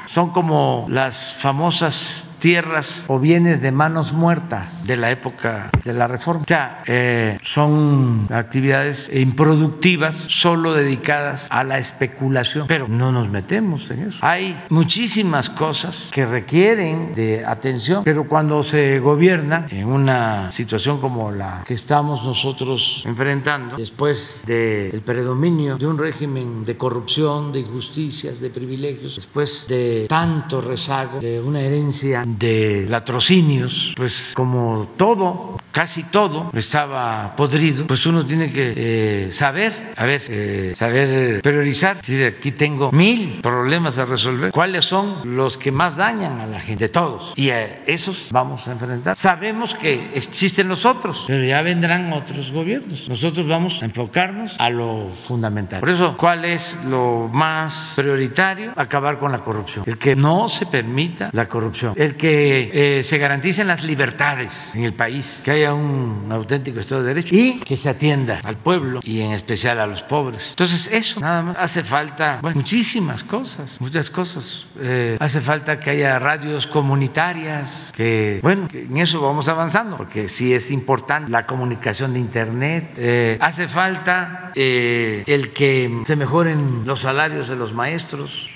Son 0.05 0.31
como 0.31 0.87
las 0.89 1.35
famosas 1.35 2.28
tierras 2.39 3.05
o 3.07 3.19
bienes 3.19 3.61
de 3.61 3.71
manos 3.71 4.13
muertas 4.13 4.85
de 4.85 4.97
la 4.97 5.11
época 5.11 5.69
de 5.85 5.93
la 5.93 6.07
reforma. 6.07 6.41
O 6.41 6.47
sea, 6.47 6.83
eh, 6.85 7.37
son 7.41 8.27
actividades 8.31 9.09
improductivas 9.13 10.15
solo 10.15 10.73
dedicadas 10.73 11.47
a 11.51 11.63
la 11.63 11.77
especulación, 11.77 12.67
pero 12.67 12.87
no 12.87 13.11
nos 13.11 13.29
metemos 13.29 13.91
en 13.91 14.03
eso. 14.03 14.19
Hay 14.21 14.59
muchísimas 14.69 15.49
cosas 15.49 16.09
que 16.13 16.25
requieren 16.25 17.13
de 17.13 17.45
atención, 17.45 18.03
pero 18.03 18.27
cuando 18.27 18.63
se 18.63 18.99
gobierna 18.99 19.67
en 19.69 19.87
una 19.87 20.51
situación 20.51 20.99
como 20.99 21.31
la 21.31 21.63
que 21.65 21.73
estamos 21.73 22.23
nosotros 22.23 23.03
enfrentando, 23.05 23.75
después 23.75 24.43
del 24.45 25.01
predominio 25.01 25.77
de 25.77 25.87
un 25.87 25.97
régimen 25.97 26.63
de 26.63 26.77
corrupción, 26.77 27.51
de 27.51 27.59
injusticias, 27.59 28.39
de 28.39 28.49
privilegios, 28.49 29.15
después 29.15 29.67
de 29.67 30.05
tanto 30.07 30.61
rezago, 30.61 31.19
de 31.19 31.39
una 31.39 31.61
herencia 31.61 32.23
de 32.37 32.85
latrocinios, 32.89 33.93
pues 33.95 34.31
como 34.33 34.87
todo, 34.97 35.57
casi 35.79 36.03
todo 36.03 36.51
estaba 36.55 37.33
podrido, 37.37 37.87
pues 37.87 38.05
uno 38.05 38.25
tiene 38.25 38.49
que 38.49 38.73
eh, 38.75 39.31
saber, 39.31 39.93
a 39.95 40.05
ver, 40.05 40.21
eh, 40.27 40.73
saber 40.75 41.41
priorizar. 41.41 42.01
aquí 42.27 42.51
tengo 42.51 42.91
mil 42.91 43.39
problemas 43.41 43.97
a 43.97 44.03
resolver. 44.03 44.51
¿Cuáles 44.51 44.83
son 44.83 45.37
los 45.37 45.57
que 45.57 45.71
más 45.71 45.95
dañan 45.95 46.41
a 46.41 46.47
la 46.47 46.59
gente? 46.59 46.89
Todos. 46.89 47.31
Y 47.37 47.51
a 47.51 47.85
esos 47.85 48.27
vamos 48.29 48.67
a 48.67 48.73
enfrentar. 48.73 49.15
Sabemos 49.15 49.73
que 49.73 50.09
existen 50.15 50.67
los 50.67 50.85
otros, 50.85 51.23
pero 51.27 51.45
ya 51.45 51.61
vendrán 51.61 52.11
otros 52.11 52.51
gobiernos. 52.51 53.07
Nosotros 53.07 53.47
vamos 53.47 53.81
a 53.81 53.85
enfocarnos 53.85 54.59
a 54.59 54.69
lo 54.69 55.07
fundamental. 55.07 55.79
Por 55.79 55.91
eso, 55.91 56.17
¿cuál 56.17 56.43
es 56.43 56.77
lo 56.89 57.29
más 57.31 57.93
prioritario? 57.95 58.73
Acabar 58.75 59.17
con 59.17 59.31
la 59.31 59.39
corrupción. 59.39 59.85
El 59.87 59.97
que 59.97 60.13
no 60.13 60.49
se 60.49 60.65
permita 60.65 61.29
la 61.31 61.47
corrupción. 61.47 61.93
El 61.95 62.17
que 62.17 62.97
eh, 62.97 63.01
se 63.01 63.17
garanticen 63.17 63.67
las 63.67 63.85
libertades 63.85 64.75
en 64.75 64.83
el 64.83 64.93
país, 64.93 65.41
que 65.45 65.51
haya 65.51 65.68
un 65.73 66.27
auténtico 66.31 66.79
Estado 66.79 67.01
de 67.01 67.09
Derecho 67.09 67.35
y 67.35 67.59
que 67.59 67.75
se 67.75 67.89
atienda 67.89 68.41
al 68.43 68.57
pueblo 68.57 68.99
y 69.03 69.21
en 69.21 69.31
especial 69.31 69.79
a 69.79 69.87
los 69.87 70.03
pobres. 70.03 70.49
Entonces 70.51 70.89
eso 70.91 71.19
nada 71.19 71.41
más 71.41 71.57
hace 71.57 71.83
falta 71.83 72.39
muchísimas 72.53 73.23
cosas, 73.23 73.79
muchas 73.79 74.09
cosas. 74.09 74.67
Eh, 74.79 75.17
hace 75.19 75.41
falta 75.41 75.79
que 75.79 75.91
haya 75.91 76.19
radios 76.19 76.67
comunitarias, 76.67 77.91
que 77.95 78.39
bueno, 78.41 78.67
en 78.71 78.97
eso 78.97 79.21
vamos 79.21 79.47
avanzando, 79.47 79.97
porque 79.97 80.29
sí 80.29 80.53
es 80.53 80.71
importante 80.71 81.31
la 81.31 81.45
comunicación 81.45 82.13
de 82.13 82.19
Internet. 82.19 82.95
Eh, 82.97 83.37
hace 83.41 83.67
falta 83.67 84.51
el 84.55 85.53
que 85.53 86.01
se 86.03 86.15
mejoren 86.15 86.83
los 86.85 87.01
salarios 87.01 87.47
de 87.47 87.55
los 87.55 87.73
maestros 87.73 88.49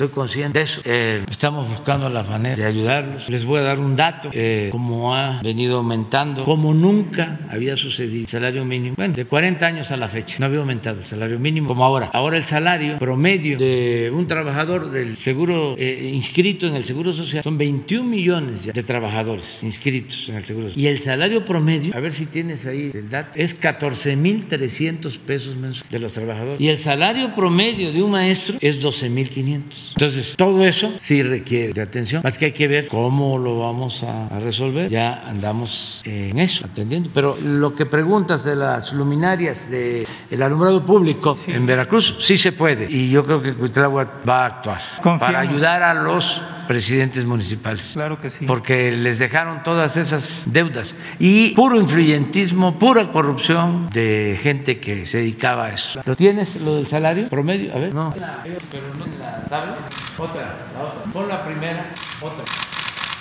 Estoy 0.00 0.14
consciente 0.14 0.60
de 0.60 0.64
eso. 0.64 0.80
Eh, 0.86 1.26
estamos 1.30 1.68
buscando 1.68 2.08
la 2.08 2.22
manera 2.22 2.56
de 2.56 2.64
ayudarlos. 2.64 3.28
Les 3.28 3.44
voy 3.44 3.58
a 3.58 3.64
dar 3.64 3.80
un 3.80 3.96
dato, 3.96 4.30
eh, 4.32 4.70
como 4.72 5.14
ha 5.14 5.42
venido 5.42 5.76
aumentando, 5.76 6.42
como 6.44 6.72
nunca 6.72 7.40
había 7.50 7.76
sucedido 7.76 8.22
el 8.22 8.26
salario 8.26 8.64
mínimo. 8.64 8.94
Bueno, 8.96 9.12
de 9.12 9.26
40 9.26 9.66
años 9.66 9.90
a 9.90 9.98
la 9.98 10.08
fecha, 10.08 10.36
no 10.38 10.46
había 10.46 10.60
aumentado 10.60 11.00
el 11.00 11.04
salario 11.04 11.38
mínimo 11.38 11.68
como 11.68 11.84
ahora. 11.84 12.08
Ahora 12.14 12.38
el 12.38 12.44
salario 12.44 12.96
promedio 12.96 13.58
de 13.58 14.10
un 14.10 14.26
trabajador 14.26 14.90
del 14.90 15.18
seguro 15.18 15.76
eh, 15.76 16.10
inscrito 16.14 16.66
en 16.66 16.76
el 16.76 16.84
Seguro 16.84 17.12
Social 17.12 17.44
son 17.44 17.58
21 17.58 18.08
millones 18.08 18.64
ya 18.64 18.72
de 18.72 18.82
trabajadores 18.82 19.62
inscritos 19.62 20.30
en 20.30 20.36
el 20.36 20.46
Seguro 20.46 20.68
Social. 20.68 20.82
Y 20.82 20.88
el 20.88 21.00
salario 21.00 21.44
promedio, 21.44 21.94
a 21.94 22.00
ver 22.00 22.14
si 22.14 22.24
tienes 22.24 22.64
ahí 22.64 22.90
el 22.94 23.10
dato, 23.10 23.38
es 23.38 23.60
14.300 23.60 25.18
pesos 25.18 25.56
mensuales 25.56 25.90
de 25.90 25.98
los 25.98 26.14
trabajadores. 26.14 26.58
Y 26.58 26.68
el 26.68 26.78
salario 26.78 27.34
promedio 27.34 27.92
de 27.92 28.02
un 28.02 28.12
maestro 28.12 28.56
es 28.62 28.82
12.500. 28.82 29.89
Entonces, 29.90 30.34
todo 30.36 30.64
eso 30.64 30.92
sí 30.98 31.22
requiere 31.22 31.72
de 31.72 31.82
atención, 31.82 32.22
más 32.22 32.38
que 32.38 32.46
hay 32.46 32.52
que 32.52 32.68
ver 32.68 32.88
cómo 32.88 33.38
lo 33.38 33.58
vamos 33.58 34.02
a, 34.02 34.28
resolver. 34.40 34.88
Ya 34.88 35.22
andamos 35.26 36.02
en 36.04 36.38
eso, 36.38 36.64
atendiendo. 36.64 37.10
Pero 37.12 37.36
lo 37.42 37.74
que 37.74 37.86
preguntas 37.86 38.44
de 38.44 38.56
las 38.56 38.92
luminarias 38.92 39.70
del 39.70 40.06
el 40.30 40.42
alumbrado 40.42 40.84
público 40.84 41.36
en 41.46 41.66
Veracruz, 41.66 42.16
sí 42.20 42.36
se 42.36 42.52
puede. 42.52 42.90
Y 42.90 43.10
yo 43.10 43.24
creo 43.24 43.42
que 43.42 43.54
Cuitláhuac 43.54 44.28
va 44.28 44.44
a 44.44 44.46
actuar 44.46 44.80
para 45.18 45.40
ayudar 45.40 45.82
a 45.82 45.94
los 45.94 46.40
presidentes 46.70 47.24
municipales. 47.24 47.90
Claro 47.94 48.20
que 48.20 48.30
sí. 48.30 48.46
Porque 48.46 48.92
les 48.92 49.18
dejaron 49.18 49.64
todas 49.64 49.96
esas 49.96 50.44
deudas. 50.46 50.94
Y 51.18 51.50
puro 51.56 51.80
influyentismo, 51.80 52.78
pura 52.78 53.10
corrupción 53.10 53.90
de 53.90 54.38
gente 54.40 54.78
que 54.78 55.04
se 55.04 55.18
dedicaba 55.18 55.64
a 55.64 55.70
eso. 55.70 56.00
¿Lo 56.04 56.14
tienes, 56.14 56.60
lo 56.60 56.76
del 56.76 56.86
salario 56.86 57.28
promedio? 57.28 57.74
A 57.74 57.78
ver. 57.80 57.92
No. 57.92 58.14
Pero 58.14 58.94
no 58.96 59.04
la 59.18 59.44
tabla. 59.46 59.78
Otra, 60.16 60.68
la 60.72 60.84
otra. 60.84 61.12
Pon 61.12 61.28
la 61.28 61.44
primera, 61.44 61.90
otra. 62.20 62.44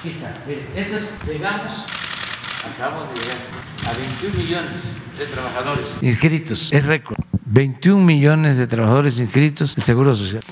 Está. 0.04 0.38
Mire, 0.46 0.68
esto 0.76 0.98
es, 0.98 1.10
llegamos, 1.28 1.74
acabamos 2.72 3.10
de 3.10 3.20
llegar 3.20 3.38
a 3.88 3.98
21 3.98 4.44
millones 4.44 4.82
de 5.20 5.26
trabajadores 5.26 5.98
inscritos. 6.02 6.70
Es 6.72 6.86
récord. 6.86 7.18
21 7.52 8.06
millones 8.06 8.58
de 8.58 8.68
trabajadores 8.68 9.20
inscritos 9.20 9.76
en 9.76 9.84
Seguro 9.84 10.14
Social. 10.14 10.44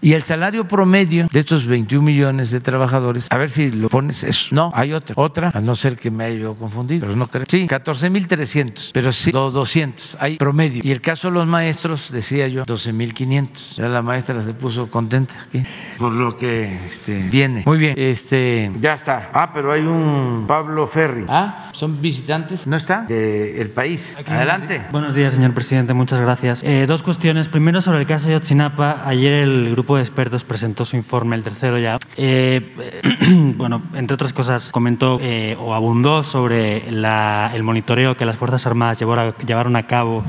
Y 0.00 0.14
el 0.14 0.22
salario 0.22 0.66
promedio 0.66 1.26
de 1.30 1.40
estos 1.40 1.66
21 1.66 2.04
millones 2.04 2.50
de 2.50 2.60
trabajadores, 2.60 3.26
a 3.30 3.36
ver 3.36 3.50
si 3.50 3.70
lo 3.70 3.88
pones, 3.88 4.24
eso. 4.24 4.48
no, 4.54 4.70
hay 4.74 4.94
otra, 4.94 5.14
otra, 5.18 5.50
a 5.52 5.60
no 5.60 5.74
ser 5.74 5.98
que 5.98 6.10
me 6.10 6.24
haya 6.24 6.38
yo 6.38 6.54
confundido, 6.54 7.06
pero 7.06 7.16
no 7.16 7.28
creo. 7.28 7.44
Sí, 7.48 7.66
14.300, 7.66 8.90
pero 8.92 9.12
sí, 9.12 9.32
200, 9.32 10.16
hay 10.18 10.36
promedio. 10.38 10.80
Y 10.82 10.92
el 10.92 11.02
caso 11.02 11.28
de 11.28 11.34
los 11.34 11.46
maestros, 11.46 12.10
decía 12.10 12.48
yo, 12.48 12.64
12.500. 12.64 13.76
Ya 13.76 13.88
la 13.88 14.00
maestra 14.00 14.42
se 14.42 14.54
puso 14.54 14.90
contenta 14.90 15.34
aquí 15.48 15.62
por 15.98 16.12
lo 16.12 16.36
que 16.36 16.86
este, 16.86 17.18
viene. 17.30 17.62
Muy 17.66 17.78
bien, 17.78 17.94
este, 17.98 18.70
ya 18.80 18.94
está. 18.94 19.30
Ah, 19.34 19.50
pero 19.52 19.72
hay 19.72 19.82
un 19.82 20.44
Pablo 20.46 20.86
Ferri. 20.86 21.24
Ah, 21.28 21.70
son 21.72 22.00
visitantes, 22.00 22.66
no 22.66 22.76
está 22.76 23.02
del 23.02 23.70
país. 23.70 24.15
Adelante. 24.24 24.82
Buenos 24.92 25.14
días, 25.14 25.34
señor 25.34 25.52
presidente. 25.52 25.92
Muchas 25.92 26.20
gracias. 26.20 26.62
Eh, 26.62 26.86
dos 26.86 27.02
cuestiones. 27.02 27.48
Primero, 27.48 27.82
sobre 27.82 27.98
el 27.98 28.06
caso 28.06 28.28
de 28.28 28.32
Yotzinapa. 28.32 29.02
Ayer 29.04 29.34
el 29.34 29.72
grupo 29.72 29.96
de 29.96 30.02
expertos 30.02 30.42
presentó 30.42 30.86
su 30.86 30.96
informe, 30.96 31.36
el 31.36 31.42
tercero 31.42 31.78
ya. 31.78 31.98
Eh, 32.16 32.74
bueno, 33.56 33.82
entre 33.92 34.14
otras 34.14 34.32
cosas, 34.32 34.72
comentó 34.72 35.18
eh, 35.20 35.54
o 35.60 35.74
abundó 35.74 36.22
sobre 36.22 36.90
la, 36.90 37.50
el 37.52 37.62
monitoreo 37.62 38.16
que 38.16 38.24
las 38.24 38.36
Fuerzas 38.36 38.66
Armadas 38.66 38.98
llevaron 38.98 39.76
a 39.76 39.86
cabo 39.86 40.24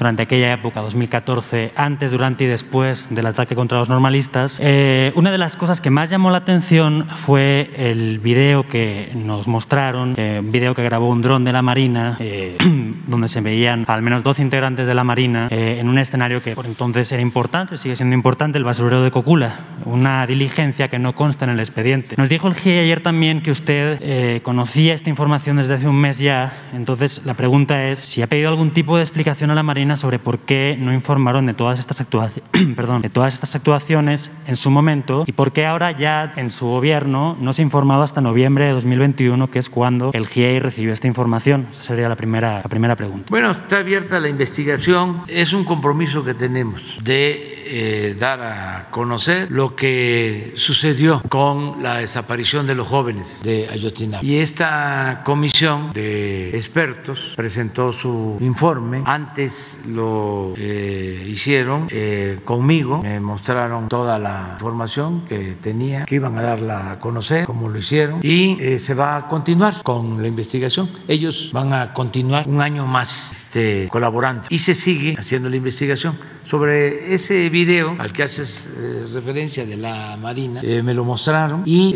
durante 0.00 0.22
aquella 0.22 0.54
época, 0.54 0.80
2014, 0.80 1.72
antes, 1.76 2.10
durante 2.10 2.44
y 2.44 2.46
después 2.46 3.06
del 3.10 3.26
ataque 3.26 3.54
contra 3.54 3.78
los 3.78 3.90
normalistas, 3.90 4.58
eh, 4.58 5.12
una 5.14 5.30
de 5.30 5.36
las 5.36 5.56
cosas 5.56 5.82
que 5.82 5.90
más 5.90 6.08
llamó 6.08 6.30
la 6.30 6.38
atención 6.38 7.06
fue 7.16 7.70
el 7.76 8.18
video 8.18 8.66
que 8.66 9.12
nos 9.14 9.46
mostraron, 9.46 10.14
eh, 10.16 10.38
un 10.40 10.52
video 10.52 10.74
que 10.74 10.82
grabó 10.84 11.10
un 11.10 11.20
dron 11.20 11.44
de 11.44 11.52
la 11.52 11.60
Marina, 11.60 12.16
eh, 12.18 12.56
donde 13.06 13.28
se 13.28 13.42
veían 13.42 13.84
al 13.88 14.00
menos 14.00 14.22
12 14.22 14.40
integrantes 14.40 14.86
de 14.86 14.94
la 14.94 15.04
Marina 15.04 15.48
en 15.50 15.86
un 15.86 15.98
escenario 15.98 16.42
que 16.42 16.54
por 16.54 16.64
entonces 16.64 17.12
era 17.12 17.20
importante, 17.20 17.76
sigue 17.76 17.94
siendo 17.94 18.14
importante, 18.14 18.56
el 18.56 18.64
basurero 18.64 19.02
de 19.02 19.10
Cocula, 19.10 19.60
una 19.84 20.26
diligencia 20.26 20.88
que 20.88 20.98
no 20.98 21.14
consta 21.14 21.44
en 21.44 21.50
el 21.50 21.60
expediente. 21.60 22.14
Nos 22.16 22.30
dijo 22.30 22.48
el 22.48 22.54
GIE 22.54 22.80
ayer 22.80 23.02
también 23.02 23.42
que 23.42 23.50
usted 23.50 24.40
conocía 24.42 24.94
esta 24.94 25.10
información 25.10 25.58
desde 25.58 25.74
hace 25.74 25.88
un 25.88 26.00
mes 26.00 26.18
ya, 26.18 26.54
entonces 26.72 27.20
la 27.26 27.34
pregunta 27.34 27.88
es 27.88 27.98
si 27.98 28.22
ha 28.22 28.28
pedido 28.28 28.48
algún 28.48 28.70
tipo 28.70 28.96
de 28.96 29.02
explicación 29.02 29.50
a 29.50 29.54
la 29.54 29.62
Marina 29.62 29.89
sobre 29.96 30.18
por 30.18 30.40
qué 30.40 30.76
no 30.78 30.92
informaron 30.92 31.46
de 31.46 31.54
todas 31.54 31.78
estas, 31.78 32.04
perdón, 32.76 33.02
de 33.02 33.10
todas 33.10 33.34
estas 33.34 33.54
actuaciones 33.54 34.30
en 34.46 34.56
su 34.56 34.70
momento 34.70 35.24
y 35.26 35.32
por 35.32 35.52
qué 35.52 35.66
ahora 35.66 35.92
ya 35.92 36.32
en 36.36 36.50
su 36.50 36.66
gobierno 36.66 37.36
no 37.40 37.52
se 37.52 37.62
ha 37.62 37.64
informado 37.64 38.02
hasta 38.02 38.20
noviembre 38.20 38.64
de 38.66 38.72
2021, 38.72 39.50
que 39.50 39.58
es 39.58 39.68
cuando 39.68 40.10
el 40.12 40.26
GIEI 40.26 40.60
recibió 40.60 40.92
esta 40.92 41.06
información. 41.06 41.68
Esa 41.72 41.82
sería 41.82 42.08
la 42.08 42.16
primera, 42.16 42.56
la 42.62 42.68
primera 42.68 42.96
pregunta. 42.96 43.26
Bueno, 43.30 43.50
está 43.50 43.78
abierta 43.78 44.20
la 44.20 44.28
investigación. 44.28 45.22
Es 45.26 45.52
un 45.52 45.64
compromiso 45.64 46.24
que 46.24 46.34
tenemos 46.34 46.98
de 47.02 47.59
eh, 47.70 48.16
dar 48.18 48.42
a 48.42 48.88
conocer 48.90 49.50
lo 49.50 49.76
que 49.76 50.52
sucedió 50.56 51.22
con 51.28 51.82
la 51.82 51.98
desaparición 51.98 52.66
de 52.66 52.74
los 52.74 52.88
jóvenes 52.88 53.42
de 53.44 53.68
Ayotzinapa. 53.68 54.24
Y 54.24 54.38
esta 54.38 55.22
comisión 55.24 55.92
de 55.92 56.50
expertos 56.56 57.34
presentó 57.36 57.92
su 57.92 58.36
informe. 58.40 59.02
Antes 59.04 59.82
lo 59.86 60.54
eh, 60.56 61.26
hicieron 61.28 61.86
eh, 61.90 62.40
conmigo, 62.44 63.02
me 63.02 63.20
mostraron 63.20 63.88
toda 63.88 64.18
la 64.18 64.50
información 64.54 65.24
que 65.24 65.56
tenía, 65.60 66.04
que 66.04 66.16
iban 66.16 66.36
a 66.36 66.42
darla 66.42 66.92
a 66.92 66.98
conocer, 66.98 67.44
como 67.44 67.68
lo 67.68 67.78
hicieron, 67.78 68.20
y 68.22 68.60
eh, 68.60 68.78
se 68.78 68.94
va 68.94 69.16
a 69.16 69.28
continuar 69.28 69.82
con 69.82 70.20
la 70.20 70.28
investigación. 70.28 70.90
Ellos 71.08 71.50
van 71.52 71.72
a 71.72 71.92
continuar 71.92 72.48
un 72.48 72.60
año 72.60 72.86
más 72.86 73.32
este, 73.32 73.88
colaborando 73.90 74.44
y 74.48 74.58
se 74.58 74.74
sigue 74.74 75.14
haciendo 75.18 75.48
la 75.48 75.56
investigación. 75.56 76.18
Sobre 76.42 77.12
ese 77.12 77.48
video 77.48 77.59
al 77.98 78.12
que 78.12 78.22
haces 78.22 78.70
referencia 79.12 79.64
de 79.64 79.76
la 79.76 80.16
Marina, 80.16 80.62
me 80.62 80.94
lo 80.94 81.04
mostraron 81.04 81.62
y 81.64 81.92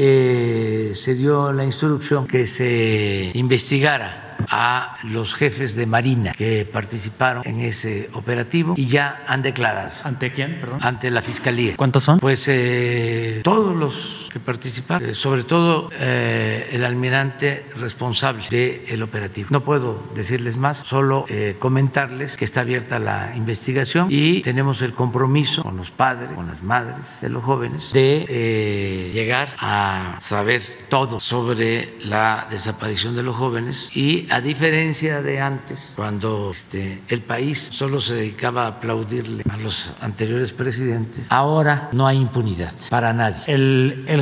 se 0.92 1.14
dio 1.14 1.52
la 1.52 1.64
instrucción 1.64 2.26
que 2.26 2.46
se 2.46 3.30
investigara 3.34 4.24
a 4.48 4.96
los 5.04 5.34
jefes 5.34 5.74
de 5.74 5.86
Marina 5.86 6.32
que 6.32 6.68
participaron 6.70 7.42
en 7.46 7.60
ese 7.60 8.10
operativo 8.12 8.74
y 8.76 8.86
ya 8.86 9.22
han 9.26 9.42
declarado. 9.42 9.90
¿Ante 10.02 10.32
quién? 10.32 10.60
Perdón. 10.60 10.78
Ante 10.82 11.10
la 11.10 11.22
Fiscalía. 11.22 11.76
¿Cuántos 11.76 12.04
son? 12.04 12.18
Pues 12.18 12.44
eh, 12.48 13.40
todos 13.42 13.74
los 13.74 14.23
que 14.34 14.40
participaron, 14.40 15.10
eh, 15.10 15.14
sobre 15.14 15.44
todo 15.44 15.90
eh, 15.92 16.68
el 16.72 16.84
almirante 16.84 17.66
responsable 17.76 18.82
del 18.90 19.02
operativo. 19.04 19.46
No 19.52 19.62
puedo 19.62 20.02
decirles 20.16 20.56
más, 20.56 20.78
solo 20.84 21.24
comentarles 21.60 22.36
que 22.36 22.44
está 22.44 22.62
abierta 22.62 22.98
la 22.98 23.36
investigación 23.36 24.08
y 24.10 24.42
tenemos 24.42 24.82
el 24.82 24.92
compromiso 24.92 25.62
con 25.62 25.76
los 25.76 25.92
padres, 25.92 26.30
con 26.34 26.48
las 26.48 26.64
madres 26.64 27.20
de 27.20 27.28
los 27.28 27.44
jóvenes 27.44 27.92
de 27.92 29.10
llegar 29.14 29.50
a 29.60 30.16
saber 30.20 30.62
todo 30.88 31.20
sobre 31.20 31.94
la 32.00 32.48
desaparición 32.50 33.14
de 33.14 33.22
los 33.22 33.36
jóvenes 33.36 33.88
y 33.94 34.26
a 34.30 34.40
diferencia 34.40 35.22
de 35.22 35.40
antes, 35.40 35.94
cuando 35.96 36.50
este, 36.50 37.02
el 37.08 37.22
país 37.22 37.68
solo 37.70 38.00
se 38.00 38.14
dedicaba 38.14 38.64
a 38.64 38.68
aplaudirle 38.68 39.44
a 39.48 39.56
los 39.56 39.92
anteriores 40.00 40.52
presidentes, 40.52 41.30
ahora 41.30 41.88
no 41.92 42.06
hay 42.06 42.18
impunidad 42.18 42.72
para 42.90 43.12
nadie. 43.12 43.42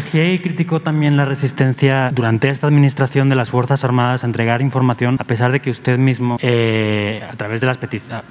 GIEI 0.03 0.39
criticó 0.39 0.81
también 0.81 1.17
la 1.17 1.25
resistencia 1.25 2.11
durante 2.13 2.49
esta 2.49 2.67
administración 2.67 3.29
de 3.29 3.37
las 3.37 3.51
Fuerzas 3.51 3.85
Armadas 3.85 4.25
a 4.25 4.27
entregar 4.27 4.61
información, 4.61 5.17
a 5.19 5.25
pesar 5.25 5.53
de 5.53 5.61
que 5.61 5.71
usted 5.71 5.99
mismo, 5.99 6.39
eh, 6.41 7.23
a 7.31 7.35
través 7.37 7.61
de 7.61 7.67
las 7.67 7.79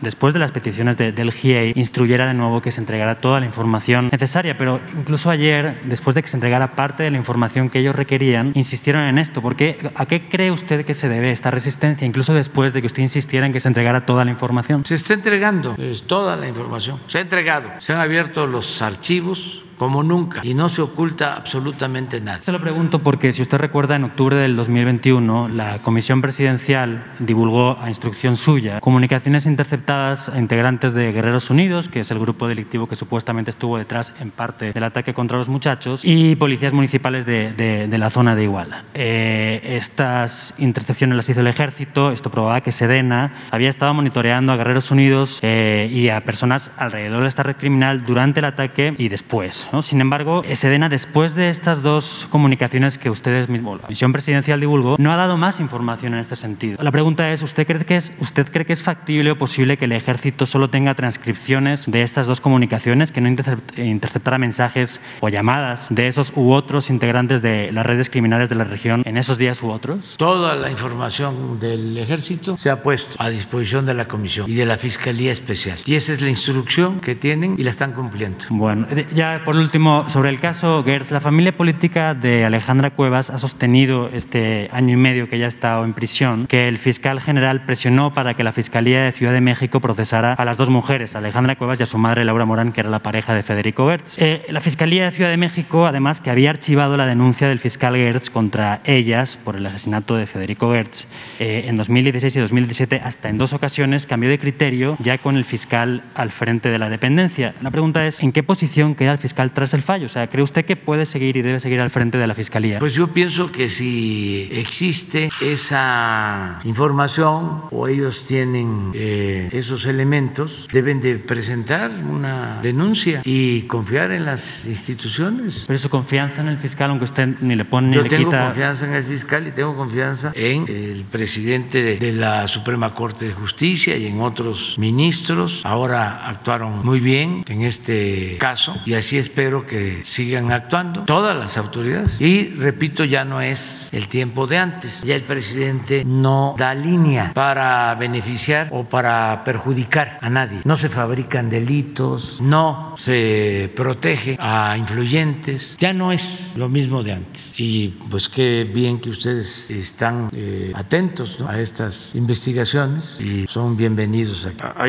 después 0.01 0.33
de 0.33 0.39
las 0.39 0.51
peticiones 0.51 0.97
del 0.97 1.31
GIEI, 1.31 1.73
instruyera 1.75 2.27
de 2.27 2.33
nuevo 2.33 2.61
que 2.61 2.71
se 2.71 2.79
entregara 2.79 3.21
toda 3.21 3.39
la 3.39 3.45
información 3.45 4.09
necesaria. 4.11 4.57
Pero 4.57 4.79
incluso 4.97 5.29
ayer, 5.29 5.81
después 5.85 6.15
de 6.15 6.21
que 6.21 6.27
se 6.27 6.37
entregara 6.37 6.75
parte 6.75 7.03
de 7.03 7.11
la 7.11 7.17
información 7.17 7.69
que 7.69 7.79
ellos 7.79 7.95
requerían, 7.95 8.51
insistieron 8.55 9.03
en 9.03 9.17
esto. 9.17 9.41
Porque, 9.41 9.77
¿A 9.95 10.05
qué 10.05 10.29
cree 10.29 10.51
usted 10.51 10.85
que 10.85 10.93
se 10.93 11.09
debe 11.09 11.31
esta 11.31 11.51
resistencia? 11.51 12.05
incluso 12.05 12.33
después 12.33 12.73
de 12.73 12.81
que 12.81 12.87
usted 12.87 13.01
insistiera 13.01 13.45
en 13.45 13.53
que 13.53 13.59
se 13.59 13.67
entregara 13.67 14.05
toda 14.05 14.25
la 14.25 14.31
información? 14.31 14.85
Se 14.85 14.95
está 14.95 15.13
entregando 15.13 15.75
toda 16.07 16.35
la 16.35 16.47
información. 16.47 16.99
Se 17.07 17.17
ha 17.17 17.21
entregado. 17.21 17.69
Se 17.79 17.93
han 17.93 17.99
abierto 17.99 18.47
los 18.47 18.81
archivos 18.81 19.63
como 19.81 20.03
nunca 20.03 20.41
y 20.43 20.53
no 20.53 20.69
se 20.69 20.83
oculta 20.83 21.35
absolutamente 21.35 22.21
nada. 22.21 22.37
Se 22.43 22.51
lo 22.51 22.61
pregunto 22.61 22.99
porque 22.99 23.33
si 23.33 23.41
usted 23.41 23.57
recuerda 23.57 23.95
en 23.95 24.03
octubre 24.03 24.37
del 24.37 24.55
2021 24.55 25.47
la 25.47 25.81
Comisión 25.81 26.21
Presidencial 26.21 27.03
divulgó 27.17 27.79
a 27.81 27.89
instrucción 27.89 28.37
suya 28.37 28.79
comunicaciones 28.79 29.47
interceptadas 29.47 30.29
a 30.29 30.37
integrantes 30.37 30.93
de 30.93 31.11
Guerreros 31.11 31.49
Unidos, 31.49 31.89
que 31.89 32.01
es 32.01 32.11
el 32.11 32.19
grupo 32.19 32.47
delictivo 32.47 32.87
que 32.87 32.95
supuestamente 32.95 33.49
estuvo 33.49 33.79
detrás 33.79 34.13
en 34.19 34.29
parte 34.29 34.71
del 34.71 34.83
ataque 34.83 35.15
contra 35.15 35.39
los 35.39 35.49
muchachos, 35.49 36.05
y 36.05 36.35
policías 36.35 36.73
municipales 36.73 37.25
de, 37.25 37.53
de, 37.53 37.97
la 37.97 38.11
zona 38.11 38.35
de 38.35 38.43
Iguala. 38.43 38.83
Eh, 38.93 39.77
estas 39.77 40.53
intercepciones 40.59 41.15
las 41.17 41.27
hizo 41.27 41.39
el 41.39 41.47
ejército, 41.47 42.11
esto 42.11 42.29
probaba 42.29 42.61
que 42.61 42.71
Sedena 42.71 43.33
había 43.49 43.69
estado 43.69 43.95
monitoreando 43.95 44.51
a 44.53 44.57
Guerreros 44.57 44.91
Unidos 44.91 45.39
eh, 45.41 45.89
y 45.91 46.09
a 46.09 46.23
personas 46.23 46.69
alrededor 46.77 47.23
de 47.23 47.29
esta 47.29 47.41
red 47.41 47.55
criminal 47.55 48.05
durante 48.05 48.41
el 48.41 48.45
ataque 48.45 48.93
y 48.99 49.09
después. 49.09 49.67
Sin 49.81 50.01
embargo, 50.01 50.41
Sedena, 50.53 50.89
después 50.89 51.35
de 51.35 51.49
estas 51.49 51.81
dos 51.81 52.27
comunicaciones 52.29 52.97
que 52.97 53.09
ustedes 53.09 53.47
mismos, 53.47 53.81
la 53.81 53.87
misión 53.87 54.11
presidencial 54.11 54.59
divulgó, 54.59 54.95
no 54.99 55.11
ha 55.11 55.15
dado 55.15 55.37
más 55.37 55.59
información 55.59 56.13
en 56.13 56.19
este 56.19 56.35
sentido. 56.35 56.77
La 56.81 56.91
pregunta 56.91 57.31
es, 57.31 57.41
¿usted 57.41 57.65
cree 57.65 57.85
que 57.85 57.95
es, 57.95 58.11
usted 58.19 58.51
cree 58.51 58.65
que 58.65 58.73
es 58.73 58.83
factible 58.83 59.31
o 59.31 59.37
posible 59.37 59.77
que 59.77 59.85
el 59.85 59.93
ejército 59.93 60.45
solo 60.45 60.69
tenga 60.69 60.93
transcripciones 60.95 61.85
de 61.87 62.01
estas 62.01 62.27
dos 62.27 62.41
comunicaciones, 62.41 63.11
que 63.11 63.21
no 63.21 63.29
interceptara 63.29 64.37
mensajes 64.37 64.99
o 65.21 65.29
llamadas 65.29 65.87
de 65.89 66.07
esos 66.07 66.33
u 66.35 66.51
otros 66.51 66.89
integrantes 66.89 67.41
de 67.41 67.71
las 67.71 67.85
redes 67.85 68.09
criminales 68.09 68.49
de 68.49 68.55
la 68.55 68.63
región 68.63 69.03
en 69.05 69.17
esos 69.17 69.37
días 69.37 69.63
u 69.63 69.69
otros? 69.69 70.15
Toda 70.17 70.55
la 70.55 70.69
información 70.69 71.59
del 71.59 71.97
ejército 71.97 72.57
se 72.57 72.69
ha 72.69 72.83
puesto 72.83 73.15
a 73.19 73.29
disposición 73.29 73.85
de 73.85 73.93
la 73.93 74.07
comisión 74.07 74.49
y 74.49 74.55
de 74.55 74.65
la 74.65 74.77
Fiscalía 74.77 75.31
Especial. 75.31 75.77
Y 75.85 75.95
esa 75.95 76.13
es 76.13 76.21
la 76.21 76.29
instrucción 76.29 76.99
que 76.99 77.15
tienen 77.15 77.55
y 77.57 77.63
la 77.63 77.69
están 77.69 77.93
cumpliendo. 77.93 78.45
Bueno, 78.49 78.87
ya 79.13 79.41
por 79.45 79.50
último, 79.55 80.09
sobre 80.09 80.29
el 80.29 80.39
caso 80.39 80.83
Gertz, 80.83 81.11
la 81.11 81.19
familia 81.19 81.55
política 81.55 82.13
de 82.13 82.45
Alejandra 82.45 82.91
Cuevas 82.91 83.29
ha 83.29 83.39
sostenido 83.39 84.09
este 84.13 84.69
año 84.71 84.93
y 84.93 84.97
medio 84.97 85.29
que 85.29 85.39
ya 85.39 85.45
ha 85.45 85.47
estado 85.47 85.83
en 85.83 85.93
prisión 85.93 86.47
que 86.47 86.67
el 86.67 86.77
fiscal 86.77 87.19
general 87.19 87.65
presionó 87.65 88.13
para 88.13 88.35
que 88.35 88.43
la 88.43 88.53
Fiscalía 88.53 89.03
de 89.03 89.11
Ciudad 89.11 89.33
de 89.33 89.41
México 89.41 89.79
procesara 89.79 90.33
a 90.33 90.45
las 90.45 90.57
dos 90.57 90.69
mujeres, 90.69 91.15
Alejandra 91.15 91.55
Cuevas 91.55 91.79
y 91.79 91.83
a 91.83 91.85
su 91.85 91.97
madre 91.97 92.23
Laura 92.23 92.45
Morán, 92.45 92.71
que 92.71 92.81
era 92.81 92.89
la 92.89 92.99
pareja 92.99 93.33
de 93.33 93.43
Federico 93.43 93.87
Gertz. 93.87 94.17
Eh, 94.19 94.45
la 94.49 94.61
Fiscalía 94.61 95.05
de 95.05 95.11
Ciudad 95.11 95.29
de 95.29 95.37
México, 95.37 95.85
además, 95.85 96.21
que 96.21 96.29
había 96.29 96.49
archivado 96.49 96.95
la 96.97 97.05
denuncia 97.05 97.47
del 97.47 97.59
fiscal 97.59 97.95
Gertz 97.95 98.29
contra 98.29 98.81
ellas 98.85 99.37
por 99.43 99.55
el 99.55 99.65
asesinato 99.65 100.15
de 100.15 100.27
Federico 100.27 100.71
Gertz 100.71 101.07
eh, 101.39 101.65
en 101.67 101.75
2016 101.75 102.35
y 102.35 102.39
2017, 102.39 103.01
hasta 103.03 103.29
en 103.29 103.37
dos 103.37 103.53
ocasiones 103.53 104.05
cambió 104.05 104.29
de 104.29 104.39
criterio 104.39 104.97
ya 104.99 105.17
con 105.17 105.35
el 105.35 105.45
fiscal 105.45 106.03
al 106.13 106.31
frente 106.31 106.69
de 106.69 106.79
la 106.79 106.89
dependencia. 106.89 107.55
La 107.61 107.71
pregunta 107.71 108.05
es, 108.05 108.21
¿en 108.21 108.31
qué 108.31 108.43
posición 108.43 108.95
queda 108.95 109.13
el 109.13 109.17
fiscal 109.17 109.40
tras 109.49 109.73
el 109.73 109.81
fallo? 109.81 110.05
O 110.05 110.09
sea, 110.09 110.27
¿cree 110.27 110.43
usted 110.43 110.65
que 110.65 110.75
puede 110.75 111.05
seguir 111.05 111.37
y 111.37 111.41
debe 111.41 111.59
seguir 111.59 111.79
al 111.81 111.89
frente 111.89 112.17
de 112.17 112.27
la 112.27 112.35
Fiscalía? 112.35 112.79
Pues 112.79 112.93
yo 112.93 113.07
pienso 113.07 113.51
que 113.51 113.69
si 113.69 114.49
existe 114.51 115.29
esa 115.41 116.59
información 116.63 117.63
o 117.71 117.87
ellos 117.87 118.23
tienen 118.23 118.91
eh, 118.93 119.49
esos 119.51 119.85
elementos, 119.85 120.67
deben 120.71 121.01
de 121.01 121.17
presentar 121.17 121.91
una 121.91 122.59
denuncia 122.61 123.21
y 123.25 123.63
confiar 123.63 124.11
en 124.11 124.25
las 124.25 124.65
instituciones. 124.65 125.65
Pero 125.67 125.79
su 125.79 125.89
confianza 125.89 126.41
en 126.41 126.47
el 126.47 126.57
fiscal, 126.57 126.89
aunque 126.89 127.05
usted 127.05 127.27
ni 127.41 127.55
le 127.55 127.65
pone 127.65 127.89
ni 127.89 127.95
yo 127.95 128.01
le 128.03 128.09
quita... 128.09 128.21
Yo 128.21 128.29
tengo 128.29 128.43
confianza 128.45 128.85
en 128.85 128.93
el 128.93 129.03
fiscal 129.03 129.47
y 129.47 129.51
tengo 129.51 129.75
confianza 129.75 130.31
en 130.35 130.65
el 130.67 131.05
presidente 131.05 131.81
de, 131.81 131.97
de 131.97 132.13
la 132.13 132.47
Suprema 132.47 132.93
Corte 132.93 133.25
de 133.25 133.33
Justicia 133.33 133.97
y 133.97 134.07
en 134.07 134.21
otros 134.21 134.75
ministros. 134.77 135.61
Ahora 135.65 136.27
actuaron 136.27 136.85
muy 136.85 136.99
bien 136.99 137.41
en 137.47 137.61
este 137.61 138.37
caso 138.39 138.75
y 138.85 138.93
así 138.93 139.17
es 139.17 139.30
espero 139.31 139.65
que 139.65 140.01
sigan 140.03 140.51
actuando 140.51 141.05
todas 141.05 141.33
las 141.37 141.57
autoridades. 141.57 142.19
Y 142.19 142.49
repito, 142.49 143.05
ya 143.05 143.23
no 143.23 143.39
es 143.39 143.87
el 143.93 144.09
tiempo 144.09 144.45
de 144.45 144.57
antes. 144.57 145.03
Ya 145.03 145.15
el 145.15 145.23
presidente 145.23 146.03
no 146.05 146.53
da 146.57 146.75
línea 146.75 147.31
para 147.33 147.95
beneficiar 147.95 148.67
o 148.71 148.83
para 148.83 149.45
perjudicar 149.45 150.19
a 150.21 150.29
nadie. 150.29 150.59
No 150.65 150.75
se 150.75 150.89
fabrican 150.89 151.49
delitos, 151.49 152.41
no 152.41 152.93
se 152.97 153.71
protege 153.73 154.35
a 154.37 154.75
influyentes. 154.77 155.77
Ya 155.79 155.93
no 155.93 156.11
es 156.11 156.57
lo 156.57 156.67
mismo 156.67 157.01
de 157.01 157.13
antes. 157.13 157.53
Y 157.55 157.89
pues 158.09 158.27
qué 158.27 158.69
bien 158.71 158.99
que 158.99 159.11
ustedes 159.11 159.71
están 159.71 160.29
eh, 160.33 160.73
atentos 160.75 161.39
a 161.47 161.57
estas 161.57 162.13
investigaciones 162.15 163.21
y 163.21 163.47
son 163.47 163.77
bienvenidos 163.77 164.45
aquí. 164.45 164.57
A 164.61 164.87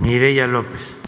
Mireya 0.00 0.46
López. 0.46 0.99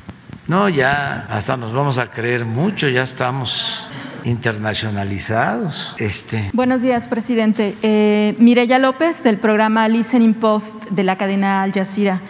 No, 0.48 0.68
ya 0.68 1.26
hasta 1.30 1.56
nos 1.56 1.72
vamos 1.72 1.98
a 1.98 2.10
creer 2.10 2.44
mucho, 2.44 2.88
ya 2.88 3.04
estamos 3.04 3.80
internacionalizados. 4.24 5.94
Este. 5.98 6.50
Buenos 6.52 6.82
días, 6.82 7.06
presidente. 7.06 7.76
Eh, 7.82 8.34
Mireya 8.38 8.78
López, 8.78 9.22
del 9.22 9.38
programa 9.38 9.88
Listening 9.88 10.34
Post 10.34 10.84
de 10.90 11.04
la 11.04 11.16
cadena 11.16 11.62
Al 11.62 11.72
Jazeera. 11.72 12.20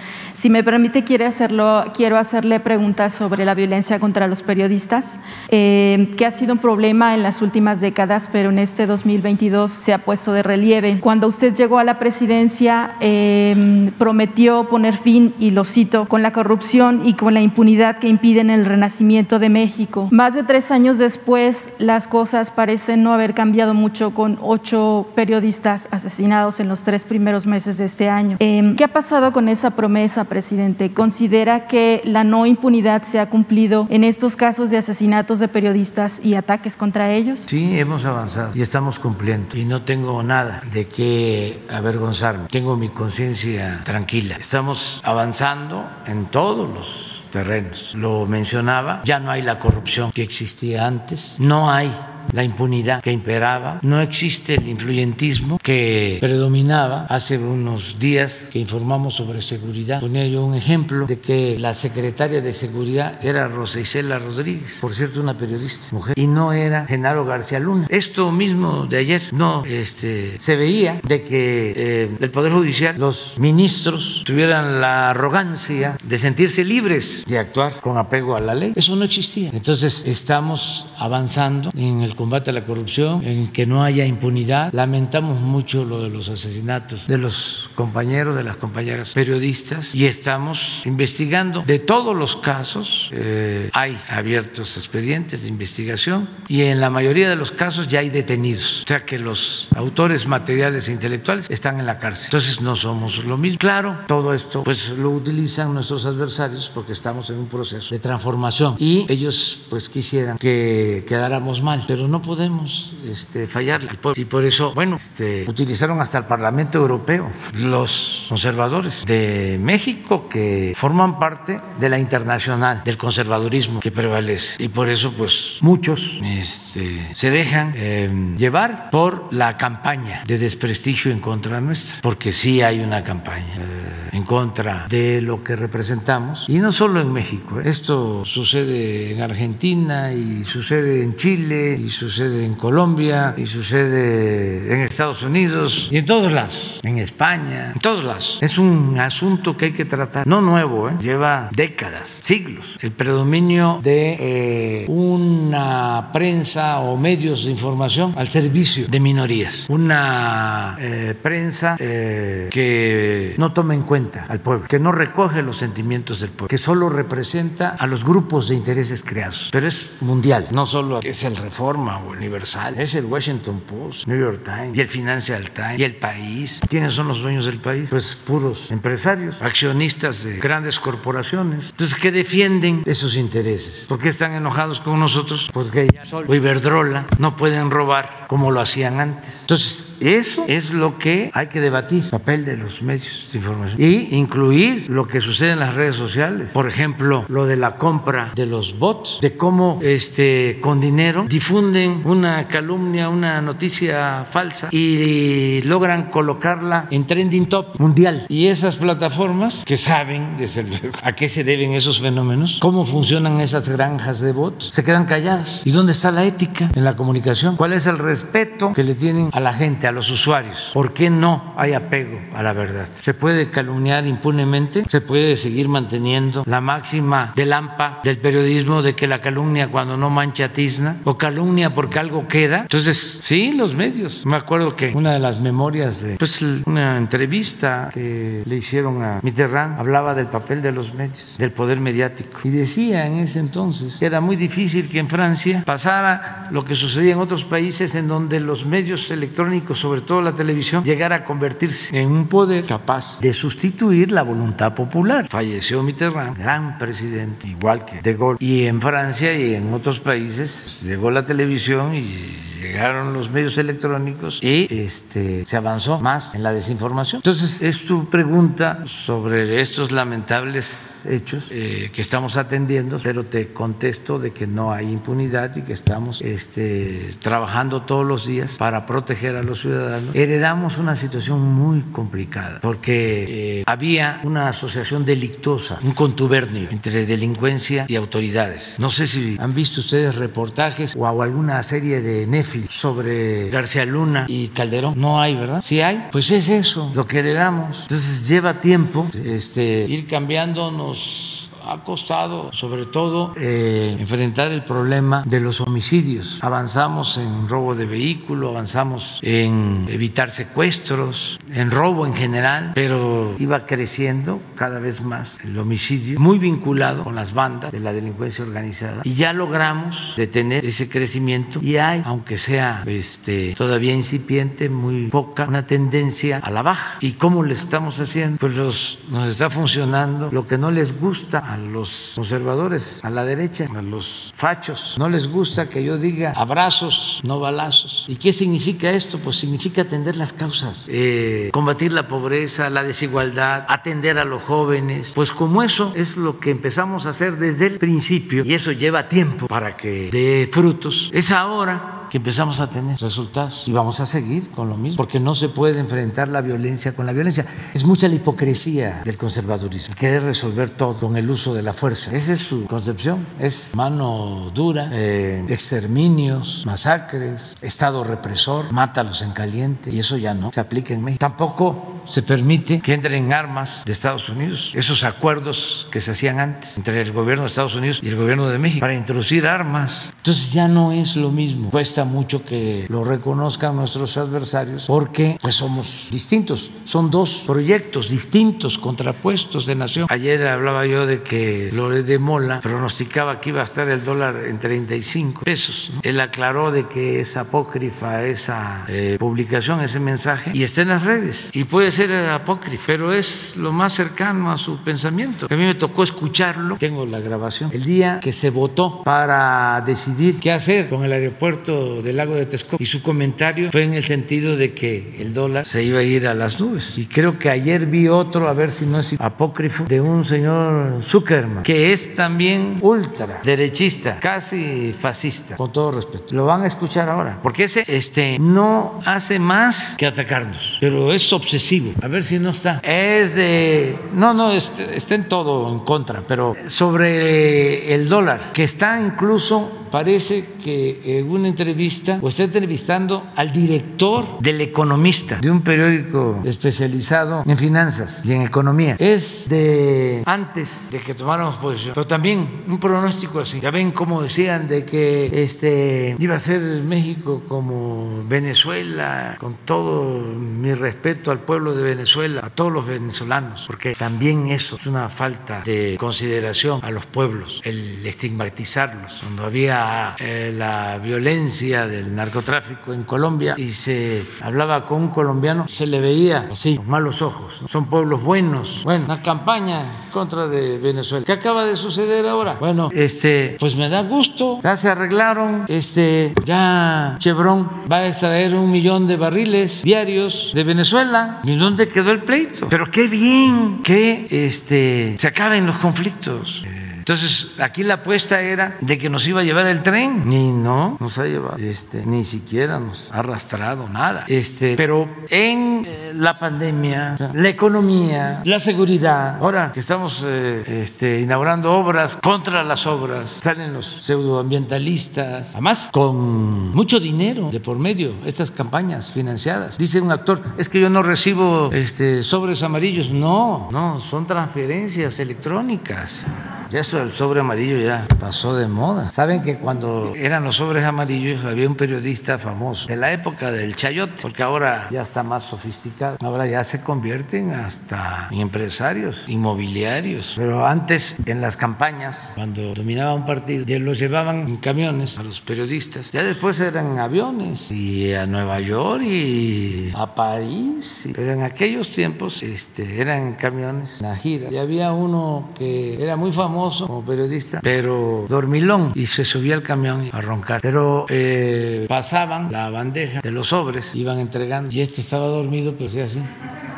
Si 0.43 0.51
me 0.51 0.65
permite, 0.65 1.05
quiero, 1.05 1.25
hacerlo, 1.25 1.85
quiero 1.95 2.17
hacerle 2.17 2.59
preguntas 2.59 3.15
sobre 3.15 3.45
la 3.45 3.55
violencia 3.55 4.01
contra 4.01 4.27
los 4.27 4.43
periodistas, 4.43 5.21
eh, 5.51 6.13
que 6.17 6.27
ha 6.27 6.33
sido 6.33 6.55
un 6.55 6.59
problema 6.59 7.15
en 7.15 7.23
las 7.23 7.43
últimas 7.43 7.81
décadas, 7.81 8.29
pero 8.33 8.51
en 8.51 8.59
este 8.59 8.89
2022 8.89 9.71
se 9.71 9.93
ha 9.93 9.99
puesto 9.99 10.33
de 10.33 10.43
relieve. 10.43 10.99
Cuando 10.99 11.29
usted 11.29 11.55
llegó 11.55 11.79
a 11.79 11.85
la 11.85 12.01
presidencia, 12.01 12.97
eh, 12.99 13.93
prometió 13.99 14.69
poner 14.69 14.97
fin, 14.97 15.33
y 15.39 15.53
lo 15.53 15.65
cito, 15.65 16.09
con 16.09 16.23
la 16.23 16.33
corrupción 16.33 17.03
y 17.07 17.15
con 17.15 17.35
la 17.35 17.41
impunidad 17.41 17.99
que 17.99 18.09
impiden 18.09 18.51
el 18.51 18.67
renacimiento 18.67 19.39
de 19.39 19.49
México. 19.49 20.09
Más 20.11 20.35
de 20.35 20.43
tres 20.43 20.73
años 20.73 20.99
después, 20.99 21.71
las 21.79 22.09
cosas 22.09 22.51
parecen 22.51 23.05
no 23.05 23.13
haber 23.13 23.35
cambiado 23.35 23.75
mucho 23.75 24.11
con 24.13 24.39
ocho 24.41 25.07
periodistas 25.15 25.87
asesinados 25.93 26.59
en 26.59 26.69
los 26.69 26.83
tres 26.83 27.05
primeros 27.05 27.47
meses 27.47 27.77
de 27.77 27.85
este 27.85 28.11
año. 28.11 28.39
Eh, 28.41 28.75
¿Qué 28.77 28.83
ha 28.83 28.93
pasado 28.93 29.31
con 29.33 29.49
esa 29.49 29.71
promesa? 29.71 30.25
Presidente, 30.33 30.95
¿considera 30.95 31.67
que 31.67 32.01
la 32.07 32.25
no 32.25 32.47
impunidad 32.47 33.03
se 33.03 33.21
ha 33.21 33.29
cumplido 33.29 33.87
en 33.91 34.03
estos 34.03 34.35
casos 34.35 34.71
de 34.71 34.79
asesinatos 34.79 35.41
de 35.41 35.47
periodistas 35.47 36.23
y 36.25 36.37
ataques 36.37 36.79
contra 36.79 37.13
ellos? 37.13 37.41
Sí, 37.41 37.79
hemos 37.79 38.07
avanzado 38.07 38.53
y 38.55 38.63
estamos 38.63 38.99
cumpliendo 38.99 39.59
y 39.59 39.67
no 39.67 39.83
tengo 39.83 40.23
nada 40.23 40.63
de 40.73 40.89
qué 40.89 41.67
avergonzarme. 41.71 42.49
Tengo 42.49 42.79
mi 42.79 42.89
conciencia 42.89 43.83
tranquila. 43.85 44.37
Estamos 44.37 45.03
avanzando 45.05 45.85
en 46.07 46.25
todos 46.25 46.67
los 46.73 47.25
terrenos. 47.31 47.93
Lo 47.95 48.25
mencionaba, 48.25 49.03
ya 49.05 49.21
no 49.21 49.31
hay 49.31 49.43
la 49.43 49.59
corrupción 49.59 50.13
que 50.13 50.23
existía 50.23 50.87
antes, 50.87 51.37
no 51.41 51.71
hay 51.71 51.93
la 52.33 52.45
impunidad 52.45 53.03
que 53.03 53.13
imperaba, 53.13 53.81
no 53.83 54.01
existe 54.01 54.55
el 54.55 54.69
influyentismo 54.69 55.59
que 55.59 56.19
predominaba. 56.21 57.07
Hace 57.09 57.39
unos 57.39 57.99
días 57.99 58.51
que 58.53 58.59
informamos 58.59 59.15
sobre 59.15 59.43
seguridad, 59.43 60.01
ponía 60.01 60.27
yo 60.27 60.45
un 60.45 60.55
ejemplo 60.55 61.07
de 61.07 61.19
que 61.19 61.59
la 61.59 61.75
secretaria 61.75 62.41
de 62.41 62.53
seguridad 62.53 63.25
era 63.25 63.49
Rosa 63.49 63.81
Isela 63.81 64.19
Rodríguez, 64.19 64.73
por 64.81 64.93
cierto, 64.93 65.21
una 65.21 65.37
periodista, 65.37 65.87
mujer, 65.93 66.15
y 66.19 66.27
no 66.27 66.53
era 66.53 66.87
Genaro 66.87 67.25
García 67.25 67.59
Luna. 67.59 67.87
Esto 67.89 68.31
mismo 68.31 68.87
de 68.87 68.99
ayer, 68.99 69.23
no, 69.33 69.65
este, 69.65 70.39
se 70.39 70.57
veía 70.57 71.01
de 71.03 71.25
que 71.25 71.73
eh, 71.77 72.17
el 72.21 72.31
Poder 72.31 72.53
Judicial, 72.53 72.97
los 72.99 73.37
ministros 73.39 74.23
tuvieran 74.25 74.81
la 74.81 75.11
arrogancia 75.11 75.99
de 76.03 76.19
sentirse 76.19 76.65
libres 76.65 77.25
de 77.27 77.39
actuar 77.39 77.81
con 77.81 77.97
apego 77.99 78.37
a 78.37 78.41
la 78.41 78.55
ley. 78.55 78.73
Eso 78.77 78.97
no 78.97 79.05
existía. 79.05 79.51
Entonces, 79.53 80.05
estamos 80.07 80.87
avanzando 80.97 81.71
en 81.77 82.03
el 82.03 82.12
combate 82.15 82.51
a 82.51 82.53
la 82.53 82.65
corrupción, 82.65 83.23
en 83.25 83.49
que 83.49 83.67
no 83.67 83.83
haya 83.83 84.05
impunidad. 84.05 84.73
Lamentamos 84.73 85.41
mucho 85.41 85.85
lo 85.85 86.03
de 86.03 86.11
los 86.11 86.29
asesinatos 86.29 87.07
de 87.07 87.19
los 87.19 87.71
compañeros, 87.75 88.35
de 88.35 88.43
las 88.43 88.57
compañeras 88.57 89.13
periodistas 89.13 89.95
y 89.95 90.07
estamos 90.07 90.83
investigando 90.85 91.63
de 91.67 91.79
todos 91.79 92.17
los 92.17 92.37
casos. 92.37 93.11
Eh, 93.13 93.71
hay 93.73 93.99
abiertos 94.09 94.77
expedientes 94.77 95.43
de 95.43 95.49
investigación 95.49 96.29
y 96.49 96.63
en 96.63 96.81
la 96.81 96.91
mayoría 96.91 97.29
de 97.29 97.37
los 97.37 97.53
casos 97.53 97.89
ya 97.89 98.01
hay 98.01 98.11
detenidos. 98.11 98.83
O 98.85 98.89
sea 98.89 99.05
que 99.05 99.19
los 99.19 99.69
autores 99.75 100.27
materiales 100.27 100.89
e 100.89 100.93
intelectuales 100.93 101.51
están 101.51 101.81
en 101.81 101.87
la 101.87 101.99
cárcel. 101.99 102.27
Entonces 102.27 102.61
no 102.61 102.77
somos 102.77 103.25
lo 103.25 103.37
mismo. 103.37 103.59
Claro, 103.59 103.99
todo 104.07 104.35
esto 104.35 104.65
pues 104.65 104.91
lo 104.91 105.11
utilizan 105.11 105.75
nuestros 105.75 106.07
adversarios 106.07 106.71
porque 106.75 106.93
estamos 106.93 107.31
en 107.31 107.39
un 107.39 107.47
proceso 107.47 107.95
de 107.95 108.01
transformación 108.01 108.77
y 108.79 109.07
ellos 109.09 109.61
pues 109.71 109.89
quisieran 109.89 110.39
que 110.39 111.05
quedáramos 111.07 111.63
mal, 111.63 111.83
pero 111.87 112.02
no 112.09 112.23
podemos 112.23 112.95
este, 113.05 113.47
fallarle 113.47 113.91
al 113.91 113.99
pueblo. 113.99 114.21
Y 114.21 114.25
por 114.25 114.45
eso, 114.45 114.73
bueno, 114.75 114.97
este, 114.97 115.45
utilizaron 115.49 116.01
hasta 116.01 116.19
el 116.19 116.25
Parlamento 116.25 116.79
Europeo 116.79 117.29
los 117.55 118.27
conservadores 118.29 119.05
de 119.07 119.59
México 119.61 120.29
que 120.29 120.75
forman 120.77 121.19
parte 121.19 121.61
de 121.79 121.89
la 121.89 121.99
internacional 121.99 122.83
del 122.85 122.97
conservadurismo 122.97 123.81
que 123.81 123.91
prevalece. 123.91 124.63
Y 124.63 124.69
por 124.69 124.89
eso, 124.89 125.13
pues, 125.17 125.59
muchos 125.61 126.21
este, 126.25 127.15
se 127.15 127.31
dejan 127.31 127.75
em, 127.77 128.37
llevar 128.37 128.91
por 128.91 129.33
la 129.33 129.57
campaña 129.57 130.25
de 130.27 130.39
desprestigio 130.39 131.11
en 131.11 131.21
contra 131.21 131.61
nuestra, 131.61 131.97
porque 132.03 132.33
sí 132.33 132.63
hay 132.63 132.81
una 132.81 133.05
campaña 133.05 133.55
eh, 133.59 134.11
en 134.13 134.25
contra 134.25 134.87
de 134.89 135.21
lo 135.21 135.43
que 135.43 135.57
representamos. 135.57 136.45
Y 136.49 136.59
no 136.59 136.73
solo 136.73 137.01
en 137.01 137.13
México, 137.13 137.61
¿eh? 137.61 137.65
esto 137.67 138.25
sucede 138.25 139.13
en 139.13 139.23
Argentina 139.23 140.13
y 140.13 140.45
sucede 140.45 141.03
en 141.03 141.17
Chile 141.17 141.79
sucede 141.93 142.45
en 142.45 142.55
Colombia 142.55 143.35
y 143.37 143.47
sucede 143.47 144.73
en 144.73 144.81
Estados 144.81 145.23
Unidos 145.23 145.89
y 145.91 145.99
en 145.99 146.05
todos 146.05 146.33
lados, 146.33 146.81
en 146.83 146.99
España, 146.99 147.73
en 147.75 147.81
todos 147.81 148.05
lados. 148.05 148.39
Es 148.41 148.59
un 148.59 148.99
asunto 148.99 149.57
que 149.57 149.67
hay 149.67 149.73
que 149.73 149.85
tratar, 149.85 150.27
no 150.27 150.41
nuevo, 150.41 150.89
¿eh? 150.89 150.97
lleva 151.01 151.49
décadas, 151.53 152.21
siglos. 152.23 152.79
El 152.81 152.93
predominio 152.93 153.81
de 153.83 154.17
eh, 154.19 154.87
una 154.89 156.11
prensa 156.13 156.81
o 156.81 156.97
medios 156.97 157.45
de 157.45 157.51
información 157.51 158.15
al 158.17 158.29
servicio 158.29 158.87
de 158.89 159.01
minorías, 159.01 159.67
una 159.69 160.77
eh, 160.81 161.15
prensa 161.21 161.77
que 161.77 163.35
no 163.39 163.53
toma 163.53 163.75
en 163.75 163.83
cuenta 163.83 164.27
al 164.29 164.41
pueblo, 164.41 164.67
que 164.69 164.79
no 164.79 164.93
recoge 164.93 165.43
los 165.43 165.59
sentimientos 165.59 166.21
del 166.21 166.31
pueblo, 166.31 166.49
que 166.49 166.59
solo 166.59 166.89
representa 166.89 167.71
a 167.71 167.87
los 167.87 168.05
grupos 168.05 168.49
de 168.49 168.57
intereses 168.57 169.03
creados, 169.03 169.51
pero 169.53 169.69
es 169.69 169.93
mundial, 170.01 170.47
no 170.53 170.67
solo 170.67 171.01
es 171.03 171.25
el 171.25 171.37
Reforma 171.37 171.82
Universal, 171.83 172.79
es 172.79 172.95
el 172.95 173.07
Washington 173.07 173.61
Post, 173.61 174.07
New 174.07 174.19
York 174.19 174.43
Times 174.45 174.77
y 174.77 174.81
el 174.81 174.89
Financial 174.89 175.51
Times 175.51 175.79
y 175.79 175.85
el 175.85 175.97
País. 175.97 176.61
¿Quiénes 176.69 176.95
son 176.95 177.09
los 177.09 177.21
dueños 177.21 177.45
del 177.45 177.61
país? 177.61 177.91
Pues 177.91 178.17
puros 178.17 178.71
empresarios, 178.71 179.43
accionistas 179.43 180.25
de 180.25 180.39
grandes 180.39 180.79
corporaciones. 180.79 181.71
Entonces, 181.71 181.97
¿qué 181.97 182.13
defienden 182.13 182.83
esos 182.87 183.17
intereses? 183.17 183.87
¿Por 183.89 183.99
qué 183.99 184.09
están 184.09 184.33
enojados 184.33 184.81
con 184.81 184.99
nosotros? 185.01 185.49
Porque 185.53 185.89
ya 185.93 186.05
Sol 186.05 186.25
o 186.29 186.35
Iberdrola 186.35 187.07
no 187.19 187.37
pueden 187.37 187.71
robar 187.71 188.27
como 188.29 188.51
lo 188.51 188.61
hacían 188.61 189.01
antes. 189.01 189.43
Entonces, 189.43 189.87
eso 190.03 190.45
es 190.49 190.71
lo 190.71 190.99
que 190.99 191.31
hay 191.33 191.47
que 191.49 191.61
debatir, 191.61 192.09
papel 192.11 192.45
de 192.45 192.57
los 192.57 192.83
medios 192.83 193.29
de 193.33 193.39
información. 193.39 193.81
Y 193.81 194.15
incluir 194.17 194.87
lo 194.89 195.07
que 195.07 195.21
sucede 195.21 195.53
en 195.53 195.61
las 195.61 195.75
redes 195.75 195.97
sociales. 195.97 196.53
Por 196.53 196.69
ejemplo, 196.69 197.25
lo 197.29 197.47
de 197.47 197.57
la 197.57 197.77
compra 197.77 198.33
de 198.35 198.47
los 198.47 198.79
bots, 198.79 199.19
de 199.21 199.37
cómo 199.37 199.79
este, 199.83 200.59
con 200.61 200.81
dinero 200.81 201.27
difunden 201.29 202.03
una 202.05 202.49
calumnia, 202.49 203.09
una 203.09 203.41
noticia 203.41 204.25
falsa 204.31 204.69
y 204.71 205.61
logran 205.63 206.11
colocarla 206.11 206.87
en 206.91 207.07
trending 207.07 207.49
top 207.49 207.79
mundial. 207.79 208.27
Y 208.29 208.47
esas 208.49 208.77
plataformas 208.77 209.63
que 209.65 209.77
saben, 209.77 210.37
desde 210.37 210.63
luego, 210.63 210.97
a 211.03 211.13
qué 211.13 211.29
se 211.29 211.45
deben 211.45 211.73
esos 211.73 212.01
fenómenos, 212.01 212.59
cómo 212.61 212.85
funcionan 212.85 213.41
esas 213.41 213.69
granjas 213.69 214.21
de 214.21 214.33
bots, 214.33 214.71
se 214.73 214.85
quedan 214.85 215.05
calladas. 215.05 215.63
¿Y 215.65 215.71
dónde 215.71 215.93
está 215.93 216.11
la 216.11 216.25
ética 216.25 216.71
en 216.75 216.85
la 216.85 216.97
comunicación? 216.97 217.57
¿Cuál 217.57 217.73
es 217.73 217.87
el 217.87 217.99
respeto 217.99 218.73
que 218.73 218.83
le 218.83 218.95
tienen 218.95 219.31
a 219.33 219.41
la 219.41 219.53
gente, 219.53 219.87
a 219.93 219.95
los 219.95 220.11
usuarios? 220.11 220.71
¿Por 220.73 220.93
qué 220.93 221.11
no 221.11 221.55
hay 221.57 221.75
apego 221.75 222.19
a 222.35 222.43
la 222.43 222.53
verdad? 222.53 222.89
¿Se 223.01 223.15
puede 223.15 223.51
calumniar 223.51 224.07
impunemente? 224.07 224.85
¿Se 224.89 225.01
puede 225.01 225.37
seguir 225.37 225.69
manteniendo 225.69 226.43
la 226.47 226.61
máxima 226.61 227.33
del 227.37 227.53
AMPA 227.53 228.01
del 228.03 228.19
periodismo 228.19 228.83
de 228.83 228.95
que 228.95 229.07
la 229.07 229.21
calumnia 229.21 229.69
cuando 229.69 229.97
no 229.97 230.09
mancha 230.09 230.53
tizna 230.53 230.97
o 231.05 231.19
calumnia 231.19 231.75
porque 231.75 231.99
algo 231.99 232.27
queda? 232.27 232.63
Entonces, 232.63 233.21
sí, 233.23 233.53
los 233.53 233.75
medios. 233.75 234.25
Me 234.25 234.37
acuerdo 234.37 234.75
que 234.75 234.93
una 234.95 235.13
de 235.13 235.19
las 235.19 235.41
memorias 235.41 236.03
de 236.03 236.17
pues, 236.17 236.41
una 236.65 236.97
entrevista 236.97 237.91
que 237.93 238.43
le 238.47 238.57
hicieron 238.57 239.03
a 239.03 239.21
Mitterrand 239.23 239.79
hablaba 239.79 240.15
del 240.15 240.29
papel 240.29 240.63
de 240.63 240.73
los 240.73 240.95
medios, 240.95 241.37
del 241.39 241.53
poder 241.53 241.81
mediático. 241.81 242.41
Y 242.45 242.51
decía 242.51 243.07
en 243.07 243.19
ese 243.19 243.41
entonces 243.41 243.99
que 243.99 244.07
era 244.07 244.21
muy 244.21 244.37
difícil 244.37 244.89
que 244.89 244.99
en 244.99 245.09
Francia 245.09 245.63
pasara 245.67 246.49
lo 246.51 246.65
que 246.65 246.75
sucedía 246.75 247.13
en 247.13 247.19
otros 247.19 247.45
países 247.45 247.95
en 247.95 248.09
donde 248.09 248.41
los 248.41 248.65
medios 248.65 249.11
electrónicos 249.11 249.82
sobre 249.83 250.01
todo 250.01 250.23
la 250.23 250.33
televisión, 250.33 250.85
llegara 250.85 251.17
a 251.17 251.25
convertirse 251.25 251.99
en 251.99 252.13
un 252.13 252.29
poder 252.29 252.67
capaz 252.67 253.21
de 253.21 253.33
sustituir 253.33 254.13
la 254.13 254.23
voluntad 254.23 254.77
popular. 254.77 255.27
Falleció 255.29 255.83
Mitterrand, 255.83 256.39
gran 256.39 256.79
presidente, 256.79 257.49
igual 257.49 257.85
que 257.85 258.01
De 258.01 258.15
Gaulle. 258.15 258.39
Y 258.39 258.67
en 258.67 258.81
Francia 258.81 259.37
y 259.37 259.57
en 259.57 259.75
otros 259.75 259.99
países 259.99 260.83
llegó 260.83 261.11
la 261.11 261.25
televisión 261.25 261.97
y 261.97 262.15
llegaron 262.63 263.13
los 263.13 263.31
medios 263.31 263.59
electrónicos 263.59 264.39
y 264.43 264.67
este, 264.71 265.45
se 265.47 265.57
avanzó 265.57 266.01
más 266.01 266.35
en 266.35 266.43
la 266.43 266.53
desinformación. 266.53 267.19
Entonces, 267.19 267.61
es 267.63 267.85
tu 267.85 268.09
pregunta 268.09 268.83
sobre 268.85 269.61
estos 269.61 269.93
lamentables 269.93 271.05
hechos 271.07 271.51
eh, 271.53 271.91
que 271.93 272.03
estamos 272.03 272.37
atendiendo, 272.37 272.97
pero 273.03 273.25
te 273.25 273.53
contesto 273.53 274.19
de 274.19 274.33
que 274.33 274.47
no 274.47 274.73
hay 274.73 274.91
impunidad 274.91 275.55
y 275.57 275.63
que 275.63 275.73
estamos 275.73 276.21
este, 276.23 277.11
trabajando 277.21 277.83
todos 277.83 278.07
los 278.07 278.27
días 278.27 278.57
para 278.57 278.87
proteger 278.87 279.37
a 279.37 279.43
los 279.43 279.61
ciudadanos. 279.61 280.15
Heredamos 280.15 280.79
una 280.79 280.97
situación 280.97 281.41
muy 281.41 281.83
complicada 281.83 282.61
porque 282.61 283.61
eh, 283.61 283.65
había 283.67 284.21
una 284.25 284.49
asociación 284.49 285.05
delictuosa, 285.05 285.79
un 285.83 285.93
contubernio 285.93 286.69
entre 286.71 287.07
delincuencia 287.07 287.87
y 287.89 287.97
autoridades. 287.97 288.77
No 288.79 288.91
sé 288.91 289.07
si 289.07 289.37
han 289.39 289.55
visto 289.55 289.81
ustedes 289.81 290.15
reportajes 290.15 290.95
o 290.97 291.23
alguna 291.23 291.63
serie 291.63 292.01
de 292.01 292.27
Sobre 292.69 293.49
García 293.51 293.85
Luna 293.85 294.27
y 294.29 294.49
Calderón. 294.49 294.95
No 294.97 295.21
hay, 295.21 295.35
¿verdad? 295.35 295.63
Si 295.63 295.81
hay, 295.81 296.09
pues 296.13 296.31
es 296.31 296.49
eso, 296.49 296.91
lo 296.95 297.07
que 297.07 297.21
heredamos. 297.21 297.83
Entonces 297.83 298.29
lleva 298.29 298.59
tiempo 298.59 299.07
este, 299.25 299.87
ir 299.89 300.07
cambiándonos 300.07 301.32
ha 301.67 301.85
costado 301.85 302.53
sobre 302.53 302.87
todo 302.87 303.33
eh, 303.37 303.97
enfrentar 303.99 304.53
el 304.53 304.65
problema 304.65 305.23
de 305.27 305.41
los 305.41 305.61
homicidios. 305.61 306.43
Avanzamos 306.43 307.19
en 307.19 307.49
robo 307.49 307.75
de 307.75 307.87
vehículo, 307.87 308.51
avanzamos 308.51 309.19
en 309.23 309.87
evitar 309.89 310.31
secuestros, 310.31 311.39
en 311.53 311.71
robo 311.71 312.07
en 312.07 312.15
general, 312.15 312.73
pero 312.75 313.35
iba 313.39 313.65
creciendo 313.65 314.41
cada 314.55 314.81
vez 314.81 315.03
más 315.03 315.39
el 315.45 315.59
homicidio, 315.59 316.19
muy 316.19 316.39
vinculado 316.39 317.05
con 317.05 317.15
las 317.15 317.35
bandas 317.35 317.73
de 317.73 317.81
la 317.81 317.93
delincuencia 317.93 318.45
organizada. 318.45 319.03
Y 319.05 319.15
ya 319.15 319.33
logramos 319.33 320.15
detener 320.17 320.65
ese 320.65 320.89
crecimiento 320.89 321.61
y 321.63 321.77
hay, 321.77 322.03
aunque 322.05 322.39
sea 322.39 322.83
este, 322.87 323.55
todavía 323.57 323.95
incipiente, 323.95 324.69
muy 324.69 325.09
poca, 325.09 325.45
una 325.45 325.67
tendencia 325.67 326.39
a 326.39 326.51
la 326.51 326.63
baja. 326.63 326.99
¿Y 327.01 327.13
cómo 327.13 327.43
le 327.43 327.55
estamos 327.55 328.01
haciendo? 328.01 328.39
Pues 328.39 328.55
los, 328.55 328.99
nos 329.11 329.29
está 329.29 329.51
funcionando 329.51 330.31
lo 330.33 330.47
que 330.47 330.59
no 330.59 330.71
les 330.71 330.99
gusta 330.99 331.52
a 331.53 331.57
los 331.59 332.13
conservadores, 332.15 333.05
a 333.05 333.11
la 333.11 333.25
derecha, 333.25 333.67
a 333.75 333.83
los 333.83 334.33
fachos. 334.35 334.97
No 334.99 335.09
les 335.09 335.29
gusta 335.29 335.69
que 335.69 335.85
yo 335.85 335.99
diga 335.99 336.33
abrazos, 336.35 337.21
no 337.25 337.41
balazos. 337.41 338.07
¿Y 338.09 338.17
qué 338.17 338.33
significa 338.33 338.91
esto? 338.91 339.19
Pues 339.19 339.37
significa 339.37 339.83
atender 339.83 340.17
las 340.17 340.33
causas, 340.33 340.89
eh, 340.91 341.51
combatir 341.53 341.93
la 341.93 342.09
pobreza, 342.09 342.71
la 342.71 342.83
desigualdad, 342.83 343.67
atender 343.69 344.19
a 344.19 344.25
los 344.25 344.43
jóvenes. 344.43 345.13
Pues 345.15 345.33
como 345.33 345.63
eso 345.63 345.93
es 345.95 346.17
lo 346.17 346.41
que 346.41 346.51
empezamos 346.51 347.07
a 347.07 347.11
hacer 347.11 347.37
desde 347.37 347.67
el 347.67 347.79
principio 347.79 348.43
y 348.45 348.55
eso 348.55 348.73
lleva 348.73 349.09
tiempo 349.09 349.47
para 349.47 349.77
que 349.77 350.11
dé 350.11 350.49
frutos, 350.51 351.11
es 351.13 351.31
ahora 351.31 352.02
que 352.13 352.19
empezamos 352.19 352.61
a 352.61 352.69
tener 352.69 352.99
resultados 353.01 353.65
y 353.67 353.73
vamos 353.73 353.99
a 354.01 354.05
seguir 354.05 354.51
con 354.51 354.69
lo 354.69 354.77
mismo, 354.77 354.99
porque 354.99 355.19
no 355.19 355.35
se 355.35 355.49
puede 355.49 355.81
enfrentar 355.81 356.29
la 356.29 356.43
violencia 356.43 356.95
con 356.95 357.07
la 357.07 357.15
violencia. 357.15 357.47
Es 357.73 357.87
mucha 357.87 358.07
la 358.07 358.17
hipocresía 358.17 359.01
del 359.03 359.17
conservadurismo, 359.17 359.95
querer 359.95 360.23
resolver 360.23 360.69
todo 360.69 360.93
con 361.01 361.17
el 361.17 361.31
uso 361.31 361.55
de 361.55 361.63
la 361.63 361.73
fuerza. 361.73 362.15
Esa 362.15 362.35
es 362.35 362.41
su 362.41 362.67
concepción, 362.67 363.27
es 363.39 363.73
mano 363.75 364.53
dura, 364.55 364.91
eh, 364.93 365.43
exterminios, 365.49 366.65
masacres, 366.67 367.55
Estado 367.63 368.05
represor, 368.05 368.71
mátalos 368.73 369.23
en 369.23 369.33
caliente 369.33 369.91
y 369.91 369.99
eso 369.99 370.19
ya 370.19 370.35
no 370.35 370.53
se 370.53 370.61
aplica 370.61 370.93
en 370.93 371.03
México. 371.03 371.19
Tampoco 371.19 371.92
se 372.09 372.23
permite 372.23 372.81
que 372.81 372.95
entren 372.95 373.33
armas 373.33 373.83
de 373.85 373.93
Estados 373.93 374.29
Unidos, 374.29 374.73
esos 374.75 375.05
acuerdos 375.05 375.89
que 375.91 376.01
se 376.01 376.13
hacían 376.13 376.41
antes 376.41 376.77
entre 376.77 377.01
el 377.01 377.13
gobierno 377.13 377.45
de 377.45 377.49
Estados 377.49 377.75
Unidos 377.75 378.01
y 378.03 378.09
el 378.09 378.17
gobierno 378.17 378.49
de 378.49 378.59
México 378.59 378.81
para 378.81 378.95
introducir 378.95 379.47
armas. 379.47 380.13
Entonces 380.17 380.53
ya 380.53 380.69
no 380.69 380.93
es 380.93 381.17
lo 381.17 381.31
mismo. 381.31 381.71
Cuesta 381.71 382.05
mucho 382.05 382.45
que 382.45 382.87
lo 382.89 383.05
reconozcan 383.05 383.77
nuestros 383.77 384.17
adversarios 384.17 384.87
porque 384.87 385.37
pues 385.41 385.55
somos 385.55 386.09
distintos. 386.11 386.71
Son 386.85 387.11
dos 387.11 387.45
proyectos 387.47 388.09
distintos, 388.09 388.79
contrapuestos 388.79 389.67
de 389.67 389.75
nación. 389.75 390.07
Ayer 390.11 390.47
hablaba 390.47 390.87
yo 390.87 391.07
de 391.07 391.23
que 391.23 391.71
Lore 391.73 392.03
de 392.03 392.19
Mola 392.19 392.61
pronosticaba 392.61 393.41
que 393.41 393.51
iba 393.51 393.61
a 393.61 393.65
estar 393.65 393.89
el 393.89 394.05
dólar 394.05 394.45
en 394.47 394.59
35 394.59 395.43
pesos. 395.43 395.93
Él 396.03 396.21
aclaró 396.21 396.71
de 396.71 396.89
que 396.89 397.21
es 397.21 397.37
apócrifa 397.37 398.25
esa 398.25 398.85
eh, 398.89 399.17
publicación, 399.19 399.81
ese 399.81 400.01
mensaje, 400.01 400.51
y 400.55 400.63
está 400.63 400.83
en 400.83 400.89
las 400.89 401.05
redes. 401.05 401.51
Y 401.53 401.65
puede 401.65 401.91
ser 401.93 402.13
apócrifa, 402.31 402.85
pero 402.87 403.13
es 403.13 403.57
lo 403.57 403.73
más 403.73 403.93
cercano 403.93 404.51
a 404.51 404.59
su 404.59 404.79
pensamiento. 404.79 405.47
A 405.51 405.57
mí 405.57 405.65
me 405.65 405.75
tocó 405.75 406.03
escucharlo, 406.03 406.77
tengo 406.79 407.07
la 407.07 407.21
grabación, 407.21 407.71
el 407.73 407.85
día 407.85 408.21
que 408.21 408.33
se 408.33 408.51
votó 408.51 409.03
para 409.05 409.81
decidir 409.85 410.41
qué 410.41 410.53
hacer 410.53 410.89
con 410.89 411.05
el 411.05 411.13
aeropuerto 411.13 412.03
del 412.03 412.17
lago 412.17 412.35
de 412.35 412.47
Texcoco 412.47 412.83
y 412.83 412.87
su 412.87 413.03
comentario 413.03 413.71
fue 413.71 413.85
en 413.85 413.95
el 413.95 414.05
sentido 414.05 414.57
de 414.57 414.73
que 414.73 415.17
el 415.19 415.35
dólar 415.35 415.67
se 415.67 415.83
iba 415.83 416.01
a 416.01 416.03
ir 416.03 416.27
a 416.27 416.35
las 416.35 416.61
nubes. 416.61 416.95
Y 416.97 417.07
creo 417.07 417.39
que 417.39 417.51
ayer 417.51 417.87
vi 417.87 418.09
otro, 418.09 418.49
a 418.49 418.53
ver 418.53 418.71
si 418.71 418.87
no 418.87 418.99
es 419.01 419.15
apócrifo, 419.19 419.85
de 419.85 420.01
un 420.01 420.25
señor 420.25 421.03
Zuckerman, 421.03 421.63
que 421.63 421.93
es 421.93 422.15
también 422.15 422.79
ultra 422.81 423.41
derechista, 423.45 424.19
casi 424.21 424.95
fascista, 424.99 425.57
con 425.57 425.73
todo 425.73 425.93
respeto. 425.93 426.35
Lo 426.35 426.47
van 426.47 426.63
a 426.63 426.67
escuchar 426.67 427.09
ahora, 427.09 427.39
porque 427.43 427.65
ese 427.65 427.85
este, 427.87 428.39
no 428.39 429.01
hace 429.05 429.39
más 429.39 429.97
que 429.97 430.07
atacarnos, 430.07 430.79
pero 430.81 431.13
es 431.13 431.33
obsesivo. 431.33 431.82
A 432.03 432.09
ver 432.09 432.25
si 432.25 432.39
no 432.39 432.51
está. 432.51 432.81
Es 432.83 433.35
de... 433.35 433.97
No, 434.13 434.35
no, 434.35 434.53
este, 434.53 434.97
está 434.97 435.15
en 435.15 435.29
todo 435.29 435.71
en 435.71 435.81
contra, 435.81 436.23
pero 436.27 436.57
sobre 436.67 437.95
el 437.95 438.09
dólar, 438.09 438.53
que 438.53 438.65
está 438.65 439.01
incluso 439.01 439.82
parece 439.93 440.47
que 440.65 441.19
en 441.19 441.31
una 441.31 441.49
entrevista 441.49 442.19
o 442.23 442.29
está 442.31 442.45
entrevistando 442.45 443.29
al 443.37 443.53
director 443.53 444.41
del 444.41 444.63
Economista, 444.63 445.39
de 445.39 445.51
un 445.51 445.61
periódico 445.61 446.41
especializado 446.45 447.43
en 447.47 447.57
finanzas 447.59 448.23
y 448.25 448.33
en 448.33 448.43
economía. 448.43 448.97
Es 448.99 449.47
de 449.51 450.23
antes 450.25 450.89
de 450.91 450.99
que 450.99 451.13
tomáramos 451.13 451.57
posición, 451.57 451.93
pero 451.95 452.07
también 452.07 452.49
un 452.67 452.81
pronóstico 452.81 453.41
así. 453.41 453.61
Ya 453.61 453.71
ven 453.71 453.91
cómo 453.91 454.23
decían 454.23 454.67
de 454.67 454.87
que 454.87 455.43
este 455.43 456.17
iba 456.19 456.37
a 456.37 456.39
ser 456.39 456.63
México 456.83 457.43
como 457.47 458.25
Venezuela, 458.27 459.37
con 459.39 459.59
todo 459.67 460.25
mi 460.35 460.73
respeto 460.73 461.31
al 461.31 461.41
pueblo 461.41 461.75
de 461.75 461.83
Venezuela, 461.83 462.41
a 462.43 462.49
todos 462.49 462.73
los 462.73 462.87
venezolanos, 462.87 463.65
porque 463.67 463.95
también 463.95 464.47
eso 464.49 464.77
es 464.77 464.87
una 464.87 465.11
falta 465.11 465.61
de 465.67 465.97
consideración 466.01 466.81
a 466.83 466.91
los 466.91 467.05
pueblos, 467.05 467.61
el 467.65 468.07
estigmatizarlos. 468.07 469.19
Cuando 469.21 469.45
había 469.45 469.82
eh, 470.19 470.55
la, 470.57 470.99
violencia 471.03 471.87
del 471.87 472.15
narcotráfico 472.15 472.93
en 472.93 473.05
Colombia 473.05 473.55
y 473.57 473.73
se 473.73 474.25
hablaba 474.41 474.87
con 474.87 475.03
un 475.03 475.09
colombiano, 475.09 475.67
se 475.69 475.87
le 475.87 476.01
veía 476.01 476.49
así, 476.51 476.77
con 476.77 476.89
malos 476.89 477.23
ojos. 477.23 477.63
Son 477.67 477.87
pueblos 477.87 478.23
buenos. 478.23 478.83
Bueno, 478.85 479.05
una 479.07 479.23
campaña 479.23 479.85
contra 480.13 480.47
de 480.47 480.79
Venezuela. 480.79 481.25
¿Qué 481.25 481.33
acaba 481.33 481.65
de 481.65 481.77
suceder 481.77 482.27
ahora? 482.27 482.57
Bueno, 482.61 482.89
este, 482.93 483.57
pues 483.59 483.77
me 483.77 483.89
da 483.89 484.03
gusto. 484.03 484.61
Ya 484.63 484.77
se 484.77 484.89
arreglaron. 484.89 485.65
Este, 485.69 486.35
ya 486.45 487.17
Chevron 487.19 487.69
va 487.91 487.99
a 487.99 488.09
extraer 488.09 488.55
un 488.55 488.71
millón 488.71 489.07
de 489.07 489.17
barriles 489.17 489.83
diarios 489.83 490.53
de 490.55 490.65
Venezuela. 490.65 491.41
¿Y 491.45 491.57
dónde 491.57 491.89
quedó 491.89 492.13
el 492.13 492.23
pleito? 492.23 492.69
Pero 492.69 492.91
qué 492.91 493.09
bien 493.09 493.83
que 493.83 494.27
este, 494.31 495.17
se 495.19 495.27
acaben 495.27 495.67
los 495.67 495.77
conflictos. 495.77 496.65
Entonces, 497.03 497.49
aquí 497.59 497.83
la 497.83 497.95
apuesta 497.95 498.41
era 498.41 498.77
de 498.81 498.97
que 498.97 499.11
nos 499.11 499.27
iba 499.27 499.41
a 499.41 499.43
llevar 499.43 499.67
el 499.67 499.83
tren. 499.83 500.23
Ni 500.25 500.53
no, 500.53 500.99
nos 501.01 501.19
ha 501.19 501.25
llevado. 501.25 501.57
Este, 501.57 502.07
ni 502.07 502.23
siquiera 502.23 502.79
nos 502.79 503.13
ha 503.13 503.19
arrastrado 503.19 503.89
nada. 503.89 504.25
Este, 504.29 504.77
pero 504.77 505.09
en 505.29 505.85
eh, 505.85 506.13
la 506.15 506.39
pandemia, 506.39 507.17
la 507.35 507.49
economía, 507.49 508.41
la 508.45 508.61
seguridad, 508.61 509.39
ahora 509.41 509.73
que 509.73 509.81
estamos 509.81 510.23
eh, 510.25 510.83
este, 510.85 511.19
inaugurando 511.19 511.73
obras 511.73 512.15
contra 512.23 512.63
las 512.63 512.87
obras, 512.87 513.39
salen 513.41 513.73
los 513.73 513.85
pseudoambientalistas, 513.85 515.55
además 515.55 515.91
con 515.93 516.71
mucho 516.71 517.01
dinero 517.01 517.51
de 517.51 517.59
por 517.59 517.81
medio, 517.81 518.15
estas 518.25 518.53
campañas 518.53 519.11
financiadas. 519.11 519.77
Dice 519.77 520.01
un 520.01 520.13
actor, 520.13 520.41
es 520.57 520.69
que 520.69 520.81
yo 520.81 520.89
no 520.89 521.03
recibo 521.03 521.73
este, 521.73 522.23
sobres 522.23 522.63
amarillos. 522.63 523.11
No, 523.11 523.69
no, 523.73 524.01
son 524.01 524.25
transferencias 524.25 525.19
electrónicas 525.19 526.27
Ya 526.73 526.81
eso 526.81 527.01
del 527.01 527.13
sobre 527.13 527.41
amarillo 527.41 527.79
ya 527.79 528.09
pasó 528.19 528.57
de 528.57 528.67
moda. 528.67 529.13
Saben 529.13 529.43
que 529.43 529.59
cuando 529.59 530.15
eran 530.17 530.43
los 530.43 530.57
sobres 530.57 530.87
amarillos 530.87 531.45
había 531.45 531.69
un 531.69 531.75
periodista 531.75 532.39
famoso 532.39 532.89
de 532.89 532.97
la 532.97 533.13
época 533.13 533.53
del 533.53 533.77
chayote, 533.77 534.15
porque 534.23 534.43
ahora 534.43 534.89
ya 534.91 535.03
está 535.03 535.23
más 535.23 535.45
sofisticado. 535.45 536.17
Ahora 536.23 536.47
ya 536.47 536.65
se 536.65 536.83
convierten 536.83 537.51
hasta 537.53 538.29
en 538.31 538.41
empresarios 538.41 539.29
inmobiliarios. 539.29 540.33
Pero 540.35 540.67
antes 540.67 541.17
en 541.27 541.43
las 541.43 541.59
campañas, 541.59 542.33
cuando 542.37 542.73
dominaba 542.73 543.13
un 543.13 543.27
partido, 543.27 543.67
ya 543.67 543.79
los 543.79 543.99
llevaban 543.99 544.49
en 544.49 544.57
camiones 544.57 545.19
a 545.19 545.25
los 545.25 545.43
periodistas. 545.43 546.11
Ya 546.13 546.23
después 546.23 546.59
eran 546.63 546.99
aviones 546.99 547.71
y 547.71 548.15
a 548.15 548.25
Nueva 548.25 548.61
York 548.61 549.03
y 549.03 549.91
a 549.95 550.15
París. 550.15 551.11
Pero 551.15 551.35
en 551.35 551.43
aquellos 551.43 551.91
tiempos 551.91 552.43
este, 552.43 552.99
eran 552.99 553.35
camiones, 553.35 554.01
la 554.01 554.17
gira. 554.17 554.51
Y 554.51 554.57
había 554.57 554.93
uno 554.93 555.51
que 555.55 556.03
era 556.03 556.17
muy 556.17 556.33
famoso 556.33 556.62
como 556.71 557.05
periodista, 557.05 557.61
pero 557.63 558.27
dormilón 558.29 558.93
y 558.95 559.07
se 559.07 559.25
subía 559.25 559.55
al 559.55 559.63
camión 559.63 560.09
a 560.13 560.21
roncar. 560.21 560.61
Pero 560.61 561.07
eh, 561.09 561.87
pasaban 561.89 562.51
la 562.51 562.71
bandeja 562.71 563.21
de 563.21 563.31
los 563.31 563.49
sobres, 563.49 563.95
iban 563.95 564.19
entregando 564.19 564.75
y 564.75 564.81
este 564.81 565.01
estaba 565.01 565.27
dormido, 565.27 565.75
hacía 565.85 566.05
así. 566.05 566.23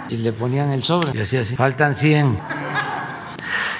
Y 0.08 0.18
le 0.18 0.32
ponían 0.32 0.70
el 0.70 0.82
sobre 0.82 1.16
y 1.16 1.22
hacía 1.22 1.40
así. 1.40 1.56
Faltan 1.56 1.94
100. 1.94 2.38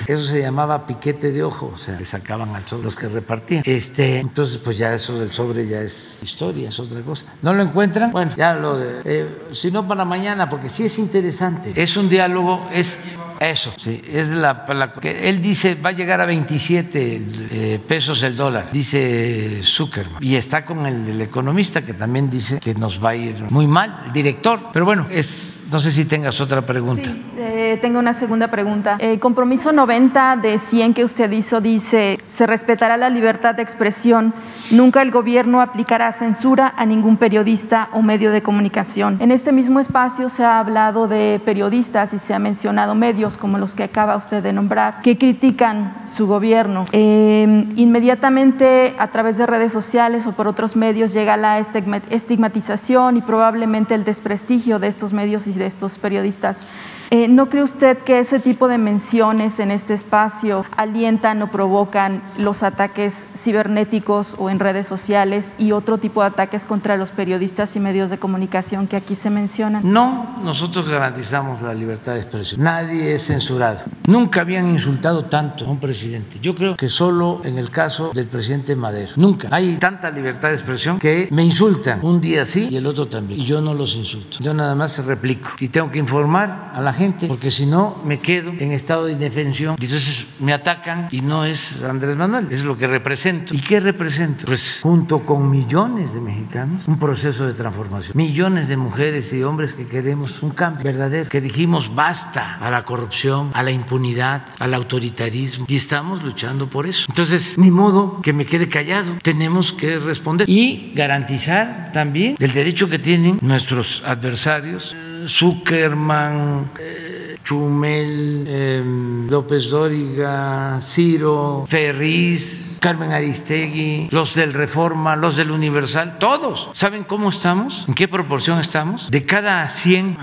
Eso 0.06 0.22
se 0.24 0.40
llamaba 0.40 0.86
piquete 0.86 1.32
de 1.32 1.42
ojo, 1.42 1.72
o 1.74 1.78
sea, 1.78 1.98
le 1.98 2.04
sacaban 2.04 2.54
al 2.54 2.66
sobre 2.66 2.84
los 2.84 2.96
que 2.96 3.08
repartían. 3.08 3.62
Este, 3.66 4.20
entonces, 4.20 4.58
pues 4.58 4.78
ya 4.78 4.92
eso 4.92 5.18
del 5.18 5.32
sobre 5.32 5.66
ya 5.66 5.80
es 5.80 6.20
historia, 6.22 6.68
es 6.68 6.78
otra 6.78 7.00
cosa. 7.02 7.26
¿No 7.42 7.54
lo 7.54 7.62
encuentran? 7.62 8.10
Bueno, 8.10 8.32
ya 8.36 8.54
lo 8.54 8.78
de. 8.78 9.02
Eh, 9.04 9.48
si 9.50 9.70
no, 9.70 9.86
para 9.86 10.04
mañana, 10.04 10.48
porque 10.48 10.68
sí 10.68 10.84
es 10.84 10.98
interesante. 10.98 11.72
Es 11.74 11.96
un 11.96 12.08
diálogo, 12.08 12.68
es 12.72 12.98
eso, 13.40 13.72
sí, 13.76 14.00
es 14.10 14.28
la, 14.28 14.64
que 15.00 15.28
él 15.28 15.42
dice 15.42 15.74
va 15.74 15.90
a 15.90 15.92
llegar 15.92 16.20
a 16.20 16.26
27 16.26 17.22
eh, 17.50 17.80
pesos 17.86 18.22
el 18.22 18.36
dólar, 18.36 18.70
dice 18.72 19.60
Zuckerman. 19.62 20.22
Y 20.22 20.36
está 20.36 20.64
con 20.64 20.86
el, 20.86 21.08
el, 21.08 21.20
economista 21.20 21.82
que 21.82 21.94
también 21.94 22.30
dice 22.30 22.60
que 22.60 22.74
nos 22.74 23.04
va 23.04 23.10
a 23.10 23.16
ir 23.16 23.42
muy 23.50 23.66
mal, 23.66 24.02
el 24.06 24.12
director. 24.12 24.68
Pero 24.72 24.84
bueno, 24.84 25.08
es 25.10 25.64
no 25.70 25.80
sé 25.80 25.90
si 25.90 26.04
tengas 26.04 26.40
otra 26.40 26.64
pregunta. 26.64 27.10
Sí, 27.10 27.24
eh, 27.38 27.53
tengo 27.76 27.98
una 27.98 28.14
segunda 28.14 28.48
pregunta. 28.48 28.96
El 28.98 29.18
compromiso 29.20 29.72
90 29.72 30.36
de 30.36 30.58
100 30.58 30.94
que 30.94 31.04
usted 31.04 31.30
hizo 31.32 31.60
dice, 31.60 32.18
se 32.26 32.46
respetará 32.46 32.96
la 32.96 33.10
libertad 33.10 33.54
de 33.54 33.62
expresión, 33.62 34.34
nunca 34.70 35.02
el 35.02 35.10
gobierno 35.10 35.60
aplicará 35.60 36.12
censura 36.12 36.74
a 36.76 36.86
ningún 36.86 37.16
periodista 37.16 37.88
o 37.92 38.02
medio 38.02 38.30
de 38.30 38.42
comunicación. 38.42 39.18
En 39.20 39.30
este 39.30 39.52
mismo 39.52 39.80
espacio 39.80 40.28
se 40.28 40.44
ha 40.44 40.58
hablado 40.58 41.08
de 41.08 41.40
periodistas 41.44 42.14
y 42.14 42.18
se 42.18 42.34
ha 42.34 42.38
mencionado 42.38 42.94
medios 42.94 43.38
como 43.38 43.58
los 43.58 43.74
que 43.74 43.84
acaba 43.84 44.16
usted 44.16 44.42
de 44.42 44.52
nombrar, 44.52 45.00
que 45.02 45.18
critican 45.18 45.94
su 46.04 46.26
gobierno. 46.26 46.84
Eh, 46.92 47.66
inmediatamente 47.76 48.94
a 48.98 49.08
través 49.08 49.36
de 49.38 49.46
redes 49.46 49.72
sociales 49.72 50.26
o 50.26 50.32
por 50.32 50.48
otros 50.48 50.76
medios 50.76 51.12
llega 51.12 51.36
la 51.36 51.58
estigmatización 51.58 53.16
y 53.16 53.20
probablemente 53.20 53.94
el 53.94 54.04
desprestigio 54.04 54.78
de 54.78 54.88
estos 54.88 55.12
medios 55.12 55.46
y 55.46 55.52
de 55.52 55.66
estos 55.66 55.98
periodistas. 55.98 56.66
Eh, 57.14 57.28
¿No 57.28 57.48
cree 57.48 57.62
usted 57.62 57.98
que 57.98 58.18
ese 58.18 58.40
tipo 58.40 58.66
de 58.66 58.76
menciones 58.76 59.60
en 59.60 59.70
este 59.70 59.94
espacio 59.94 60.66
alientan 60.76 61.40
o 61.42 61.46
provocan 61.48 62.20
los 62.38 62.64
ataques 62.64 63.28
cibernéticos 63.36 64.34
o 64.36 64.50
en 64.50 64.58
redes 64.58 64.88
sociales 64.88 65.54
y 65.56 65.70
otro 65.70 65.98
tipo 65.98 66.22
de 66.22 66.26
ataques 66.26 66.64
contra 66.64 66.96
los 66.96 67.12
periodistas 67.12 67.76
y 67.76 67.78
medios 67.78 68.10
de 68.10 68.18
comunicación 68.18 68.88
que 68.88 68.96
aquí 68.96 69.14
se 69.14 69.30
mencionan? 69.30 69.82
No, 69.84 70.40
nosotros 70.42 70.88
garantizamos 70.88 71.62
la 71.62 71.72
libertad 71.72 72.14
de 72.14 72.18
expresión. 72.22 72.60
Nadie 72.60 73.14
es 73.14 73.28
censurado. 73.28 73.84
Nunca 74.08 74.40
habían 74.40 74.66
insultado 74.66 75.26
tanto 75.26 75.66
a 75.66 75.70
un 75.70 75.78
presidente. 75.78 76.40
Yo 76.42 76.56
creo 76.56 76.74
que 76.74 76.88
solo 76.88 77.42
en 77.44 77.58
el 77.58 77.70
caso 77.70 78.10
del 78.12 78.26
presidente 78.26 78.74
Madero. 78.74 79.12
Nunca. 79.14 79.46
Hay 79.52 79.76
tanta 79.76 80.10
libertad 80.10 80.48
de 80.48 80.54
expresión 80.54 80.98
que 80.98 81.28
me 81.30 81.44
insultan 81.44 82.00
un 82.02 82.20
día 82.20 82.44
sí 82.44 82.66
y 82.72 82.76
el 82.76 82.88
otro 82.88 83.06
también. 83.06 83.40
Y 83.40 83.44
yo 83.44 83.60
no 83.60 83.72
los 83.72 83.94
insulto. 83.94 84.38
Yo 84.40 84.52
nada 84.52 84.74
más 84.74 85.06
replico. 85.06 85.50
Y 85.60 85.68
tengo 85.68 85.92
que 85.92 86.00
informar 86.00 86.72
a 86.74 86.82
la 86.82 86.92
gente, 86.92 87.03
porque 87.12 87.50
si 87.50 87.66
no 87.66 88.00
me 88.04 88.18
quedo 88.18 88.52
en 88.58 88.72
estado 88.72 89.06
de 89.06 89.12
indefensión. 89.12 89.76
Y 89.80 89.84
entonces 89.84 90.26
me 90.38 90.52
atacan 90.52 91.08
y 91.10 91.20
no 91.20 91.44
es 91.44 91.82
Andrés 91.82 92.16
Manuel, 92.16 92.48
es 92.50 92.64
lo 92.64 92.76
que 92.76 92.86
represento. 92.86 93.54
¿Y 93.54 93.60
qué 93.60 93.80
represento? 93.80 94.46
Pues 94.46 94.80
junto 94.82 95.22
con 95.22 95.50
millones 95.50 96.14
de 96.14 96.20
mexicanos, 96.20 96.88
un 96.88 96.98
proceso 96.98 97.46
de 97.46 97.52
transformación. 97.52 98.16
Millones 98.16 98.68
de 98.68 98.76
mujeres 98.76 99.32
y 99.32 99.42
hombres 99.42 99.74
que 99.74 99.86
queremos 99.86 100.42
un 100.42 100.50
cambio 100.50 100.84
verdadero, 100.84 101.28
que 101.28 101.40
dijimos 101.40 101.94
basta 101.94 102.56
a 102.56 102.70
la 102.70 102.84
corrupción, 102.84 103.50
a 103.54 103.62
la 103.62 103.70
impunidad, 103.70 104.46
al 104.58 104.74
autoritarismo. 104.74 105.66
Y 105.68 105.76
estamos 105.76 106.22
luchando 106.22 106.68
por 106.68 106.86
eso. 106.86 107.06
Entonces, 107.08 107.58
ni 107.58 107.70
modo 107.70 108.20
que 108.22 108.32
me 108.32 108.46
quede 108.46 108.68
callado. 108.68 109.16
Tenemos 109.22 109.72
que 109.72 109.98
responder 109.98 110.48
y 110.48 110.92
garantizar 110.94 111.90
también 111.92 112.36
el 112.38 112.52
derecho 112.52 112.88
que 112.88 112.98
tienen 112.98 113.38
nuestros 113.40 114.02
adversarios 114.04 114.96
Zuckerman, 115.28 116.70
eh, 116.78 117.36
Chumel, 117.44 118.46
em, 118.48 119.26
López 119.28 119.68
Dóriga, 119.68 120.78
Ciro, 120.80 121.64
Ferriz, 121.68 122.78
Carmen 122.80 123.12
Aristegui, 123.12 124.08
los 124.10 124.34
del 124.34 124.54
Reforma, 124.54 125.14
los 125.14 125.36
del 125.36 125.50
Universal, 125.50 126.18
todos. 126.18 126.70
¿Saben 126.72 127.04
cómo 127.04 127.28
estamos? 127.28 127.84
¿En 127.86 127.94
qué 127.94 128.08
proporción 128.08 128.58
estamos? 128.58 129.10
De 129.10 129.26
cada 129.26 129.68
100 129.68 130.16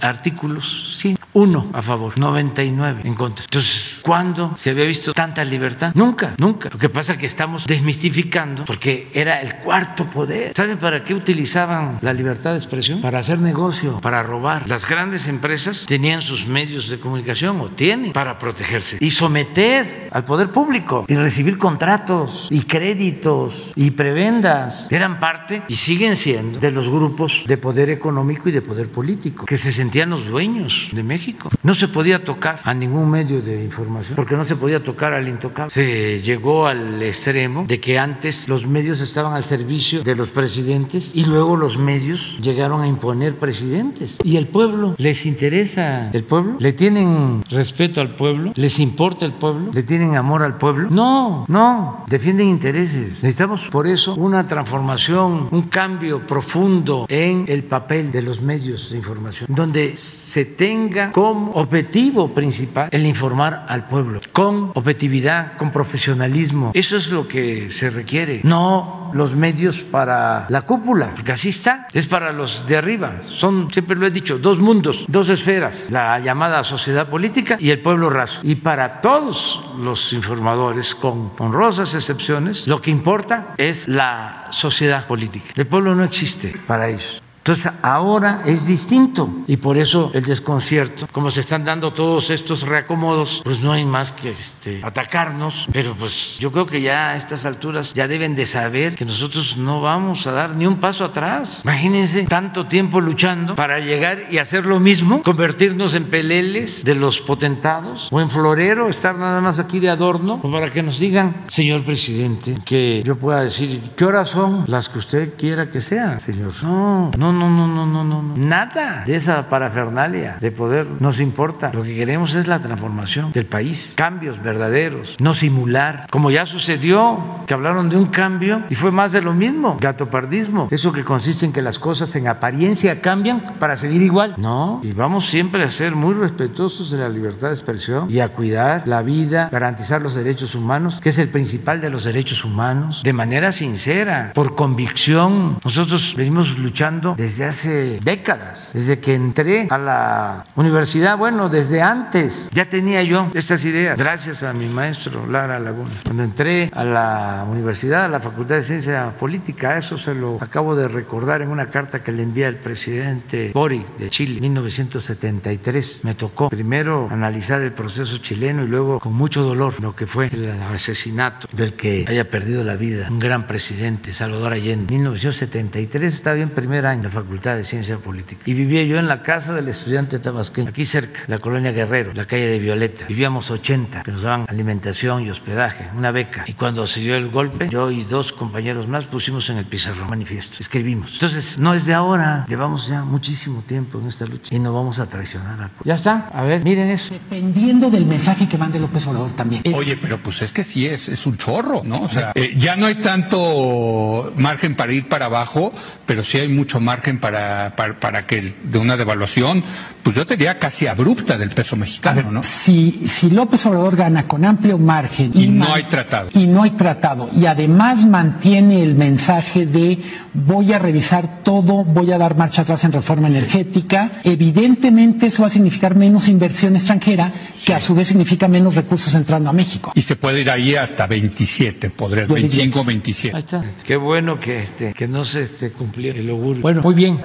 artículos, 0.00 0.96
sí, 0.98 1.16
uno 1.32 1.70
a 1.72 1.82
favor, 1.82 2.18
99 2.18 3.02
en 3.04 3.14
contra. 3.14 3.44
Entonces, 3.44 4.00
¿cuándo 4.04 4.54
se 4.56 4.70
había 4.70 4.84
visto 4.84 5.12
tanta 5.12 5.44
libertad? 5.44 5.92
Nunca, 5.94 6.34
nunca. 6.38 6.70
Lo 6.72 6.78
que 6.78 6.88
pasa 6.88 7.12
es 7.12 7.18
que 7.18 7.26
estamos 7.26 7.66
desmistificando 7.66 8.64
porque 8.64 9.10
era 9.12 9.40
el 9.40 9.56
cuarto 9.56 10.08
poder. 10.08 10.52
¿Saben 10.56 10.78
para 10.78 11.02
qué 11.02 11.14
utilizaban 11.14 11.98
la 12.00 12.12
libertad 12.12 12.52
de 12.52 12.58
expresión? 12.58 13.00
Para 13.00 13.18
hacer 13.18 13.40
negocio, 13.40 14.00
para 14.00 14.22
robar. 14.22 14.68
Las 14.68 14.88
grandes 14.88 15.28
empresas 15.28 15.86
tenían 15.86 16.22
sus 16.22 16.46
medios 16.46 16.88
de 16.88 16.98
comunicación 17.00 17.60
o 17.60 17.68
tienen 17.68 18.12
para 18.12 18.38
protegerse 18.38 18.98
y 19.00 19.10
someter 19.10 20.08
al 20.12 20.24
poder 20.24 20.52
público 20.52 21.04
y 21.08 21.16
recibir 21.16 21.58
contratos 21.58 22.48
y 22.50 22.62
créditos 22.62 23.72
y 23.74 23.90
prebendas. 23.90 24.90
Eran 24.92 25.18
parte 25.18 25.62
y 25.68 25.76
siguen 25.76 26.16
siendo 26.16 26.60
de 26.60 26.70
los 26.70 26.88
grupos 26.88 27.42
de 27.46 27.56
poder 27.58 27.90
económico 27.90 28.48
y 28.48 28.52
de 28.52 28.62
poder 28.62 28.90
político 28.90 29.46
que 29.46 29.56
se 29.56 29.72
sentían 29.84 30.08
los 30.08 30.28
dueños 30.28 30.88
de 30.92 31.02
México. 31.02 31.50
No 31.62 31.74
se 31.74 31.88
podía 31.88 32.24
tocar 32.24 32.58
a 32.64 32.72
ningún 32.72 33.10
medio 33.10 33.42
de 33.42 33.62
información 33.62 34.16
porque 34.16 34.34
no 34.34 34.44
se 34.44 34.56
podía 34.56 34.82
tocar 34.82 35.12
al 35.12 35.28
intocable. 35.28 35.70
Se 35.70 36.22
llegó 36.22 36.66
al 36.66 37.02
extremo 37.02 37.66
de 37.68 37.80
que 37.80 37.98
antes 37.98 38.48
los 38.48 38.66
medios 38.66 39.02
estaban 39.02 39.34
al 39.34 39.44
servicio 39.44 40.02
de 40.02 40.16
los 40.16 40.30
presidentes 40.30 41.10
y 41.14 41.26
luego 41.26 41.56
los 41.56 41.76
medios 41.76 42.38
llegaron 42.40 42.80
a 42.80 42.88
imponer 42.88 43.38
presidentes. 43.38 44.20
Y 44.24 44.38
el 44.38 44.46
pueblo 44.46 44.94
les 44.96 45.26
interesa 45.26 46.10
el 46.12 46.24
pueblo, 46.24 46.56
le 46.60 46.72
tienen 46.72 47.42
respeto 47.50 48.00
al 48.00 48.16
pueblo, 48.16 48.52
les 48.54 48.78
importa 48.78 49.26
el 49.26 49.34
pueblo, 49.34 49.70
le 49.70 49.82
tienen 49.82 50.16
amor 50.16 50.42
al 50.42 50.56
pueblo. 50.56 50.88
No, 50.88 51.44
no, 51.48 52.06
defienden 52.08 52.48
intereses. 52.48 53.22
Necesitamos 53.22 53.68
por 53.68 53.86
eso 53.86 54.14
una 54.14 54.48
transformación, 54.48 55.48
un 55.50 55.62
cambio 55.68 56.26
profundo 56.26 57.04
en 57.10 57.44
el 57.48 57.64
papel 57.64 58.10
de 58.10 58.22
los 58.22 58.40
medios 58.40 58.90
de 58.90 58.96
información, 58.96 59.46
donde 59.52 59.73
se 59.96 60.44
tenga 60.44 61.10
como 61.12 61.52
objetivo 61.52 62.32
principal 62.32 62.88
el 62.90 63.06
informar 63.06 63.66
al 63.68 63.86
pueblo, 63.86 64.20
con 64.32 64.70
objetividad, 64.74 65.56
con 65.56 65.70
profesionalismo. 65.70 66.70
Eso 66.74 66.96
es 66.96 67.08
lo 67.08 67.26
que 67.28 67.70
se 67.70 67.90
requiere, 67.90 68.40
no 68.44 69.10
los 69.12 69.34
medios 69.34 69.80
para 69.80 70.46
la 70.48 70.62
cúpula, 70.62 71.10
porque 71.14 71.32
así 71.32 71.50
está, 71.50 71.86
es 71.92 72.06
para 72.06 72.32
los 72.32 72.66
de 72.66 72.76
arriba. 72.76 73.22
Son, 73.28 73.68
siempre 73.72 73.96
lo 73.96 74.06
he 74.06 74.10
dicho, 74.10 74.38
dos 74.38 74.58
mundos, 74.58 75.04
dos 75.08 75.28
esferas, 75.28 75.86
la 75.90 76.18
llamada 76.18 76.62
sociedad 76.64 77.08
política 77.08 77.56
y 77.60 77.70
el 77.70 77.80
pueblo 77.80 78.10
raso. 78.10 78.40
Y 78.42 78.56
para 78.56 79.00
todos 79.00 79.64
los 79.78 80.12
informadores, 80.12 80.94
con 80.94 81.32
honrosas 81.38 81.94
excepciones, 81.94 82.66
lo 82.66 82.80
que 82.80 82.90
importa 82.90 83.54
es 83.56 83.86
la 83.88 84.48
sociedad 84.50 85.06
política. 85.06 85.46
El 85.54 85.66
pueblo 85.66 85.94
no 85.94 86.04
existe 86.04 86.54
para 86.66 86.88
ellos. 86.88 87.22
Entonces 87.44 87.70
ahora 87.82 88.40
es 88.46 88.66
distinto 88.66 89.28
y 89.46 89.58
por 89.58 89.76
eso 89.76 90.10
el 90.14 90.22
desconcierto, 90.22 91.06
como 91.12 91.30
se 91.30 91.40
están 91.40 91.62
dando 91.66 91.92
todos 91.92 92.30
estos 92.30 92.62
reacomodos, 92.62 93.42
pues 93.44 93.60
no 93.60 93.70
hay 93.70 93.84
más 93.84 94.12
que 94.12 94.30
este, 94.30 94.80
atacarnos, 94.82 95.66
pero 95.70 95.94
pues 95.94 96.38
yo 96.38 96.50
creo 96.50 96.64
que 96.64 96.80
ya 96.80 97.10
a 97.10 97.16
estas 97.16 97.44
alturas 97.44 97.92
ya 97.92 98.08
deben 98.08 98.34
de 98.34 98.46
saber 98.46 98.94
que 98.94 99.04
nosotros 99.04 99.58
no 99.58 99.82
vamos 99.82 100.26
a 100.26 100.32
dar 100.32 100.56
ni 100.56 100.66
un 100.66 100.80
paso 100.80 101.04
atrás. 101.04 101.60
Imagínense 101.64 102.22
tanto 102.22 102.66
tiempo 102.66 102.98
luchando 103.02 103.56
para 103.56 103.78
llegar 103.78 104.22
y 104.30 104.38
hacer 104.38 104.64
lo 104.64 104.80
mismo, 104.80 105.22
convertirnos 105.22 105.92
en 105.92 106.04
peleles 106.04 106.82
de 106.82 106.94
los 106.94 107.20
potentados 107.20 108.08
o 108.10 108.22
en 108.22 108.30
florero, 108.30 108.88
estar 108.88 109.18
nada 109.18 109.42
más 109.42 109.58
aquí 109.58 109.80
de 109.80 109.90
adorno, 109.90 110.40
o 110.42 110.50
para 110.50 110.72
que 110.72 110.82
nos 110.82 110.98
digan, 110.98 111.44
señor 111.48 111.84
presidente, 111.84 112.56
que 112.64 113.02
yo 113.04 113.16
pueda 113.16 113.42
decir, 113.42 113.82
¿qué 113.94 114.06
horas 114.06 114.30
son 114.30 114.64
las 114.66 114.88
que 114.88 114.98
usted 114.98 115.34
quiera 115.36 115.68
que 115.68 115.82
sean, 115.82 116.20
señor? 116.20 116.54
No, 116.62 117.10
no 117.18 117.33
no, 117.34 117.50
no, 117.50 117.86
no, 117.86 118.04
no, 118.04 118.22
no. 118.22 118.36
Nada 118.36 119.04
de 119.06 119.14
esa 119.14 119.48
parafernalia 119.48 120.38
de 120.40 120.52
poder 120.52 120.86
nos 121.00 121.20
importa. 121.20 121.70
Lo 121.72 121.82
que 121.82 121.94
queremos 121.94 122.34
es 122.34 122.46
la 122.46 122.58
transformación 122.58 123.32
del 123.32 123.46
país, 123.46 123.94
cambios 123.96 124.42
verdaderos, 124.42 125.16
no 125.20 125.34
simular, 125.34 126.06
como 126.10 126.30
ya 126.30 126.46
sucedió, 126.46 127.18
que 127.46 127.54
hablaron 127.54 127.88
de 127.90 127.96
un 127.96 128.06
cambio 128.06 128.64
y 128.70 128.74
fue 128.74 128.90
más 128.90 129.12
de 129.12 129.22
lo 129.22 129.34
mismo, 129.34 129.76
gatopardismo, 129.80 130.68
eso 130.70 130.92
que 130.92 131.04
consiste 131.04 131.46
en 131.46 131.52
que 131.52 131.62
las 131.62 131.78
cosas 131.78 132.14
en 132.16 132.28
apariencia 132.28 133.00
cambian 133.00 133.56
para 133.58 133.76
seguir 133.76 134.02
igual. 134.02 134.34
No, 134.38 134.80
y 134.82 134.92
vamos 134.92 135.26
siempre 135.28 135.62
a 135.62 135.70
ser 135.70 135.94
muy 135.94 136.14
respetuosos 136.14 136.90
de 136.90 136.98
la 136.98 137.08
libertad 137.08 137.48
de 137.48 137.54
expresión 137.54 138.10
y 138.10 138.20
a 138.20 138.28
cuidar 138.28 138.86
la 138.86 139.02
vida, 139.02 139.48
garantizar 139.50 140.02
los 140.02 140.14
derechos 140.14 140.54
humanos, 140.54 141.00
que 141.00 141.10
es 141.10 141.18
el 141.18 141.28
principal 141.28 141.80
de 141.80 141.90
los 141.90 142.04
derechos 142.04 142.44
humanos, 142.44 143.02
de 143.02 143.12
manera 143.12 143.52
sincera, 143.52 144.32
por 144.34 144.54
convicción. 144.54 145.58
Nosotros 145.64 146.14
venimos 146.16 146.58
luchando 146.58 147.14
desde 147.24 147.46
hace 147.46 148.00
décadas, 148.04 148.72
desde 148.74 148.98
que 148.98 149.14
entré 149.14 149.66
a 149.70 149.78
la 149.78 150.44
universidad, 150.56 151.16
bueno, 151.16 151.48
desde 151.48 151.80
antes 151.80 152.50
ya 152.52 152.68
tenía 152.68 153.02
yo 153.02 153.30
estas 153.32 153.64
ideas, 153.64 153.98
gracias 153.98 154.42
a 154.42 154.52
mi 154.52 154.66
maestro 154.66 155.26
Lara 155.26 155.58
Laguna. 155.58 155.90
Cuando 156.04 156.22
entré 156.22 156.70
a 156.74 156.84
la 156.84 157.46
universidad, 157.48 158.04
a 158.04 158.08
la 158.08 158.20
Facultad 158.20 158.56
de 158.56 158.62
Ciencia 158.62 159.16
Política, 159.18 159.78
eso 159.78 159.96
se 159.96 160.14
lo 160.14 160.36
acabo 160.38 160.76
de 160.76 160.86
recordar 160.86 161.40
en 161.40 161.48
una 161.48 161.70
carta 161.70 162.00
que 162.00 162.12
le 162.12 162.22
envía 162.22 162.46
el 162.46 162.56
presidente 162.56 163.52
Boric 163.54 163.96
de 163.96 164.10
Chile, 164.10 164.34
en 164.36 164.42
1973. 164.42 166.02
Me 166.04 166.14
tocó 166.14 166.50
primero 166.50 167.08
analizar 167.10 167.62
el 167.62 167.72
proceso 167.72 168.18
chileno 168.18 168.64
y 168.64 168.68
luego 168.68 168.98
con 168.98 169.14
mucho 169.14 169.42
dolor 169.42 169.80
lo 169.80 169.96
que 169.96 170.06
fue 170.06 170.26
el 170.26 170.50
asesinato 170.74 171.48
del 171.56 171.72
que 171.72 172.04
haya 172.06 172.28
perdido 172.28 172.62
la 172.64 172.76
vida 172.76 173.08
un 173.08 173.18
gran 173.18 173.46
presidente, 173.46 174.12
Salvador 174.12 174.52
Allende. 174.52 174.92
1973 174.92 176.12
estaba 176.12 176.36
en 176.36 176.50
primer 176.50 176.84
año 176.84 177.08
Facultad 177.14 177.56
de 177.56 177.64
Ciencia 177.64 177.98
Política 177.98 178.42
y 178.44 178.54
vivía 178.54 178.84
yo 178.84 178.98
en 178.98 179.08
la 179.08 179.22
casa 179.22 179.54
del 179.54 179.68
estudiante 179.68 180.18
tabasqueño, 180.18 180.68
aquí 180.68 180.84
cerca, 180.84 181.20
la 181.28 181.38
colonia 181.38 181.72
Guerrero, 181.72 182.12
la 182.12 182.26
calle 182.26 182.46
de 182.46 182.58
Violeta. 182.58 183.06
Vivíamos 183.08 183.50
80 183.50 184.02
que 184.02 184.12
nos 184.12 184.22
daban 184.22 184.46
alimentación 184.48 185.22
y 185.22 185.30
hospedaje, 185.30 185.88
una 185.96 186.10
beca. 186.10 186.44
Y 186.46 186.54
cuando 186.54 186.86
se 186.86 187.00
dio 187.00 187.16
el 187.16 187.30
golpe, 187.30 187.68
yo 187.70 187.90
y 187.90 188.04
dos 188.04 188.32
compañeros 188.32 188.88
más 188.88 189.06
pusimos 189.06 189.48
en 189.50 189.58
el 189.58 189.66
pizarrón 189.66 190.08
manifiesto, 190.08 190.56
escribimos. 190.60 191.14
Entonces, 191.14 191.58
no 191.58 191.74
es 191.74 191.86
de 191.86 191.94
ahora, 191.94 192.44
llevamos 192.48 192.88
ya 192.88 193.04
muchísimo 193.04 193.62
tiempo 193.62 193.98
en 194.00 194.08
esta 194.08 194.26
lucha 194.26 194.54
y 194.54 194.58
no 194.58 194.72
vamos 194.72 194.98
a 194.98 195.06
traicionar 195.06 195.52
al 195.62 195.70
pueblo. 195.70 195.84
Ya 195.84 195.94
está, 195.94 196.28
a 196.32 196.42
ver, 196.42 196.64
miren 196.64 196.90
eso. 196.90 197.14
Dependiendo 197.14 197.90
del 197.90 198.06
mensaje 198.06 198.48
que 198.48 198.58
mande 198.58 198.80
López 198.80 199.06
Obrador 199.06 199.32
también. 199.32 199.62
Oye, 199.74 199.96
pero 199.96 200.22
pues 200.22 200.42
es 200.42 200.52
que 200.52 200.64
sí 200.64 200.86
es, 200.86 201.08
es 201.08 201.26
un 201.26 201.36
chorro, 201.36 201.82
¿no? 201.84 202.02
O 202.02 202.08
sea, 202.08 202.32
eh, 202.34 202.54
ya 202.56 202.76
no 202.76 202.86
hay 202.86 202.96
tanto 202.96 204.32
margen 204.36 204.74
para 204.76 204.92
ir 204.92 205.08
para 205.08 205.26
abajo, 205.26 205.72
pero 206.06 206.24
sí 206.24 206.38
hay 206.38 206.48
mucho 206.48 206.80
margen 206.80 207.03
para, 207.12 207.74
para, 207.76 208.00
para 208.00 208.26
que 208.26 208.54
de 208.64 208.78
una 208.78 208.96
devaluación, 208.96 209.62
pues 210.02 210.16
yo 210.16 210.26
te 210.26 210.36
diría 210.36 210.58
casi 210.58 210.86
abrupta 210.86 211.36
del 211.38 211.50
peso 211.50 211.76
mexicano, 211.76 212.30
¿no? 212.30 212.42
Si, 212.42 213.02
si 213.06 213.30
López 213.30 213.64
Obrador 213.66 213.96
gana 213.96 214.26
con 214.26 214.44
amplio 214.44 214.78
margen 214.78 215.30
Y 215.34 215.46
no 215.48 215.72
hay 215.72 215.84
tratado. 215.84 216.30
y 216.32 216.46
no 216.46 216.62
hay 216.62 216.70
tratado 216.70 217.28
y 217.34 217.46
además 217.46 218.04
mantiene 218.06 218.82
el 218.82 218.94
mensaje 218.94 219.66
de 219.66 219.98
voy 220.34 220.72
a 220.72 220.78
revisar 220.78 221.42
todo, 221.44 221.84
voy 221.84 222.10
a 222.12 222.18
dar 222.18 222.36
marcha 222.36 222.62
atrás 222.62 222.84
en 222.84 222.92
reforma 222.92 223.28
energética, 223.28 224.12
evidentemente 224.24 225.26
eso 225.26 225.42
va 225.42 225.46
a 225.48 225.50
significar 225.50 225.94
menos 225.96 226.28
inversión 226.28 226.74
extranjera, 226.76 227.32
que 227.64 227.74
a 227.74 227.80
su 227.80 227.94
vez 227.94 228.08
significa 228.08 228.48
menos 228.48 228.74
recursos 228.74 229.14
entrando 229.14 229.50
a 229.50 229.52
México. 229.52 229.92
Y 229.94 230.02
se 230.02 230.16
puede 230.16 230.40
ir 230.40 230.50
ahí 230.50 230.74
hasta 230.74 231.06
27, 231.06 231.90
podrías, 231.90 232.28
Yo 232.28 232.34
diría 232.34 232.50
25, 232.50 232.78
que 232.78 232.82
sí. 232.82 232.86
27. 232.86 233.36
Ahí 233.36 233.42
está. 233.42 233.64
Qué 233.84 233.96
bueno 233.96 234.38
que, 234.40 234.58
este, 234.60 234.92
que 234.94 235.06
no 235.08 235.24
se, 235.24 235.46
se 235.46 235.72
cumplió 235.72 236.12
el 236.12 236.28
augurio. 236.30 236.62
Bueno, 236.62 236.82
muy 236.84 236.94
bien. 236.94 237.20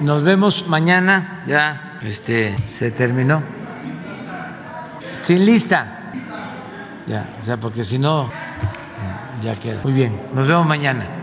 Nos 0.00 0.22
vemos 0.22 0.66
mañana. 0.66 1.44
Ya 1.46 1.98
este, 2.02 2.56
se 2.66 2.90
terminó. 2.90 3.42
Sin 5.20 5.44
lista. 5.44 6.10
Ya, 7.06 7.28
o 7.38 7.42
sea, 7.42 7.58
porque 7.58 7.84
si 7.84 7.98
no, 7.98 8.30
ya 9.42 9.54
queda. 9.54 9.80
Muy 9.84 9.92
bien. 9.92 10.18
Nos 10.34 10.48
vemos 10.48 10.66
mañana. 10.66 11.21